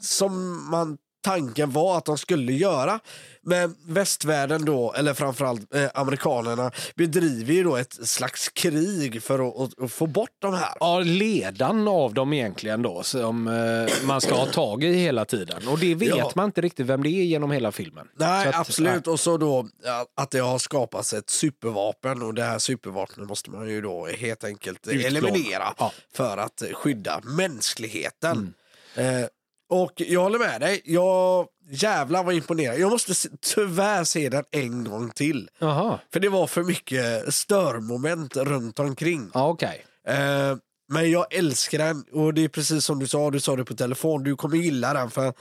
som 0.00 0.64
man 0.70 0.98
tanken 1.20 1.70
var 1.70 1.98
att 1.98 2.04
de 2.04 2.18
skulle 2.18 2.52
göra. 2.52 3.00
Men 3.42 3.76
västvärlden 3.86 4.64
då, 4.64 4.92
eller 4.92 5.14
framförallt 5.14 5.74
eh, 5.74 5.88
amerikanerna, 5.94 6.70
bedriver 6.96 7.54
ju 7.54 7.64
då 7.64 7.76
ett 7.76 8.08
slags 8.08 8.48
krig 8.48 9.22
för 9.22 9.48
att, 9.48 9.56
att, 9.60 9.84
att 9.84 9.92
få 9.92 10.06
bort 10.06 10.30
de 10.38 10.54
här. 10.54 10.72
Ja, 10.80 10.98
ledan 10.98 11.88
av 11.88 12.14
dem 12.14 12.32
egentligen 12.32 12.82
då 12.82 13.02
som 13.02 13.48
eh, 13.48 14.06
man 14.06 14.20
ska 14.20 14.34
ha 14.34 14.46
tag 14.46 14.84
i 14.84 14.92
hela 14.92 15.24
tiden. 15.24 15.68
Och 15.68 15.78
det 15.78 15.94
vet 15.94 16.08
Ja. 16.08 16.32
man 16.34 16.44
inte 16.44 16.60
riktigt 16.60 16.86
vem 16.86 17.02
det 17.02 17.08
är 17.08 17.24
genom 17.24 17.50
hela 17.50 17.72
filmen. 17.72 18.08
Nej, 18.18 18.48
att, 18.48 18.54
absolut. 18.54 19.06
Och 19.06 19.20
så 19.20 19.36
då 19.36 19.68
ja, 19.84 20.06
att 20.16 20.30
det 20.30 20.38
har 20.38 20.58
skapats 20.58 21.12
ett 21.12 21.30
supervapen 21.30 22.22
och 22.22 22.34
det 22.34 22.42
här 22.44 22.58
supervapnet 22.58 23.28
måste 23.28 23.50
man 23.50 23.68
ju 23.68 23.80
då 23.80 24.06
helt 24.06 24.44
enkelt 24.44 24.86
Utplåna. 24.88 25.06
eliminera 25.06 25.74
Ja. 25.78 25.92
för 26.14 26.36
att 26.36 26.62
skydda 26.72 27.20
mänskligheten. 27.24 28.54
Mm. 28.96 29.22
Eh, 29.22 29.28
och 29.68 29.92
jag 29.96 30.20
håller 30.22 30.38
med 30.38 30.60
dig. 30.60 30.82
Jag 30.84 31.46
jävlar 31.70 32.24
vad 32.24 32.34
imponerad. 32.34 32.78
Jag 32.78 32.90
måste 32.90 33.14
se, 33.14 33.28
tyvärr 33.40 34.04
se 34.04 34.28
den 34.28 34.44
en 34.50 34.84
gång 34.84 35.10
till. 35.10 35.50
Jaha, 35.58 35.98
För 36.12 36.20
det 36.20 36.28
var 36.28 36.46
för 36.46 36.62
mycket 36.62 37.34
störmoment 37.34 38.36
runt 38.36 38.78
omkring. 38.78 39.30
ja, 39.34 39.48
okej. 39.48 39.84
Eh, 40.08 40.56
men 40.92 41.10
jag 41.10 41.34
älskar 41.34 41.78
den 41.78 42.04
och 42.12 42.34
det 42.34 42.44
är 42.44 42.48
precis 42.48 42.84
som 42.84 42.98
du 42.98 43.06
sa, 43.06 43.30
du 43.30 43.40
sa 43.40 43.56
det 43.56 43.64
på 43.64 43.74
telefon, 43.74 44.22
du 44.22 44.36
kommer 44.36 44.56
gilla 44.56 44.94
den 44.94 45.10
för 45.10 45.32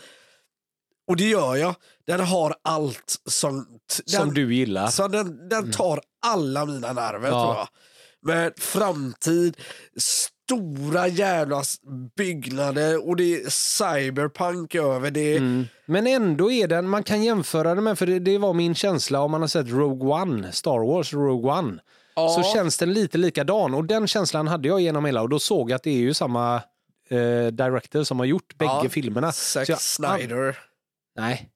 och 1.08 1.16
det 1.16 1.30
gör 1.30 1.56
jag. 1.56 1.76
Den 2.08 2.20
har 2.20 2.56
allt 2.64 3.16
som... 3.26 3.66
t- 3.66 4.04
Som 4.06 4.26
den, 4.26 4.34
du 4.34 4.56
gillar. 4.56 4.88
Så 4.88 5.08
den, 5.08 5.50
den 5.50 5.72
tar 5.72 6.02
alla 6.26 6.66
mina 6.66 6.94
nerver 6.94 7.30
Ja. 7.30 7.44
tror 7.44 7.56
jag. 7.56 7.68
Med 8.22 8.54
framtid, 8.60 9.58
stora 10.52 11.08
jävla 11.08 11.62
byggnader 12.16 13.08
och 13.08 13.16
det 13.16 13.36
är 13.36 13.50
cyberpunk 13.50 14.76
över 14.76 15.12
det. 15.12 15.38
Mm. 15.38 15.66
Men 15.86 16.08
ändå 16.08 16.52
är 16.52 16.68
den, 16.68 16.90
man 16.90 17.04
kan 17.04 17.24
jämföra 17.24 17.76
den 17.76 17.84
med, 17.84 18.00
för 18.00 18.06
det, 18.06 18.20
det 18.20 18.38
var 18.38 18.54
min 18.54 18.76
känsla 18.76 19.22
om 19.22 19.32
man 19.32 19.42
har 19.42 19.48
sett 19.48 19.68
Rogue 19.70 20.14
One, 20.22 20.52
Star 20.52 20.80
Wars 20.88 21.14
Rogue 21.14 21.52
One. 21.52 21.80
Ja. 22.16 22.30
Så 22.30 22.44
känns 22.54 22.78
den 22.78 22.94
lite 22.94 23.18
likadan 23.18 23.74
och 23.74 23.86
den 23.86 24.08
känslan 24.08 24.48
hade 24.48 24.68
jag 24.68 24.82
genom 24.82 25.06
hela 25.06 25.22
och 25.22 25.30
då 25.30 25.40
såg 25.40 25.72
jag 25.72 25.76
att 25.76 25.84
det 25.84 25.90
är 25.90 25.98
ju 26.00 26.14
samma 26.14 26.56
eh, 27.10 27.48
director 27.52 28.04
som 28.04 28.20
har 28.20 28.26
gjort 28.26 28.58
bägge 28.58 28.80
Ja. 28.84 28.90
filmerna. 28.90 29.32
Zack 29.32 29.70
jag- 29.70 29.82
Snyder. 29.82 30.58
Nej. 31.16 31.50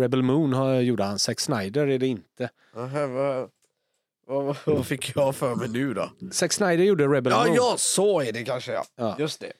Rebel 0.00 0.22
Moon 0.22 0.52
har, 0.52 0.74
gjorde 0.74 1.04
han, 1.04 1.18
Zack 1.18 1.40
Snyder 1.40 1.86
är 1.86 1.98
det 1.98 2.06
inte. 2.06 2.50
Aha, 2.76 3.48
vad, 4.66 4.86
fick 4.86 5.16
jag 5.16 5.36
för 5.36 5.54
mig 5.54 5.68
nu 5.68 5.94
då? 5.94 6.10
Zack 6.30 6.52
Snyder 6.52 6.84
gjorde 6.84 7.06
Rebel 7.06 7.32
Ja, 7.32 7.44
Moon. 7.44 7.54
ja, 7.54 7.74
så 7.78 8.20
är 8.20 8.32
det 8.32 8.44
kanske 8.44 8.72
ja. 8.72 8.84
Ja. 8.96 9.16
Just 9.18 9.40
det. 9.40 9.52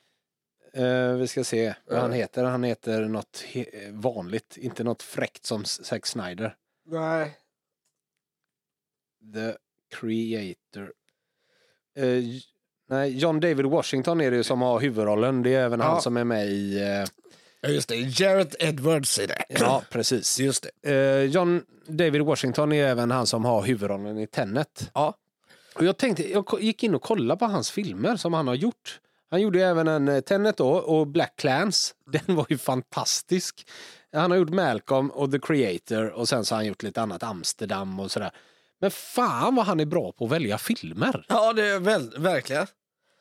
Eh, 0.82 1.12
vi 1.16 1.26
ska 1.26 1.44
se 1.44 1.74
vad 1.86 1.98
han 1.98 2.12
heter. 2.12 2.44
Han 2.44 2.62
heter 2.64 3.04
något 3.04 3.44
he- 3.52 4.00
vanligt, 4.00 4.56
inte 4.56 4.84
något 4.84 5.02
fräckt 5.02 5.46
som 5.46 5.64
Zack 5.64 6.06
Snyder. 6.06 6.56
Nej. 6.86 7.36
The 9.34 9.54
Creator. 9.96 10.92
Eh, 11.96 12.18
j- 12.18 12.42
nej, 12.88 13.18
John 13.18 13.40
David 13.40 13.66
Washington 13.66 14.20
är 14.20 14.30
det 14.30 14.36
ju 14.36 14.42
som 14.44 14.62
har 14.62 14.80
huvudrollen. 14.80 15.42
Det 15.42 15.54
är 15.54 15.64
även 15.64 15.80
Ja. 15.80 15.86
han 15.86 16.02
som 16.02 16.16
är 16.16 16.24
med 16.24 16.46
i... 16.46 16.82
Eh, 16.82 17.04
Ja, 17.60 17.68
just 17.68 17.88
det. 17.88 17.96
Jared 17.96 18.54
Edwards 18.58 19.18
är 19.18 19.26
det. 19.26 19.44
ja, 19.48 19.82
precis. 19.90 20.38
Just 20.40 20.66
det. 20.82 20.90
Eh, 20.92 21.22
John 21.22 21.62
David 21.86 22.22
Washington 22.22 22.72
är 22.72 22.86
även 22.86 23.10
han 23.10 23.26
som 23.26 23.44
har 23.44 23.62
huvudrollen 23.62 24.18
i 24.18 24.26
Tenet. 24.26 24.90
Ja. 24.94 25.14
Och 25.74 25.84
jag 25.84 25.96
tänkte, 25.96 26.30
jag 26.32 26.58
gick 26.60 26.82
in 26.82 26.94
och 26.94 27.02
kollade 27.02 27.38
på 27.38 27.44
hans 27.46 27.70
filmer 27.70 28.16
som 28.16 28.34
han 28.34 28.48
har 28.48 28.54
gjort. 28.54 29.00
Han 29.30 29.40
gjorde 29.40 29.64
även 29.64 29.88
en 29.88 30.08
eh, 30.08 30.20
Tenet 30.20 30.56
då 30.56 30.68
och 30.70 31.06
Black 31.06 31.36
Clans. 31.36 31.94
Den 32.12 32.36
var 32.36 32.46
ju 32.48 32.58
fantastisk. 32.58 33.66
Han 34.12 34.30
har 34.30 34.38
gjort 34.38 34.50
Malcolm 34.50 35.10
och 35.10 35.32
The 35.32 35.38
Creator 35.38 36.08
och 36.08 36.28
sen 36.28 36.44
så 36.44 36.54
har 36.54 36.58
han 36.58 36.66
gjort 36.66 36.82
lite 36.82 37.02
annat, 37.02 37.22
Amsterdam 37.22 38.00
och 38.00 38.10
sådär. 38.10 38.30
Men 38.80 38.90
fan 38.90 39.54
vad 39.54 39.66
han 39.66 39.80
är 39.80 39.84
bra 39.84 40.12
på 40.12 40.24
att 40.24 40.30
välja 40.30 40.58
filmer. 40.58 41.26
Ja, 41.28 41.52
det 41.52 41.66
är 41.66 41.78
väl, 41.78 42.14
verkligen. 42.18 42.66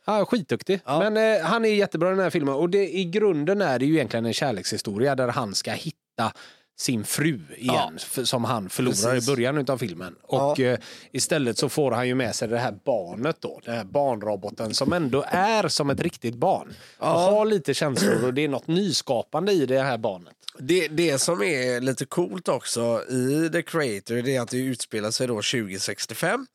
Ja, 0.07 0.25
skitduktig. 0.25 0.79
Ja. 0.85 0.99
Men 0.99 1.17
eh, 1.17 1.45
han 1.45 1.65
är 1.65 1.69
jättebra 1.69 2.07
i 2.07 2.11
den 2.11 2.23
här 2.23 2.29
filmen. 2.29 2.53
Och 2.53 2.69
det, 2.69 2.97
i 2.97 3.05
grunden 3.05 3.61
är 3.61 3.79
det 3.79 3.85
ju 3.85 3.93
egentligen 3.93 4.25
en 4.25 4.33
kärlekshistoria 4.33 5.15
där 5.15 5.27
han 5.27 5.55
ska 5.55 5.71
hitta 5.71 6.33
sin 6.79 7.03
fru 7.03 7.39
igen, 7.57 7.99
för, 7.99 8.23
som 8.23 8.43
han 8.43 8.69
förlorar 8.69 8.93
Precis. 8.93 9.29
i 9.29 9.31
början 9.31 9.65
av 9.69 9.77
filmen. 9.77 10.15
Ja. 10.29 10.51
Och 10.51 10.59
eh, 10.59 10.79
istället 11.11 11.57
så 11.57 11.69
får 11.69 11.91
han 11.91 12.07
ju 12.07 12.15
med 12.15 12.35
sig 12.35 12.47
det 12.47 12.57
här 12.57 12.75
barnet 12.85 13.37
då, 13.39 13.59
den 13.65 13.75
här 13.75 13.83
barnroboten 13.83 14.73
som 14.73 14.93
ändå 14.93 15.25
är 15.27 15.67
som 15.67 15.89
ett 15.89 15.99
riktigt 15.99 16.35
barn. 16.35 16.73
Och 16.97 17.07
har 17.07 17.45
lite 17.45 17.73
känslor 17.73 18.25
och 18.25 18.33
det 18.33 18.43
är 18.43 18.47
något 18.47 18.67
nyskapande 18.67 19.51
i 19.51 19.65
det 19.65 19.81
här 19.81 19.97
barnet. 19.97 20.33
Det, 20.59 20.87
det 20.87 21.19
som 21.19 21.41
är 21.43 21.81
lite 21.81 22.05
coolt 22.05 22.47
också 22.47 23.03
i 23.09 23.49
The 23.53 23.61
Creator 23.61 24.15
det 24.15 24.35
är 24.35 24.41
att 24.41 24.49
det 24.49 24.57
utspelar 24.57 25.11
sig 25.11 25.27
då 25.27 25.33
2065. 25.33 26.47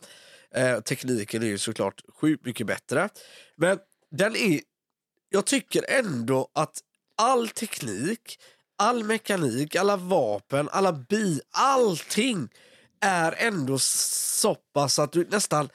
Eh, 0.54 0.80
tekniken 0.80 1.42
är 1.42 1.46
ju 1.46 1.58
såklart 1.58 2.02
sjukt 2.20 2.46
mycket 2.46 2.66
bättre. 2.66 3.08
Men 3.56 3.78
den 4.10 4.36
är, 4.36 4.60
jag 5.28 5.46
tycker 5.46 5.84
ändå 5.88 6.48
att 6.54 6.78
all 7.16 7.48
teknik, 7.48 8.38
all 8.78 9.04
mekanik, 9.04 9.76
alla 9.76 9.96
vapen, 9.96 10.68
alla 10.72 10.92
bi, 10.92 11.40
allting 11.52 12.48
är 13.00 13.34
ändå 13.38 13.78
så 13.78 14.54
pass 14.54 14.98
att 14.98 15.12
du 15.12 15.26
nästan 15.30 15.68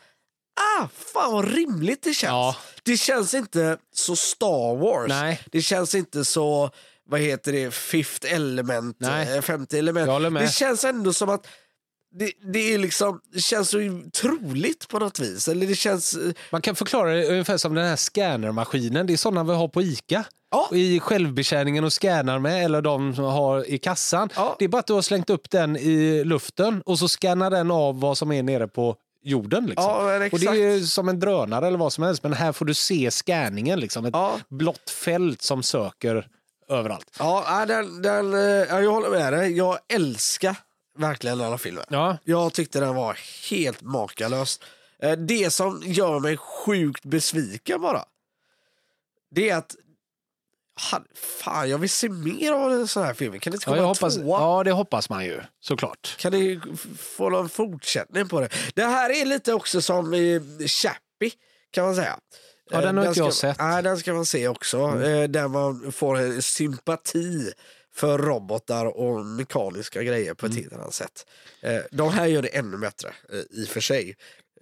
Ah, 0.60 0.88
fan 1.14 1.32
vad 1.32 1.54
rimligt 1.54 2.04
det 2.04 2.14
känns. 2.14 2.30
Ja. 2.30 2.56
Det 2.84 2.98
känns 2.98 3.34
inte 3.34 3.78
så 3.94 4.16
Star 4.16 4.76
Wars. 4.76 5.10
Nej. 5.10 5.42
Det 5.52 5.62
känns 5.62 5.96
inte 5.96 6.26
så, 6.26 6.72
vad 7.06 7.20
heter 7.20 7.52
det, 7.52 7.74
fifth 7.74 8.34
element, 8.34 8.98
Nej. 9.00 9.36
eh, 9.36 9.42
femte 9.42 9.78
element. 9.78 10.40
Det 10.40 10.54
känns 10.54 10.84
ändå 10.84 11.14
som 11.14 11.30
att 11.30 11.48
det, 12.12 12.32
det, 12.54 12.74
är 12.74 12.78
liksom, 12.78 13.20
det 13.34 13.40
känns 13.40 13.70
så 13.70 13.78
troligt 14.22 14.88
på 14.88 15.00
något 15.00 15.20
vis. 15.20 15.48
Eller 15.48 15.68
det 15.68 15.76
känns... 15.76 16.14
eh, 16.14 16.32
Man 16.52 16.62
kan 16.62 16.76
förklara 16.76 17.14
det 17.14 17.28
ungefär 17.28 17.58
som 17.58 17.74
den 17.76 17.88
här 17.88 17.96
scannermaskinen. 17.96 19.08
Det 19.08 19.14
är 19.14 19.18
sådana 19.18 19.44
vi 19.44 19.54
har 19.58 19.68
på 19.68 19.82
ICA. 19.82 20.24
Ja. 20.52 20.70
I 20.74 21.00
självbetjäningen 21.00 21.84
och 21.84 21.94
scannar 21.94 22.40
med, 22.40 22.66
eller 22.66 22.82
de 22.82 23.16
som 23.16 23.24
har 23.26 23.70
i 23.70 23.78
kassan. 23.78 24.30
Ja. 24.36 24.56
Det 24.60 24.66
är 24.66 24.70
bara 24.70 24.80
att 24.80 24.88
du 24.88 24.94
har 24.94 25.02
slängt 25.02 25.30
upp 25.30 25.50
den 25.50 25.78
i 25.78 26.24
luften 26.24 26.82
och 26.86 27.00
så 27.00 27.08
scannar 27.08 27.50
den 27.52 27.72
av 27.72 28.00
vad 28.00 28.18
som 28.18 28.32
är 28.32 28.44
nere 28.44 28.68
på 28.68 28.96
jorden. 29.24 29.66
Liksom. 29.66 29.84
Ja, 29.86 30.30
och 30.32 30.40
det 30.40 30.46
är 30.48 30.80
som 30.80 31.10
en 31.10 31.20
drönare 31.20 31.68
eller 31.68 31.78
vad 31.78 31.94
som 31.94 32.04
helst, 32.04 32.24
men 32.24 32.34
här 32.34 32.52
får 32.52 32.66
du 32.66 32.74
se 32.74 33.12
scanningen. 33.12 33.80
Liksom. 33.80 34.06
Ett 34.06 34.12
Ja. 34.14 34.40
blått 34.50 34.90
fält 34.90 35.42
som 35.42 35.64
söker 35.64 36.28
överallt. 36.70 37.08
Ja, 37.20 37.66
den, 37.68 38.02
den, 38.02 38.34
eh, 38.34 38.40
ja, 38.42 38.82
jag 38.82 38.92
håller 38.92 39.10
med 39.10 39.34
dig. 39.34 39.58
Jag 39.58 39.78
älskar 39.94 40.56
verkligen 40.98 41.38
den 41.38 41.50
här 41.50 41.58
filmen. 41.58 41.84
Ja, 41.90 42.18
Jag 42.24 42.54
tyckte 42.54 42.80
den 42.80 42.96
var 42.96 43.18
helt 43.50 43.82
makalös. 43.82 44.60
Eh, 45.00 45.12
Det 45.12 45.50
som 45.54 45.82
gör 45.86 46.20
mig 46.20 46.38
sjukt 46.38 47.06
besviken 47.06 47.82
bara, 47.82 48.06
det 49.32 49.50
är 49.50 49.56
att 49.58 49.76
fan, 51.44 51.70
jag 51.70 51.78
vill 51.78 51.90
se 51.90 52.10
mer 52.10 52.52
av 52.52 52.72
en 52.74 52.88
sån 52.88 53.04
här 53.04 53.14
film. 53.14 53.40
Kan 53.40 53.52
det 53.52 53.56
inte 53.56 53.64
ja, 53.64 53.66
komma 53.66 53.78
jag 53.78 53.84
en 53.84 53.88
hoppas, 53.88 54.16
tvåa? 54.16 54.40
ja, 54.40 54.64
det 54.64 54.72
hoppas 54.72 55.10
man 55.10 55.26
ju 55.26 55.42
såklart. 55.60 56.16
Kan 56.20 56.32
det 56.32 56.62
få 57.00 57.30
någon 57.30 57.50
fortsättning 57.50 58.28
på 58.28 58.40
det? 58.42 58.50
Det 58.76 58.84
här 58.84 59.10
är 59.22 59.26
lite 59.26 59.54
också 59.54 59.82
som 59.82 60.06
Chappie, 60.68 61.32
kan 61.72 61.86
man 61.86 61.96
säga. 61.96 62.20
Ja, 62.70 62.82
den 62.82 62.98
har 62.98 63.04
Eh, 63.04 63.10
inte 63.10 63.20
jag 63.20 63.34
ska, 63.34 63.48
sett. 63.48 63.60
Mm. 63.60 63.72
Nej, 63.72 63.84
den 63.84 63.98
ska 63.98 64.14
man 64.14 64.26
se 64.26 64.48
också. 64.48 64.78
Eh, 64.78 65.24
Där 65.30 65.48
man 65.48 65.92
får 65.92 66.42
sympati 66.42 67.52
för 67.98 68.18
robotar 68.18 68.86
och 68.86 69.26
mekaniska 69.26 70.04
grejer 70.04 70.34
på 70.34 70.46
ett 70.46 70.52
Mm. 70.52 70.64
helt 70.64 70.74
annat 70.74 70.94
sätt. 70.94 71.26
Eh, 71.62 71.80
De 71.92 72.10
här 72.10 72.26
gör 72.26 72.42
det 72.42 72.48
ännu 72.58 72.78
bättre, 72.78 73.10
eh, 73.34 73.40
i 73.62 73.66
och 73.66 73.70
för 73.70 73.82
sig. 73.82 74.16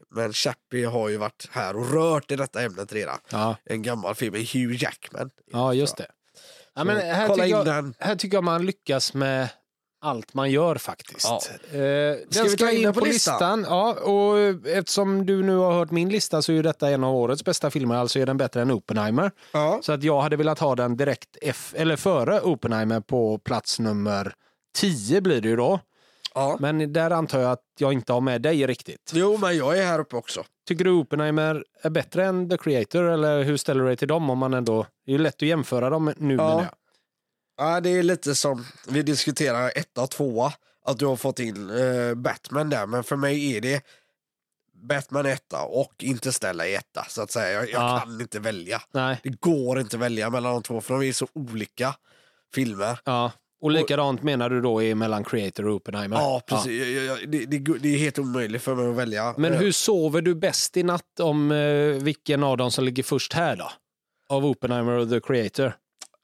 Men 0.10 0.34
Chappie 0.34 0.86
har 0.86 1.10
ju 1.10 1.18
varit 1.18 1.48
här 1.52 1.76
och 1.76 1.92
rört 1.94 2.32
i 2.32 2.36
detta 2.36 2.62
ämnet 2.62 2.94
redan. 2.94 3.20
Ja, 3.32 3.56
En 3.66 3.82
gammal 3.82 4.16
film 4.16 4.32
med 4.34 4.42
Hugh 4.42 4.84
Jackman. 4.84 5.30
ja 5.52 5.74
just 5.74 5.98
det. 5.98 6.08
Ja, 6.76 6.84
men 6.84 6.98
här, 6.98 7.28
kolla 7.28 7.44
tycker 7.44 7.46
in 7.60 7.66
jag, 7.66 7.66
den. 7.66 7.94
här 8.00 8.16
tycker 8.16 8.38
jag 8.38 8.44
man 8.44 8.66
lyckas 8.66 9.14
med 9.14 9.50
allt 10.06 10.34
man 10.34 10.52
gör 10.52 10.76
faktiskt. 10.76 11.26
Ja. 11.28 11.40
Eh, 11.72 11.80
den 11.80 12.18
Ska 12.32 12.44
vi 12.44 12.58
ta 12.58 12.72
in 12.72 12.84
den 12.84 12.94
på 12.94 13.06
listan? 13.06 13.66
Ja, 13.70 13.94
och 13.94 14.40
eftersom 14.68 15.26
du 15.26 15.44
nu 15.44 15.56
har 15.56 15.72
hört 15.74 15.92
min 15.92 16.10
lista 16.10 16.42
så 16.42 16.52
är 16.52 16.56
ju 16.56 16.62
detta 16.62 16.90
en 16.90 17.04
av 17.04 17.16
årets 17.16 17.46
bästa 17.46 17.72
filmer, 17.72 17.96
alltså 17.96 18.20
är 18.20 18.26
den 18.26 18.38
bättre 18.38 18.62
än 18.62 18.72
Oppenheimer. 18.72 19.32
Ja. 19.52 19.80
Så 19.82 19.92
att 19.92 20.04
jag 20.04 20.22
hade 20.22 20.36
velat 20.36 20.60
ha 20.60 20.76
den 20.76 20.98
direkt 20.98 21.38
F, 21.42 21.74
eller 21.78 21.96
före 21.96 22.42
Oppenheimer 22.42 23.00
på 23.00 23.38
plats 23.38 23.80
nummer 23.80 24.34
10 24.76 25.22
blir 25.22 25.42
det 25.42 25.48
ju 25.50 25.56
då. 25.56 25.80
Ja. 26.34 26.58
Men 26.60 26.94
där 26.94 27.12
antar 27.12 27.40
jag 27.40 27.52
att 27.52 27.64
jag 27.80 27.94
inte 27.94 28.14
har 28.14 28.22
med 28.22 28.42
dig 28.42 28.68
riktigt. 28.68 29.12
Jo, 29.14 29.38
men 29.38 29.58
jag 29.58 29.78
är 29.80 29.86
här 29.86 30.00
uppe 30.00 30.16
också. 30.16 30.44
Tycker 30.68 30.84
du 30.86 30.92
Oppenheimer 30.92 31.64
är 31.82 31.90
bättre 31.90 32.26
än 32.26 32.50
The 32.50 32.58
Creator 32.58 33.04
eller 33.04 33.44
hur 33.44 33.58
ställer 33.58 33.82
du 33.82 33.88
dig 33.88 33.98
till 33.98 34.08
dem? 34.08 34.30
Om 34.30 34.38
man 34.38 34.54
ändå, 34.54 34.86
det 35.06 35.12
är 35.12 35.18
ju 35.18 35.24
lätt 35.24 35.36
att 35.36 35.42
jämföra 35.42 35.90
dem 35.90 36.14
nu 36.18 36.36
Ja. 36.36 36.48
menar 36.48 36.62
jag. 36.62 36.72
Ja, 37.58 37.80
det 37.82 37.90
är 37.90 38.04
lite 38.04 38.36
som 38.36 38.66
vi 38.88 39.02
diskuterar 39.04 39.72
etta 39.76 40.02
och 40.02 40.10
tvåa. 40.12 40.54
Att 40.86 41.00
du 41.00 41.06
har 41.06 41.16
fått 41.16 41.40
in 41.40 41.70
eh, 41.70 42.14
Batman 42.16 42.70
där. 42.70 42.86
Men 42.88 43.04
för 43.04 43.16
mig 43.16 43.58
är 43.58 43.62
det 43.62 43.82
Batman 44.90 45.26
etta 45.26 45.62
och 45.62 45.94
Interstellar 46.00 46.66
i 46.66 46.76
etta. 46.76 47.06
Så 47.10 47.22
att 47.22 47.32
säga. 47.32 47.52
Jag, 47.52 47.64
jag 47.70 47.82
Ja. 47.82 48.00
kan 48.06 48.22
inte 48.22 48.40
välja. 48.40 48.82
Nej. 48.94 49.20
Det 49.24 49.30
går 49.42 49.80
inte 49.80 49.96
att 49.96 50.02
välja 50.02 50.30
mellan 50.30 50.54
de 50.54 50.64
två 50.64 50.82
för 50.82 50.94
de 51.00 51.08
är 51.08 51.14
så 51.14 51.28
olika 51.34 51.96
filmer. 52.56 53.00
Ja. 53.06 53.32
Och 53.62 53.72
likadant 53.72 54.24
menar 54.24 54.50
du 54.50 54.62
då 54.62 54.84
är 54.84 54.96
mellan 54.96 55.24
Creator 55.24 55.68
och 55.68 55.76
Oppenheimer? 55.76 56.18
Ja, 56.18 56.42
precis. 56.48 56.72
Jag, 56.72 56.88
jag, 56.90 57.22
jag, 57.22 57.30
det, 57.30 57.46
det, 57.46 57.80
det 57.80 57.90
är 57.90 57.98
helt 57.98 58.20
omöjligt 58.20 58.62
för 58.62 58.76
mig 58.76 58.90
att 58.90 58.96
välja. 58.96 59.34
Men 59.38 59.54
Eh, 59.54 59.60
hur 59.60 59.72
sover 59.72 60.22
du 60.22 60.36
bäst 60.36 60.78
i 60.78 60.84
natt 60.84 61.20
om 61.20 61.52
eh, 61.52 61.58
vilken 62.04 62.44
av 62.44 62.58
dem 62.58 62.72
som 62.72 62.84
ligger 62.86 63.04
först 63.04 63.34
här 63.34 63.56
då? 63.56 63.72
Av 64.30 64.46
Oppenheimer 64.46 64.92
och 64.92 65.10
The 65.10 65.20
Creator? 65.20 65.74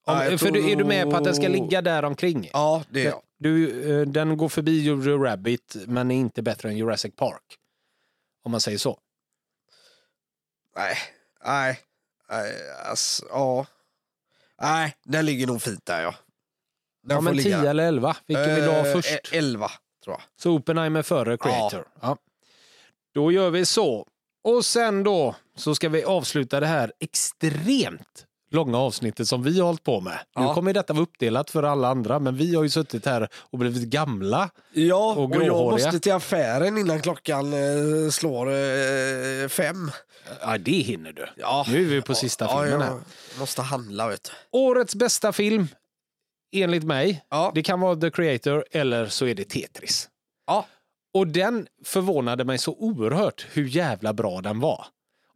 Om, 0.06 0.18
Ja, 0.32 0.38
för 0.38 0.52
du, 0.52 0.72
är 0.72 0.76
du 0.76 0.84
med 0.84 1.10
på 1.12 1.18
att 1.18 1.24
den 1.24 1.36
ska 1.36 1.44
tror- 1.44 1.54
ligga 1.54 1.82
där 1.82 2.04
omkring? 2.06 2.50
Ja, 2.54 2.84
det 2.90 3.02
är 3.02 3.06
jag. 3.10 3.22
Du, 3.38 3.82
eh, 4.02 4.08
den 4.08 4.38
går 4.38 4.50
förbi 4.50 4.84
Jojo 4.84 5.18
Rabbit 5.24 5.76
men 5.88 6.12
är 6.12 6.16
inte 6.16 6.42
bättre 6.42 6.70
än 6.70 6.78
Jurassic 6.78 7.16
Park. 7.16 7.58
Om 8.44 8.52
man 8.52 8.62
säger 8.62 8.78
så. 8.78 9.00
Nej, 10.76 10.98
nej, 11.46 11.80
nej, 12.30 12.54
alltså, 12.90 13.26
ja. 13.30 13.66
Nej, 14.62 14.96
den 15.04 15.26
ligger 15.26 15.48
nog 15.48 15.62
fint 15.62 15.86
där 15.86 16.02
ja. 16.02 16.16
Den 17.04 17.16
Ja, 17.16 17.22
men 17.22 17.36
ligga 17.36 17.58
10 17.58 17.62
där. 17.64 17.70
eller 17.70 17.88
11? 17.88 18.16
Vilken 18.28 18.56
vill 18.56 18.64
du 18.64 18.70
ha 18.70 18.86
Eh, 18.88 18.94
först? 18.94 19.10
e- 19.34 19.38
Elva, 19.38 19.72
tror 20.04 20.14
jag. 20.16 20.22
Så 20.42 20.52
Oppenheimer 20.52 21.02
före 21.02 21.38
Creator. 21.38 21.88
Ja. 22.02 22.18
Då 23.14 23.32
gör 23.32 23.50
vi 23.50 23.66
så. 23.66 24.08
Och 24.44 24.66
sen 24.66 25.04
då 25.04 25.36
så 25.56 25.76
ska 25.76 25.90
vi 25.90 26.04
avsluta 26.04 26.60
det 26.60 26.68
här 26.68 26.94
extremt 27.00 28.26
långa 28.52 28.78
avsnittet 28.78 29.28
som 29.28 29.44
vi 29.44 29.60
har 29.60 29.66
hållit 29.68 29.84
på 29.84 30.02
med. 30.02 30.20
Nu 30.36 30.44
Ja. 30.44 30.54
kommer 30.54 30.74
detta 30.74 30.94
vara 30.94 31.04
uppdelat 31.04 31.50
för 31.50 31.64
alla 31.64 31.88
andra, 31.88 32.20
men 32.20 32.36
vi 32.38 32.56
har 32.56 32.64
ju 32.64 32.70
suttit 32.70 33.06
här 33.06 33.28
och 33.36 33.60
blivit 33.60 33.84
gamla. 33.84 34.50
Ja, 34.74 35.14
Och 35.14 35.24
och, 35.24 35.36
jag 35.36 35.42
gråhåriga. 35.46 35.86
måste 35.86 36.00
till 36.00 36.14
affären 36.14 36.78
innan 36.78 37.02
klockan 37.02 37.54
eh, 37.54 38.10
slår 38.12 38.48
eh, 38.48 39.48
fem. 39.50 39.92
Ja, 40.42 40.58
det 40.58 40.72
hinner 40.72 41.12
du. 41.12 41.28
Ja. 41.38 41.66
Nu 41.70 41.82
är 41.86 41.90
vi 41.90 42.02
på 42.02 42.16
sista 42.16 42.46
ja, 42.46 42.62
filmen 42.64 42.82
här. 42.82 43.00
måste 43.40 43.62
handla 43.62 44.08
vet 44.08 44.24
du. 44.24 44.58
Årets 44.60 44.96
bästa 44.96 45.34
film, 45.34 45.68
enligt 46.56 46.84
mig, 46.84 47.24
Ja. 47.30 47.52
det 47.56 47.64
kan 47.64 47.80
vara 47.80 47.96
The 47.96 48.12
Creator 48.12 48.66
eller 48.72 49.06
så 49.08 49.26
är 49.28 49.36
det 49.36 49.44
Tetris. 49.50 50.10
Ja. 50.48 50.66
Och 51.14 51.28
den 51.28 51.68
förvånade 51.86 52.44
mig 52.44 52.58
så 52.58 52.72
oerhört 52.80 53.46
hur 53.52 53.66
jävla 53.68 54.14
bra 54.14 54.42
den 54.42 54.60
var. 54.60 54.86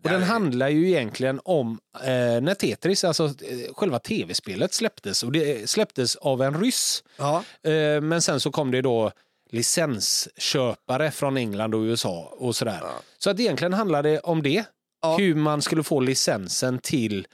Och 0.05 0.11
den 0.11 0.23
handlar 0.23 0.69
ju 0.69 0.87
egentligen 0.87 1.41
om 1.43 1.79
eh, 2.03 2.41
när 2.41 2.53
Tetris, 2.53 3.03
alltså 3.03 3.25
eh, 3.25 3.73
själva 3.73 3.99
tv-spelet 3.99 4.73
släpptes. 4.73 5.23
Och 5.23 5.31
det 5.31 5.69
släpptes 5.69 6.15
av 6.15 6.41
en 6.41 6.61
ryss. 6.61 7.03
Ja. 7.17 7.43
Eh, 7.63 8.01
men 8.01 8.21
sen 8.21 8.39
så 8.39 8.51
kom 8.51 8.71
det 8.71 8.81
då 8.81 9.11
licensköpare 9.51 11.11
från 11.11 11.37
England 11.37 11.75
och 11.75 11.79
USA 11.79 12.33
och 12.37 12.55
sådär. 12.55 12.79
Ja. 12.81 13.01
Så 13.17 13.29
att 13.29 13.39
egentligen 13.39 13.73
handlar 13.73 14.03
det 14.03 14.19
om 14.19 14.43
det. 14.43 14.65
Ja. 15.01 15.17
Hur 15.17 15.35
man 15.35 15.61
skulle 15.61 15.83
få 15.83 15.99
licensen 15.99 16.79
till 16.79 17.27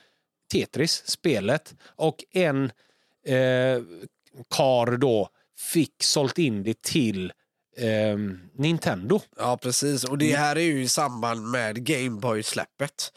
Tetris, 0.52 1.04
spelet. 1.06 1.76
Och 1.96 2.24
en 2.32 2.66
eh, 3.26 3.82
kar 4.50 4.98
då 4.98 5.30
fick 5.74 6.04
sålt 6.04 6.38
in 6.38 6.64
det 6.64 6.82
till 6.82 7.34
eh, 7.78 8.18
Nintendo. 8.58 9.22
ja, 9.38 9.58
precis. 9.58 10.04
Och 10.04 10.18
det 10.18 10.36
här 10.36 10.56
är 10.56 10.62
ju 10.62 10.82
i 10.84 10.88
samband 10.88 11.42
med 11.48 11.86
Gameboy-släppet. 11.86 13.12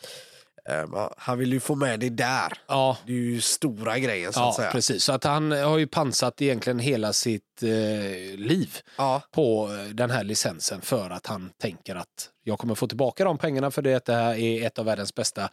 Eh, 0.69 1.09
han 1.17 1.39
vill 1.39 1.53
ju 1.53 1.61
få 1.61 1.75
med 1.75 2.01
det 2.01 2.09
där. 2.11 2.53
Ja, 2.69 2.99
Det 3.07 3.13
är 3.13 3.17
ju 3.17 3.41
stora 3.41 3.99
grejen 3.99 4.33
så 4.33 4.41
att 4.41 4.47
ja 4.47 4.53
säga. 4.57 4.71
precis. 4.71 5.05
Så 5.05 5.13
att 5.13 5.25
han 5.25 5.51
har 5.53 5.79
ju 5.79 5.87
pansat 5.87 6.43
egentligen 6.43 6.79
hela 6.79 7.13
sitt 7.13 7.63
eh, 7.63 8.39
liv 8.39 8.77
Ja. 8.99 9.23
på 9.33 9.71
eh, 9.75 9.95
den 9.95 10.11
här 10.11 10.25
licensen 10.25 10.81
för 10.81 11.11
att 11.11 11.27
han 11.27 11.51
tänker 11.61 11.95
att 11.97 12.31
jag 12.45 12.59
kommer 12.59 12.75
få 12.75 12.87
tillbaka 12.87 13.25
de 13.25 13.39
pengarna 13.39 13.71
för 13.71 13.83
det, 13.83 13.95
att 13.95 14.05
det 14.05 14.15
här 14.15 14.35
är 14.35 14.67
ett 14.67 14.79
av 14.79 14.85
världens 14.85 15.15
bästa 15.15 15.49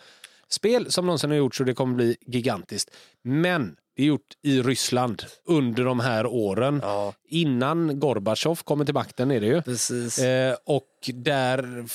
spel 0.50 0.92
som 0.92 1.06
någonsin 1.06 1.30
har 1.30 1.38
gjorts 1.38 1.60
och 1.60 1.66
det 1.66 1.74
kommer 1.74 1.96
bli 1.96 2.18
gigantiskt. 2.28 2.90
Men 3.24 3.76
Det 3.96 4.04
är 4.04 4.08
gjort 4.08 4.34
i 4.44 4.62
Ryssland 4.62 5.24
under 5.46 5.84
de 5.84 6.00
här 6.00 6.26
åren. 6.26 6.80
Ja, 6.84 7.14
Innan 7.30 8.00
Gorbatjov 8.00 8.60
kommer 8.64 8.86
till 8.86 8.94
makten 8.94 9.32
är 9.32 9.40
det 9.40 9.48
ju. 9.48 9.62
precis. 9.62 10.20
Eh, 10.20 10.56
och 10.66 10.88
där 11.14 11.86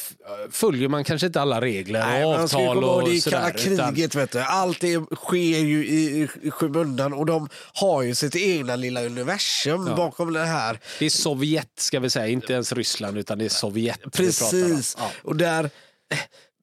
följer 0.51 0.89
man 0.89 1.05
kanske 1.05 1.27
inte 1.27 1.41
alla 1.41 1.61
regler 1.61 2.07
Nej, 2.07 2.25
och 2.25 2.35
avtal 2.35 2.85
och 2.85 3.09
det 3.09 3.17
är 3.17 3.31
kalla 3.31 3.51
kriget, 3.51 4.15
vet 4.15 4.31
du. 4.33 4.41
Allt 4.41 4.81
det 4.81 5.05
sker 5.17 5.59
ju 5.59 5.87
i, 5.87 6.29
i 6.43 6.51
skymundan 6.51 7.13
och 7.13 7.27
de 7.27 7.49
har 7.75 8.03
ju 8.03 8.15
sitt 8.15 8.37
egna 8.37 8.77
lilla 8.77 9.05
universum 9.07 9.85
bakom 9.97 10.33
det 10.33 10.45
här. 10.45 10.81
Det 10.99 11.07
är 11.07 11.11
Sovjet 11.11 11.71
ska 11.79 12.01
vi 12.01 12.11
säga, 12.11 12.27
inte 12.27 12.53
ens 12.53 12.73
Ryssland 12.73 13.19
utan 13.19 13.39
det 13.39 13.45
är 13.45 13.49
Sovjet. 13.49 14.01
Precis. 14.13 14.97
Ja. 14.99 15.11
Och 15.23 15.37
där, 15.37 15.71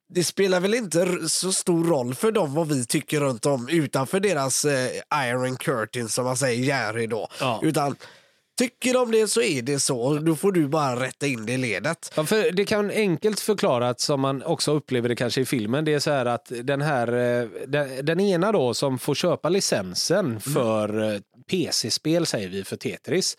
det 0.10 0.24
spelar 0.24 0.60
väl 0.60 0.74
inte 0.74 1.30
så 1.30 1.52
stor 1.54 1.84
roll 1.84 2.16
för 2.16 2.32
dem 2.32 2.54
vad 2.54 2.68
vi 2.68 2.86
tycker 2.86 3.20
runt 3.20 3.46
om 3.46 3.70
utanför 3.70 4.20
deras 4.20 4.66
eh, 4.66 4.90
Iron 5.30 5.58
Curtain 5.58 6.10
som 6.10 6.26
man 6.26 6.38
säger, 6.38 6.64
järnridå. 6.64 7.28
Ja. 7.40 7.60
Utan 7.64 7.96
tycker 8.58 8.94
de 8.94 9.12
det 9.12 9.28
så 9.28 9.42
är 9.42 9.62
det 9.62 9.80
så. 9.80 10.14
Då 10.14 10.36
får 10.36 10.52
du 10.52 10.68
bara 10.68 11.00
rätta 11.00 11.28
in 11.28 11.46
det 11.46 11.54
i 11.54 11.58
ledet. 11.58 12.14
Ja, 12.16 12.26
för 12.26 12.52
det 12.52 12.66
kan 12.66 12.90
enkelt 12.90 13.40
förklarat 13.40 14.00
som 14.00 14.22
man 14.22 14.44
också 14.44 14.72
upplever 14.72 15.10
det 15.10 15.16
kanske 15.16 15.42
i 15.42 15.46
filmen. 15.46 15.86
Det 15.86 15.94
är 15.94 16.00
så 16.00 16.12
här 16.12 16.26
att 16.26 16.52
den 16.64 16.82
här 16.82 17.08
eh, 17.08 17.48
den, 17.68 18.06
den 18.06 18.20
ena 18.20 18.52
då 18.52 18.74
som 18.74 19.00
får 19.00 19.16
köpa 19.16 19.50
licensen 19.50 20.40
för 20.40 21.14
eh, 21.14 21.20
PC-spel 21.44 22.26
säger 22.26 22.50
vi 22.50 22.64
för 22.64 22.76
Tetris. 22.76 23.38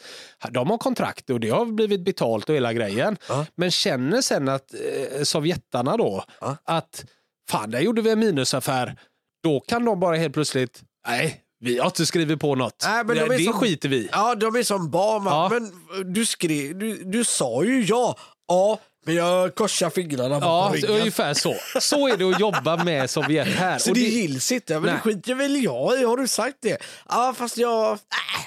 De 0.51 0.71
har 0.71 0.79
kontrakt 0.79 1.31
och 1.31 1.41
det 1.41 1.49
har 1.49 1.67
blivit 1.67 2.05
betalt 2.05 2.49
och 2.49 2.55
hela 2.57 2.73
grejen. 2.73 3.17
Ja. 3.29 3.47
Men 3.55 3.71
känner 3.71 4.21
sen 4.21 4.49
att 4.49 4.75
eh, 4.75 5.23
sovjetarna 5.23 5.97
då 5.97 6.25
Ja. 6.41 6.57
att 6.65 7.05
fan 7.51 7.71
där 7.71 7.81
gjorde 7.81 8.03
vi 8.03 8.11
en 8.11 8.19
minusaffär. 8.19 8.97
Då 9.43 9.61
kan 9.61 9.85
de 9.85 10.01
bara 10.01 10.17
helt 10.17 10.35
plötsligt 10.35 10.83
nej 11.09 11.41
vi 11.61 11.79
har 11.79 11.87
inte 11.87 12.07
skrivit 12.07 12.41
på 12.41 12.55
något. 12.55 12.85
Nej, 12.87 13.05
men 13.05 13.17
det 13.17 13.25
de 13.27 13.35
är 13.35 13.39
det 13.39 13.45
som- 13.45 13.53
skiter 13.53 13.89
vi. 13.89 14.09
Ja, 14.13 14.35
de 14.35 14.57
är 14.57 14.63
som 14.63 14.91
barn. 14.91 15.23
Ja. 15.27 15.49
Men 15.53 15.73
du, 16.13 16.27
skrev, 16.27 16.79
du, 16.79 17.05
du 17.05 17.25
sa 17.25 17.65
ju 17.65 17.85
ja. 17.85 18.17
Ja, 18.49 18.79
men 19.05 19.15
jag 19.15 19.55
korsar 19.55 19.91
fingrarna 19.91 20.41
på 20.41 20.47
Ja, 20.47 20.71
ryggen. 20.75 20.91
ungefär 20.91 21.35
så. 21.35 21.55
Så 21.81 22.09
är 22.09 22.17
det 22.17 22.25
att 22.25 22.41
jobba 22.41 22.85
med 22.85 23.11
Sovjet 23.11 23.47
här. 23.49 23.79
Så 23.79 23.91
Och 23.91 23.97
det, 23.97 24.03
det- 24.03 24.09
gills 24.09 24.53
inte. 24.53 24.75
Men 24.75 24.83
Nej. 24.83 24.93
det 24.95 25.01
skiter 25.01 25.35
väl 25.35 25.65
jag 25.65 26.01
i. 26.01 26.05
Har 26.05 26.17
du 26.17 26.29
sagt 26.29 26.57
det? 26.63 26.79
Ja, 27.09 27.35
fast 27.37 27.57
jag... 27.59 27.93
Äh, 27.93 27.99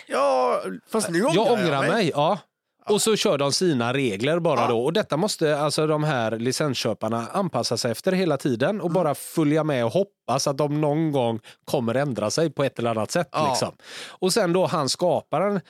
ja, 0.08 0.62
fast 0.92 1.10
nu 1.10 1.24
ångrar 1.24 1.36
Jag 1.36 1.52
ångrar 1.52 1.88
mig. 1.88 2.12
Ja. 2.16 2.40
Och 2.90 3.02
så 3.02 3.16
kör 3.16 3.38
de 3.38 3.52
sina 3.52 3.94
regler 3.94 4.40
bara 4.40 4.62
Ja. 4.62 4.68
då. 4.68 4.80
Och 4.86 4.94
detta 4.94 5.18
måste 5.18 5.60
alltså 5.60 5.88
de 5.88 6.04
här 6.04 6.32
licensköparna 6.40 7.28
anpassa 7.34 7.78
sig 7.78 7.92
efter 7.92 8.12
hela 8.12 8.38
tiden 8.38 8.82
och 8.82 8.92
bara 8.92 9.16
följa 9.16 9.64
med 9.64 9.86
och 9.86 9.92
hoppas 9.92 10.48
att 10.48 10.58
de 10.58 10.82
någon 10.82 11.12
gång 11.12 11.40
kommer 11.66 11.96
ändra 11.96 12.32
sig 12.32 12.50
på 12.50 12.64
ett 12.64 12.80
eller 12.80 12.90
annat 12.92 13.12
sätt. 13.12 13.30
Ja. 13.32 13.50
Liksom. 13.50 13.76
Och 14.08 14.34
sen 14.34 14.54
då 14.54 14.66
han 14.66 14.90
skaparen, 14.90 15.62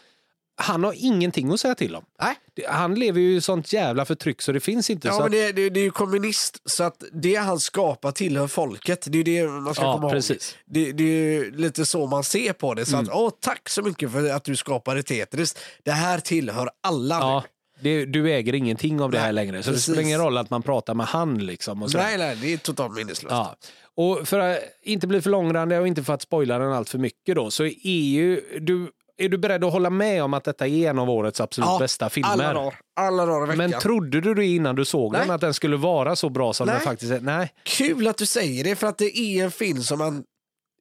han 0.59 0.83
har 0.83 0.93
ingenting 0.97 1.51
att 1.51 1.59
säga 1.59 1.75
till 1.75 1.95
om. 1.95 2.05
Nej. 2.21 2.35
Det- 2.55 2.67
Han 2.67 2.95
lever 2.95 3.21
ju 3.21 3.35
i 3.35 3.41
sånt 3.41 3.73
jävla 3.73 4.05
förtryck 4.05 4.41
så 4.41 4.51
det 4.51 4.59
finns 4.59 4.89
inte. 4.89 5.07
Ja, 5.07 5.13
så 5.13 5.21
men 5.21 5.31
det, 5.31 5.51
det, 5.51 5.69
det 5.69 5.79
är 5.79 5.83
ju 5.83 5.91
kommunist, 5.91 6.61
så 6.65 6.83
att 6.83 7.03
det 7.13 7.35
han 7.35 7.59
skapar 7.59 8.11
tillhör 8.11 8.47
folket. 8.47 9.05
Det 9.09 9.19
är 9.19 9.23
det 9.23 9.47
man 9.47 9.73
ska 9.75 9.83
Ja, 9.83 9.93
komma 9.93 10.09
precis. 10.09 10.55
ihåg. 10.55 10.73
Det, 10.73 10.91
det 10.91 11.03
är 11.03 11.31
ju 11.31 11.51
lite 11.51 11.85
så 11.85 12.05
man 12.07 12.23
ser 12.23 12.53
på 12.53 12.73
det. 12.73 12.85
Så 12.85 12.95
Mm. 12.97 13.09
att, 13.09 13.15
åh, 13.15 13.29
tack 13.39 13.69
så 13.69 13.81
mycket 13.81 14.11
för 14.11 14.29
att 14.29 14.43
du 14.43 14.55
skapade 14.55 15.03
Tetris. 15.03 15.55
Det 15.83 15.91
här 15.91 16.19
tillhör 16.19 16.69
alla 16.83 17.15
ja, 17.15 17.43
nu. 17.81 17.99
det, 17.99 18.05
du 18.05 18.31
äger 18.33 18.55
ingenting 18.55 19.01
av 19.01 19.11
det 19.11 19.17
Nej, 19.17 19.25
här 19.25 19.33
längre. 19.33 19.63
Så 19.63 19.69
precis. 19.71 19.85
det 19.85 19.91
spelar 19.91 20.07
ingen 20.07 20.19
roll 20.21 20.37
att 20.37 20.49
man 20.49 20.61
pratar 20.63 20.93
med 20.93 21.05
han. 21.05 21.37
Liksom, 21.45 21.83
och 21.83 21.91
sådär. 21.91 22.03
Nej, 22.05 22.17
nej, 22.17 22.37
det 22.41 22.53
är 22.53 22.57
totalt 22.57 22.93
minneslöst. 22.95 23.31
Ja. 23.31 23.55
Och 23.95 24.27
för 24.27 24.39
att 24.39 24.59
inte 24.83 25.07
bli 25.07 25.21
för 25.21 25.29
långrandig 25.29 25.79
och 25.79 25.87
inte 25.87 26.03
för 26.03 26.13
att 26.13 26.21
spoila 26.21 26.59
den 26.59 26.71
allt 26.73 26.89
för 26.89 26.97
mycket 26.97 27.35
då, 27.35 27.51
så 27.51 27.63
är 27.65 28.01
ju 28.11 28.41
du, 28.61 28.89
är 29.17 29.29
du 29.29 29.37
beredd 29.37 29.63
att 29.63 29.71
hålla 29.71 29.89
med 29.89 30.23
om 30.23 30.33
att 30.33 30.43
detta 30.43 30.67
är 30.67 30.89
en 30.89 30.99
av 30.99 31.09
årets 31.09 31.41
absolut 31.41 31.69
Ja, 31.69 31.79
bästa 31.79 32.09
filmer? 32.09 32.29
Alla 32.29 32.53
dagar, 32.53 32.79
alla 32.95 33.25
dagar 33.25 33.53
i 33.53 33.57
veckan. 33.57 33.69
Men 33.71 33.79
trodde 33.79 34.21
du 34.21 34.33
det 34.33 34.45
innan 34.45 34.75
du 34.75 34.85
såg 34.85 35.13
den, 35.13 35.27
Nej. 35.27 35.35
att 35.35 35.41
den 35.41 35.53
skulle 35.53 35.77
vara 35.77 36.15
så 36.15 36.29
bra 36.29 36.53
som 36.53 36.67
Nej. 36.67 36.75
den 36.75 36.83
faktiskt 36.83 37.11
är? 37.11 37.19
Nej. 37.19 37.53
Kul 37.63 38.07
att 38.07 38.17
du 38.17 38.25
säger 38.25 38.63
det, 38.63 38.75
för 38.75 38.87
att 38.87 38.97
det 38.97 39.17
är 39.17 39.43
en 39.43 39.51
film 39.51 39.81
som 39.83 39.99
man 39.99 40.23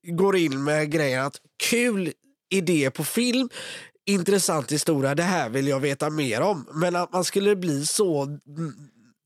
går 0.02 0.36
in 0.36 0.64
med 0.64 0.90
grejen 0.90 1.24
att 1.26 1.36
kul 1.70 2.12
idé 2.50 2.90
på 2.90 3.04
film, 3.04 3.48
intressant 4.06 4.72
historia, 4.72 5.14
det 5.14 5.22
här 5.22 5.48
vill 5.48 5.68
jag 5.68 5.80
veta 5.80 6.10
mer 6.10 6.40
om. 6.40 6.68
Men 6.72 6.96
att 6.96 7.12
man 7.12 7.24
skulle 7.24 7.56
bli 7.56 7.86
så 7.86 8.38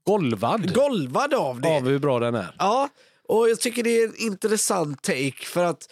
Golvad 0.06 0.74
golvad 0.74 1.34
av 1.34 1.60
det. 1.60 1.68
av 1.76 1.88
hur 1.88 1.98
bra 1.98 2.18
den 2.18 2.34
är. 2.34 2.54
Ja, 2.58 2.88
och 3.28 3.50
jag 3.50 3.60
tycker 3.60 3.82
det 3.82 4.02
är 4.02 4.08
en 4.08 4.16
intressant 4.16 5.02
take 5.02 5.44
för 5.44 5.64
att 5.64 5.88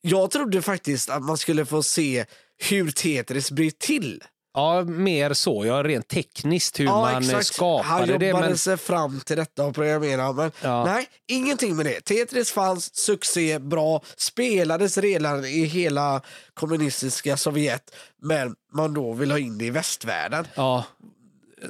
jag 0.00 0.30
trodde 0.30 0.62
faktiskt 0.62 1.10
att 1.10 1.22
man 1.22 1.36
skulle 1.38 1.66
få 1.66 1.82
se 1.82 2.24
hur 2.70 2.90
Tetris 2.90 3.50
blir 3.50 3.70
till. 3.70 4.24
Ja, 4.54 4.84
mer 4.84 5.32
så. 5.32 5.66
Ja, 5.66 5.82
rent 5.82 6.08
tekniskt 6.08 6.80
hur 6.80 6.84
man 6.86 7.24
eh, 7.24 7.30
Han 7.32 7.44
skapade 7.44 8.18
det. 8.18 8.26
jobbade 8.26 8.48
Men, 8.48 8.58
sig 8.58 8.76
fram 8.76 9.20
till 9.20 9.36
detta 9.36 9.64
och 9.64 9.74
programmerade. 9.74 10.32
Men 10.34 10.52
Ja. 10.62 10.84
nej, 10.84 11.08
ingenting 11.28 11.76
med 11.76 11.86
det. 11.86 12.00
Tetris 12.00 12.50
fanns, 12.52 12.96
succé, 12.96 13.58
bra, 13.58 14.02
spelades 14.16 14.98
redan 14.98 15.44
i 15.44 15.64
hela 15.64 16.20
kommunistiska 16.54 17.36
Sovjet. 17.36 17.94
Men 18.22 18.54
man 18.72 18.94
då 18.94 19.12
vill 19.12 19.30
ha 19.30 19.38
in 19.38 19.58
det 19.58 19.64
i 19.64 19.70
västvärlden. 19.70 20.46
ja, 20.54 20.84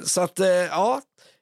Så 0.05 0.21
att, 0.21 0.39
eh, 0.39 0.47
ja, 0.47 1.01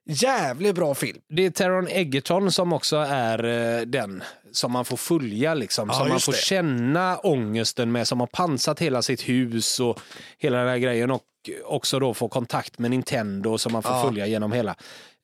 jävligt 0.09 0.75
bra 0.75 0.95
film. 0.95 1.17
det 1.29 1.45
är 1.45 1.49
Taron 1.51 1.87
Egerton 1.87 2.51
som 2.51 2.73
också 2.73 2.97
är 2.97 3.43
eh, 3.79 3.81
den 3.85 4.23
som 4.51 4.71
man 4.71 4.85
får 4.85 4.97
följa, 4.97 5.53
liksom, 5.53 5.87
Ja, 5.87 5.93
som 5.93 6.07
man 6.07 6.15
just 6.15 6.25
får 6.25 6.31
det. 6.33 6.37
känna 6.37 7.17
ångesten 7.17 7.91
med, 7.91 8.07
som 8.07 8.19
har 8.19 8.27
pansat 8.27 8.79
hela 8.79 9.01
sitt 9.01 9.29
hus 9.29 9.79
och 9.79 9.99
hela 10.37 10.57
den 10.57 10.67
här 10.67 10.77
grejen 10.77 11.11
och 11.11 11.23
också 11.65 11.99
då 11.99 12.13
få 12.13 12.27
kontakt 12.27 12.79
med 12.79 12.91
Nintendo 12.91 13.57
som 13.57 13.73
man 13.73 13.83
får 13.83 13.91
Ja. 13.91 14.03
följa 14.03 14.27
genom 14.27 14.51
hela. 14.51 14.75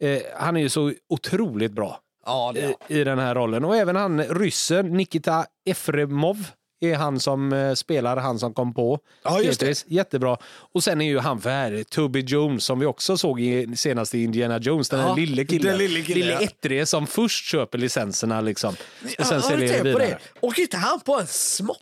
Eh, 0.01 0.21
han 0.37 0.57
är 0.57 0.61
ju 0.61 0.69
så 0.69 0.93
otroligt 1.09 1.71
bra 1.71 1.99
Ja, 2.25 2.53
i, 2.55 2.75
i 2.99 3.03
den 3.03 3.19
här 3.19 3.35
rollen 3.35 3.65
och 3.65 3.75
även 3.77 3.95
han 3.95 4.23
ryssen 4.23 4.93
Nikita 4.97 5.45
Efremov 5.69 6.47
är 6.81 6.95
han 6.95 7.19
som 7.19 7.53
eh, 7.53 7.73
spelar, 7.73 8.17
han 8.17 8.39
som 8.39 8.53
kom 8.53 8.73
på 8.73 8.99
Ja, 9.23 9.41
just 9.41 9.59
det. 9.59 9.83
Jättebra. 9.87 10.37
Och 10.73 10.83
sen 10.83 11.01
är 11.01 11.05
ju 11.05 11.19
han 11.19 11.41
för 11.41 11.49
här, 11.49 11.83
Toby 11.89 12.21
Jones 12.27 12.63
som 12.65 12.79
vi 12.79 12.85
också 12.85 13.17
såg 13.17 13.41
i, 13.41 13.75
senast 13.77 14.15
i 14.15 14.23
Indiana 14.23 14.59
Jones, 14.59 14.89
den 14.89 14.99
Ja, 14.99 15.15
lille 15.15 15.45
killen. 15.45 15.67
den 15.71 15.77
lille 15.77 16.01
killen, 16.01 16.27
ja. 16.27 16.39
ettrige 16.41 16.85
som 16.85 17.07
först 17.07 17.45
köper 17.45 17.77
licenserna 17.77 18.41
liksom. 18.41 18.75
Och 19.19 19.25
sen 19.25 19.41
du 19.41 19.47
säljer 19.47 19.73
det 19.77 19.83
vidare. 19.83 20.05
det? 20.05 20.17
Och 20.39 20.59
inte 20.59 20.77
han 20.77 20.99
på 20.99 21.19
en 21.19 21.27
smocka? 21.27 21.79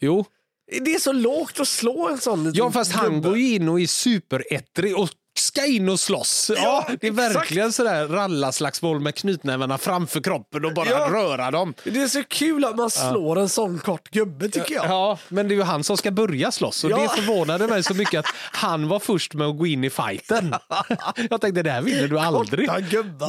Jo, 0.00 0.24
Det 0.84 0.94
är 0.94 0.98
så 0.98 1.12
lågt 1.12 1.60
att 1.60 1.68
slå 1.68 2.08
en 2.08 2.18
sån 2.18 2.52
ja 2.54 2.70
fast 2.70 2.92
han 2.92 3.22
går 3.22 3.36
in 3.38 3.68
och 3.68 3.80
är 3.80 3.86
superettrig 3.86 4.98
och 4.98 5.08
ska 5.40 5.66
in 5.66 5.88
och 5.88 6.00
slåss. 6.00 6.50
Ja, 6.56 6.60
Ja, 6.88 6.94
det 7.00 7.06
är 7.06 7.10
exakt. 7.12 7.36
verkligen 7.36 7.72
sådär 7.72 8.06
rallaslagsmål 8.08 9.00
med 9.00 9.14
knytnävarna 9.14 9.78
framför 9.78 10.20
kroppen 10.20 10.64
och 10.64 10.74
bara 10.74 10.88
Ja. 10.90 11.08
röra 11.12 11.50
dem. 11.50 11.74
Det 11.84 12.02
är 12.02 12.06
så 12.08 12.22
kul 12.28 12.64
att 12.64 12.76
man 12.76 12.90
slår 12.90 13.38
en 13.38 13.48
sån 13.48 13.78
kort 13.78 14.10
gubbe 14.10 14.48
tycker 14.48 14.74
jag. 14.74 14.84
Ja, 14.84 15.18
men 15.28 15.48
det 15.48 15.54
är 15.54 15.56
ju 15.56 15.62
han 15.62 15.84
som 15.84 15.96
ska 15.96 16.10
börja 16.10 16.52
slåss 16.52 16.84
och 16.84 16.90
Ja. 16.90 16.96
det 16.96 17.08
förvånade 17.08 17.66
mig 17.66 17.82
så 17.82 17.94
mycket 17.94 18.18
att 18.20 18.26
han 18.52 18.88
var 18.88 18.98
först 18.98 19.34
med 19.34 19.46
att 19.46 19.58
gå 19.58 19.66
in 19.66 19.84
i 19.84 19.90
fighten. 19.90 20.54
Jag 21.30 21.40
tänkte 21.40 21.62
det 21.62 21.70
här 21.70 21.82
vinner 21.82 22.08
du 22.08 22.18
aldrig. 22.18 22.68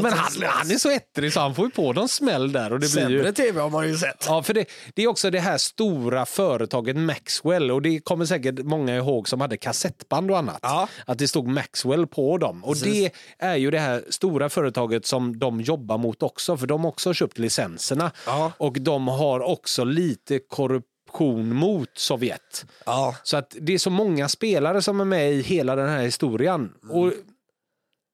Men 0.01 0.14
han, 0.14 0.32
han 0.43 0.72
är 0.72 0.78
så 0.78 0.89
ettrig 0.89 1.34
så 1.34 1.39
han 1.39 1.55
får 1.55 1.66
ju 1.66 1.72
på 1.72 1.93
någon 1.93 2.09
smäll 2.09 2.51
där. 2.51 2.74
Och 2.74 2.80
det 2.80 2.91
blir 2.93 3.01
Sämre 3.03 3.28
ju... 3.28 3.32
tv 3.34 3.62
har 3.62 3.70
man 3.70 3.88
ju 3.88 3.97
sett. 3.97 4.26
Ja, 4.28 4.43
för 4.43 4.53
det, 4.53 4.66
det 4.95 5.03
är 5.03 5.07
också 5.07 5.30
det 5.30 5.39
här 5.39 5.57
stora 5.57 6.26
företaget 6.26 6.95
Maxwell 6.97 7.72
och 7.72 7.82
det 7.82 7.99
kommer 7.99 8.26
säkert 8.26 8.59
många 8.59 8.95
ihåg 8.95 9.30
som 9.30 9.41
hade 9.41 9.57
kassettband 9.57 10.32
och 10.32 10.38
annat. 10.38 10.59
Ja. 10.62 10.88
Att 11.05 11.18
det 11.18 11.28
stod 11.28 11.47
Maxwell 11.47 12.01
på 12.06 12.38
dem. 12.38 12.64
Och 12.64 12.74
Precis. 12.74 12.93
det 12.93 13.12
är 13.45 13.56
ju 13.56 13.72
det 13.72 13.80
här 13.80 14.04
stora 14.10 14.49
företaget 14.49 15.06
som 15.06 15.39
de 15.39 15.62
jobbar 15.62 15.97
mot 15.97 16.24
också 16.24 16.58
för 16.58 16.68
de 16.68 16.82
har 16.82 16.89
också 16.89 17.14
köpt 17.14 17.39
licenserna. 17.39 18.12
Ja. 18.26 18.52
Och 18.58 18.82
de 18.82 19.08
har 19.08 19.39
också 19.39 19.84
lite 19.84 20.39
korruption 20.39 21.56
mot 21.56 21.89
Sovjet. 21.97 22.66
Ja. 22.86 23.16
Så 23.24 23.38
att 23.38 23.56
det 23.62 23.74
är 23.74 23.78
så 23.78 23.89
många 23.89 24.30
spelare 24.30 24.82
som 24.82 25.02
är 25.02 25.06
med 25.06 25.34
i 25.34 25.41
hela 25.41 25.76
den 25.76 25.89
här 25.89 26.02
historien. 26.02 26.74
Och 26.89 27.14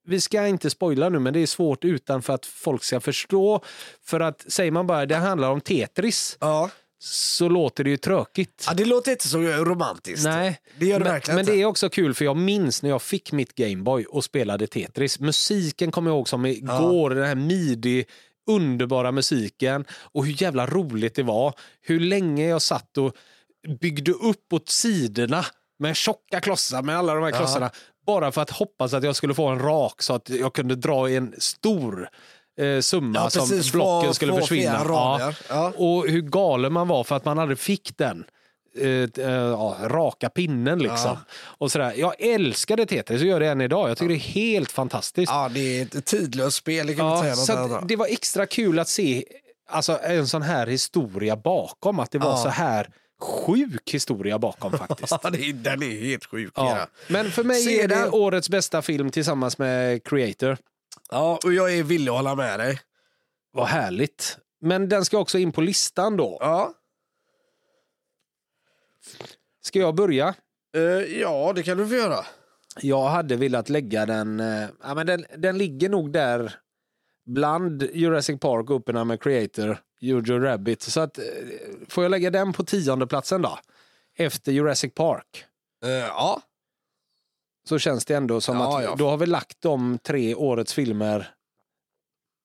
vi 0.07 0.21
ska 0.21 0.47
inte 0.47 0.69
spoila 0.69 1.09
nu, 1.09 1.19
men 1.19 1.33
det 1.33 1.39
är 1.39 1.47
svårt 1.47 1.85
utan 1.85 2.21
för 2.21 2.33
att 2.33 2.45
folk 2.45 2.83
ska 2.83 2.99
förstå. 2.99 3.61
För 4.03 4.19
att 4.19 4.45
säger 4.47 4.71
man 4.71 4.87
bara 4.87 5.05
det 5.05 5.15
handlar 5.15 5.49
om 5.51 5.61
Tetris 5.61 6.37
Ja. 6.39 6.69
Så 6.99 7.49
låter 7.49 7.83
det 7.83 7.89
ju 7.89 7.97
tråkigt. 7.97 8.65
ja, 8.67 8.73
det 8.73 8.85
låter 8.85 9.11
inte 9.11 9.27
så 9.27 9.39
romantiskt. 9.41 10.23
Nej, 10.25 10.59
Det 10.79 10.85
gör 10.85 10.99
det 10.99 11.05
men, 11.05 11.13
verkligen 11.13 11.35
men 11.35 11.41
inte. 11.43 11.51
det 11.51 11.61
är 11.61 11.65
också 11.65 11.89
kul 11.89 12.13
för 12.13 12.25
jag 12.25 12.37
minns 12.37 12.83
när 12.83 12.89
jag 12.89 13.01
fick 13.01 13.31
mitt 13.31 13.55
Gameboy 13.55 14.05
och 14.05 14.23
spelade 14.23 14.67
Tetris. 14.67 15.19
Musiken 15.19 15.91
kommer 15.91 16.11
jag 16.11 16.17
ihåg 16.17 16.29
som 16.29 16.45
igår, 16.45 17.09
den 17.09 17.25
här 17.25 17.35
midi 17.35 18.05
underbara 18.49 19.11
musiken 19.11 19.85
och 19.91 20.25
hur 20.25 20.41
jävla 20.41 20.65
roligt 20.65 21.15
det 21.15 21.23
var. 21.23 21.53
Hur 21.81 21.99
länge 21.99 22.47
jag 22.47 22.61
satt 22.61 22.97
och 22.97 23.15
byggde 23.81 24.11
upp 24.11 24.53
åt 24.53 24.69
sidorna 24.69 25.45
med 25.79 25.95
tjocka 25.95 26.41
klossar 26.41 26.81
med 26.81 26.97
alla 26.97 27.13
de 27.13 27.23
här 27.23 27.31
klossarna. 27.31 27.71
Bara 28.05 28.31
för 28.31 28.41
att 28.41 28.49
hoppas 28.49 28.93
att 28.93 29.03
jag 29.03 29.15
skulle 29.15 29.33
få 29.33 29.47
en 29.47 29.59
rak 29.59 30.01
så 30.01 30.13
att 30.13 30.29
jag 30.29 30.53
kunde 30.53 30.75
dra 30.75 31.09
i 31.09 31.15
en 31.15 31.33
stor 31.37 32.09
eh, 32.57 32.79
summa 32.81 33.19
Ja, 33.19 33.29
som 33.29 33.49
precis, 33.49 33.71
blocken 33.71 34.13
skulle 34.13 34.33
få 34.33 34.39
försvinna. 34.39 34.83
rader. 34.83 35.37
Ja. 35.49 35.73
Och 35.75 36.07
hur 36.07 36.21
galen 36.21 36.73
man 36.73 36.87
var 36.87 37.03
för 37.03 37.15
att 37.15 37.25
man 37.25 37.39
aldrig 37.39 37.59
fick 37.59 37.97
den. 37.97 38.23
eh, 38.79 38.87
eh, 38.87 39.09
ja, 39.33 39.77
raka 39.83 40.29
pinnen 40.29 40.79
liksom. 40.79 41.17
Och 41.37 41.71
sådär. 41.71 41.93
Jag 41.97 42.21
älskade 42.21 42.85
Tetris 42.85 43.21
och 43.21 43.27
gör 43.27 43.39
det 43.39 43.47
än 43.47 43.61
idag. 43.61 43.89
Jag 43.89 43.97
tycker 43.97 44.09
det 44.09 44.15
är 44.15 44.19
helt 44.19 44.71
fantastiskt. 44.71 45.31
Ja, 45.31 45.49
det 45.53 45.79
är 45.79 45.83
ett 45.97 46.05
tidlöst 46.05 46.57
spel. 46.57 46.87
Det 46.87 46.93
Ja, 46.93 47.35
så 47.35 47.81
det 47.87 47.95
var 47.95 48.05
extra 48.07 48.45
kul 48.45 48.79
att 48.79 48.87
se 48.87 49.23
alltså, 49.69 49.99
en 50.03 50.27
sån 50.27 50.41
här 50.41 50.67
historia 50.67 51.35
bakom. 51.35 51.99
Att 51.99 52.11
det 52.11 52.17
var 52.19 52.29
Ja. 52.31 52.37
så 52.37 52.49
här 52.49 52.89
sjuk 53.45 53.89
historia 53.93 54.39
bakom 54.39 54.71
faktiskt. 54.77 55.11
Ja, 55.23 55.29
den 55.53 55.83
är 55.83 56.05
helt 56.05 56.25
sjuk. 56.25 56.53
Ja. 56.55 56.77
Ja. 56.77 56.87
Men 57.07 57.31
för 57.31 57.43
mig 57.43 57.61
Se 57.61 57.81
är 57.81 57.87
det 57.87 58.09
årets 58.09 58.49
bästa 58.49 58.81
film 58.81 59.09
tillsammans 59.11 59.57
med 59.57 60.03
Creator. 60.03 60.57
Ja, 61.11 61.39
och 61.43 61.53
jag 61.53 61.73
är 61.77 61.83
villig 61.83 62.09
att 62.11 62.15
hålla 62.17 62.35
med 62.35 62.59
dig. 62.59 62.79
Vad 63.51 63.67
härligt. 63.67 64.37
Men 64.61 64.89
den 64.89 65.05
ska 65.05 65.17
också 65.17 65.37
in 65.37 65.51
på 65.51 65.61
listan 65.61 66.17
då. 66.17 66.37
Ja, 66.41 66.73
Ska 69.61 69.79
jag 69.79 69.95
börja? 69.95 70.35
Eh, 70.75 70.81
ja 71.21 71.53
det 71.55 71.63
kan 71.63 71.77
du 71.77 71.87
få 71.87 71.95
göra. 71.95 72.25
Jag 72.81 73.07
hade 73.07 73.35
velat 73.35 73.69
lägga 73.69 74.05
den... 74.05 74.39
eh, 74.39 74.69
Ja, 74.83 74.93
men 74.95 75.07
den, 75.07 75.25
den 75.37 75.57
ligger 75.57 75.89
nog 75.89 76.11
där 76.11 76.55
bland 77.25 77.83
Jurassic 77.93 78.39
Park, 78.39 79.05
med 79.07 79.21
Creator, 79.21 79.77
Jojo 79.99 80.39
Rabbit. 80.39 80.81
Så 80.81 80.99
att, 81.01 81.17
eh, 81.17 81.23
får 81.89 82.03
jag 82.03 82.11
lägga 82.11 82.29
den 82.29 82.53
på 82.53 82.63
tionde 82.63 83.07
platsen 83.07 83.41
då? 83.41 83.59
Efter 84.17 84.51
Jurassic 84.51 84.93
Park. 84.93 85.45
Eh, 85.83 85.89
ja. 85.91 86.41
Så 87.67 87.79
känns 87.79 88.05
det 88.05 88.13
ändå 88.15 88.41
som 88.41 88.57
Ja, 88.57 88.77
att 88.77 88.83
ja. 88.83 88.95
då 88.97 89.09
har 89.09 89.17
vi 89.17 89.25
lagt 89.25 89.61
de 89.61 89.99
tre 90.03 90.35
årets 90.35 90.73
filmer 90.73 91.29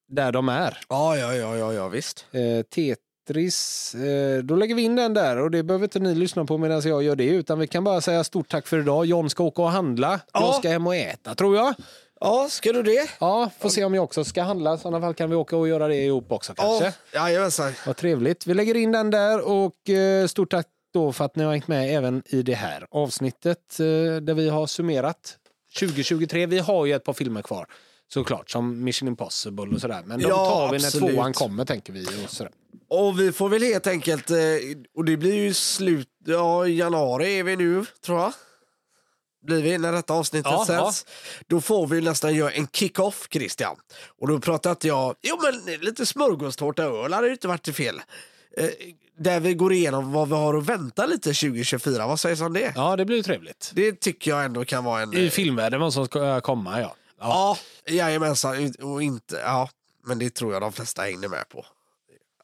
där 0.09 0.33
de 0.33 0.49
är. 0.49 0.79
Ja, 0.89 1.17
ja, 1.17 1.35
ja, 1.35 1.57
ja, 1.57 1.73
ja, 1.73 1.89
visst. 1.89 2.27
Eh, 2.33 2.63
Tetris, 2.63 3.95
eh, 3.95 4.39
då 4.43 4.57
lägger 4.57 4.75
vi 4.75 4.83
in 4.83 4.97
den 4.97 5.15
där 5.15 5.37
och 5.39 5.51
det 5.51 5.63
behöver 5.63 5.85
inte 5.85 5.99
ni 5.99 6.15
lyssna 6.15 6.45
på 6.45 6.59
medan 6.59 6.81
jag 6.85 7.03
gör 7.03 7.17
det 7.17 7.27
utan 7.27 7.59
vi 7.59 7.67
kan 7.67 7.85
bara 7.85 8.01
säga 8.01 8.25
stort 8.25 8.49
tack 8.49 8.67
för 8.67 8.79
idag. 8.79 9.07
John 9.07 9.31
ska 9.31 9.45
åka 9.45 9.63
och 9.63 9.71
handla. 9.71 10.21
Jag 10.33 10.43
Ja. 10.43 10.53
ska 10.53 10.69
hem 10.69 10.87
och 10.87 10.97
äta 10.97 11.35
tror 11.35 11.57
jag. 11.57 11.75
Ja, 12.21 12.47
ska 12.51 12.73
du 12.73 12.83
det? 12.83 13.11
Ja, 13.21 13.51
får 13.59 13.69
se 13.69 13.85
om 13.85 13.95
jag 13.95 14.05
också 14.05 14.25
ska 14.25 14.43
handla. 14.43 14.75
I 14.75 14.79
sådana 14.79 15.01
fall 15.01 15.15
kan 15.15 15.31
vi 15.31 15.37
åka 15.37 15.57
och 15.57 15.69
göra 15.69 15.89
det 15.89 15.97
ihop 15.97 16.33
också 16.33 16.55
kanske. 16.55 16.85
Ja, 17.13 17.21
jajamensan. 17.29 17.73
Vad 17.87 17.97
trevligt. 17.97 18.47
Vi 18.47 18.55
lägger 18.55 18.77
in 18.77 18.93
den 18.93 19.11
där 19.11 19.41
och 19.49 19.91
eh, 19.91 20.27
stort 20.27 20.51
tack 20.51 20.67
då 20.93 21.13
för 21.13 21.25
att 21.25 21.37
ni 21.37 21.45
har 21.45 21.53
hängt 21.53 21.69
med 21.69 21.97
även 21.97 22.23
i 22.27 22.43
det 22.43 22.55
här 22.55 22.87
avsnittet 22.91 23.81
eh, 23.81 23.87
där 24.23 24.35
vi 24.35 24.49
har 24.49 24.67
summerat 24.67 25.39
2023. 25.79 26.47
Vi 26.47 26.59
har 26.59 26.87
ju 26.87 26.93
ett 26.93 27.05
par 27.05 27.13
filmer 27.13 27.43
kvar 27.43 27.67
såklart 28.13 28.51
som 28.51 28.85
Mission 28.85 29.09
Impossible 29.09 29.75
och 29.75 29.81
sådär. 29.81 30.03
Men 30.07 30.21
de 30.21 30.29
Ja, 30.29 30.37
tar 30.47 30.73
vi 30.73 30.79
när 30.79 30.87
absolut. 30.87 31.15
tvåan 31.15 31.33
kommer 31.33 31.65
tänker 31.65 31.93
vi. 31.93 32.07
Och 32.25 32.31
sådär. 32.31 32.53
Och 32.89 33.21
vi 33.21 33.33
får 33.33 33.49
väl 33.49 33.63
helt 33.63 33.87
enkelt, 33.87 34.31
eh, 34.31 34.37
och 34.97 35.05
det 35.05 35.17
blir 35.17 35.35
ju 35.35 35.55
slut, 35.55 36.09
ja 36.27 36.67
januari 36.67 37.39
är 37.39 37.45
vi 37.45 37.57
nu 37.57 37.85
tror 38.05 38.19
jag. 38.21 38.33
Blir 39.47 39.63
vi 39.63 39.79
när 39.79 39.93
detta 39.93 40.15
avsnittet 40.15 40.53
Ja, 40.53 40.65
sänds. 40.67 41.07
Då 41.47 41.61
får 41.61 41.87
vi 41.87 42.01
nästan 42.01 42.35
göra 42.35 42.51
en 42.53 42.67
kick-off 42.73 43.29
Christian. 43.33 43.77
Och 44.21 44.29
då 44.29 44.39
pratar 44.41 44.77
jag, 44.83 45.15
jo 45.23 45.37
men 45.43 45.81
lite 45.81 46.07
smörgåstårta 46.07 46.83
öl 46.83 47.13
hade 47.13 47.27
ju 47.27 47.33
inte 47.33 47.49
varit 47.49 47.77
fel. 47.77 48.01
Eh, 49.19 49.23
där 49.23 49.41
vi 49.41 49.55
går 49.55 49.73
igenom 49.73 50.13
vad 50.13 50.29
vi 50.29 50.35
har 50.35 50.55
att 50.55 50.67
vänta 50.67 51.07
lite 51.07 51.33
2024, 51.33 52.07
vad 52.07 52.21
sägs 52.21 52.41
om 52.41 52.53
det? 52.53 52.73
Ja, 52.77 52.97
det 52.97 53.05
blir 53.05 53.17
ju 53.17 53.23
trevligt. 53.23 53.71
Det 53.75 54.01
tycker 54.01 54.31
jag 54.31 54.45
ändå 54.45 54.65
kan 54.65 54.85
vara 54.85 55.03
en... 55.03 55.15
I 55.15 55.31
filmvärlden 55.31 55.81
vad 55.81 55.93
som 55.95 56.07
ska 56.07 56.41
komma, 56.41 56.81
ja. 56.81 56.95
ja. 57.21 57.57
Ja, 57.87 57.93
jajamensan. 57.95 58.73
Och 58.83 59.03
inte, 59.03 59.41
ja, 59.45 59.69
men 60.07 60.19
det 60.19 60.35
tror 60.35 60.53
jag 60.53 60.63
de 60.63 60.73
flesta 60.73 61.03
hängde 61.03 61.29
med 61.29 61.49
på. 61.49 61.67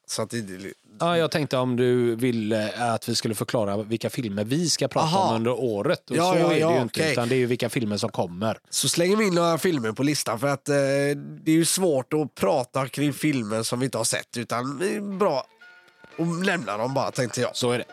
Så 0.06 0.22
att 0.22 0.30
det, 0.30 0.40
det- 0.40 0.72
Ja, 1.00 1.18
jag 1.18 1.30
tänkte 1.30 1.56
om 1.56 1.76
du 1.76 2.14
ville 2.16 2.72
att 2.94 3.08
vi 3.08 3.14
skulle 3.14 3.34
förklara 3.34 3.76
vilka 3.76 4.10
filmer 4.10 4.44
vi 4.44 4.70
ska 4.70 4.88
prata 4.88 5.06
Aha. 5.06 5.28
om 5.28 5.34
under 5.36 5.50
året. 5.52 6.10
Och 6.10 6.16
Ja, 6.16 6.32
så 6.32 6.38
ja, 6.38 6.46
är 6.46 6.48
det 6.54 6.58
ja, 6.58 6.74
ju 6.76 6.82
inte, 6.82 7.00
okej. 7.00 7.12
utan 7.12 7.28
det 7.28 7.34
är 7.34 7.38
ju 7.38 7.46
vilka 7.46 7.68
filmer 7.68 7.96
som 7.96 8.10
kommer. 8.10 8.58
så 8.70 8.88
slänger 8.88 9.16
vi 9.16 9.26
in 9.26 9.34
några 9.34 9.58
filmer 9.58 9.92
på 9.92 10.02
listan 10.02 10.38
för 10.38 10.46
att 10.46 10.68
eh, 10.68 10.74
det 11.44 11.50
är 11.50 11.54
ju 11.54 11.64
svårt 11.64 12.12
att 12.12 12.34
prata 12.34 12.88
kring 12.88 13.12
filmer 13.12 13.62
som 13.62 13.78
vi 13.80 13.84
inte 13.84 13.98
har 13.98 14.04
sett 14.04 14.36
utan 14.36 14.78
bra 15.18 15.44
att 16.18 16.46
nämna 16.46 16.76
dem 16.76 16.94
bara 16.94 17.10
tänkte 17.10 17.40
jag. 17.40 17.56
Så 17.56 17.70
är 17.72 17.78
det. 17.78 17.84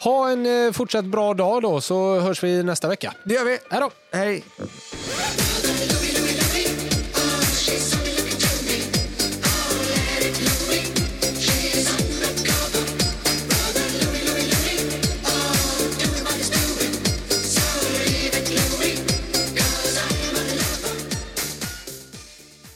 Ha 0.00 0.30
en 0.30 0.66
eh, 0.66 0.72
fortsatt 0.72 1.04
bra 1.04 1.34
dag 1.34 1.62
då, 1.62 1.80
så 1.80 2.20
hörs 2.20 2.44
vi 2.44 2.62
nästa 2.62 2.88
vecka. 2.88 3.14
Det 3.24 3.34
gör 3.34 3.44
vi. 3.44 3.58
Hej 3.70 3.80
då! 3.80 3.90
Hej! 4.18 4.44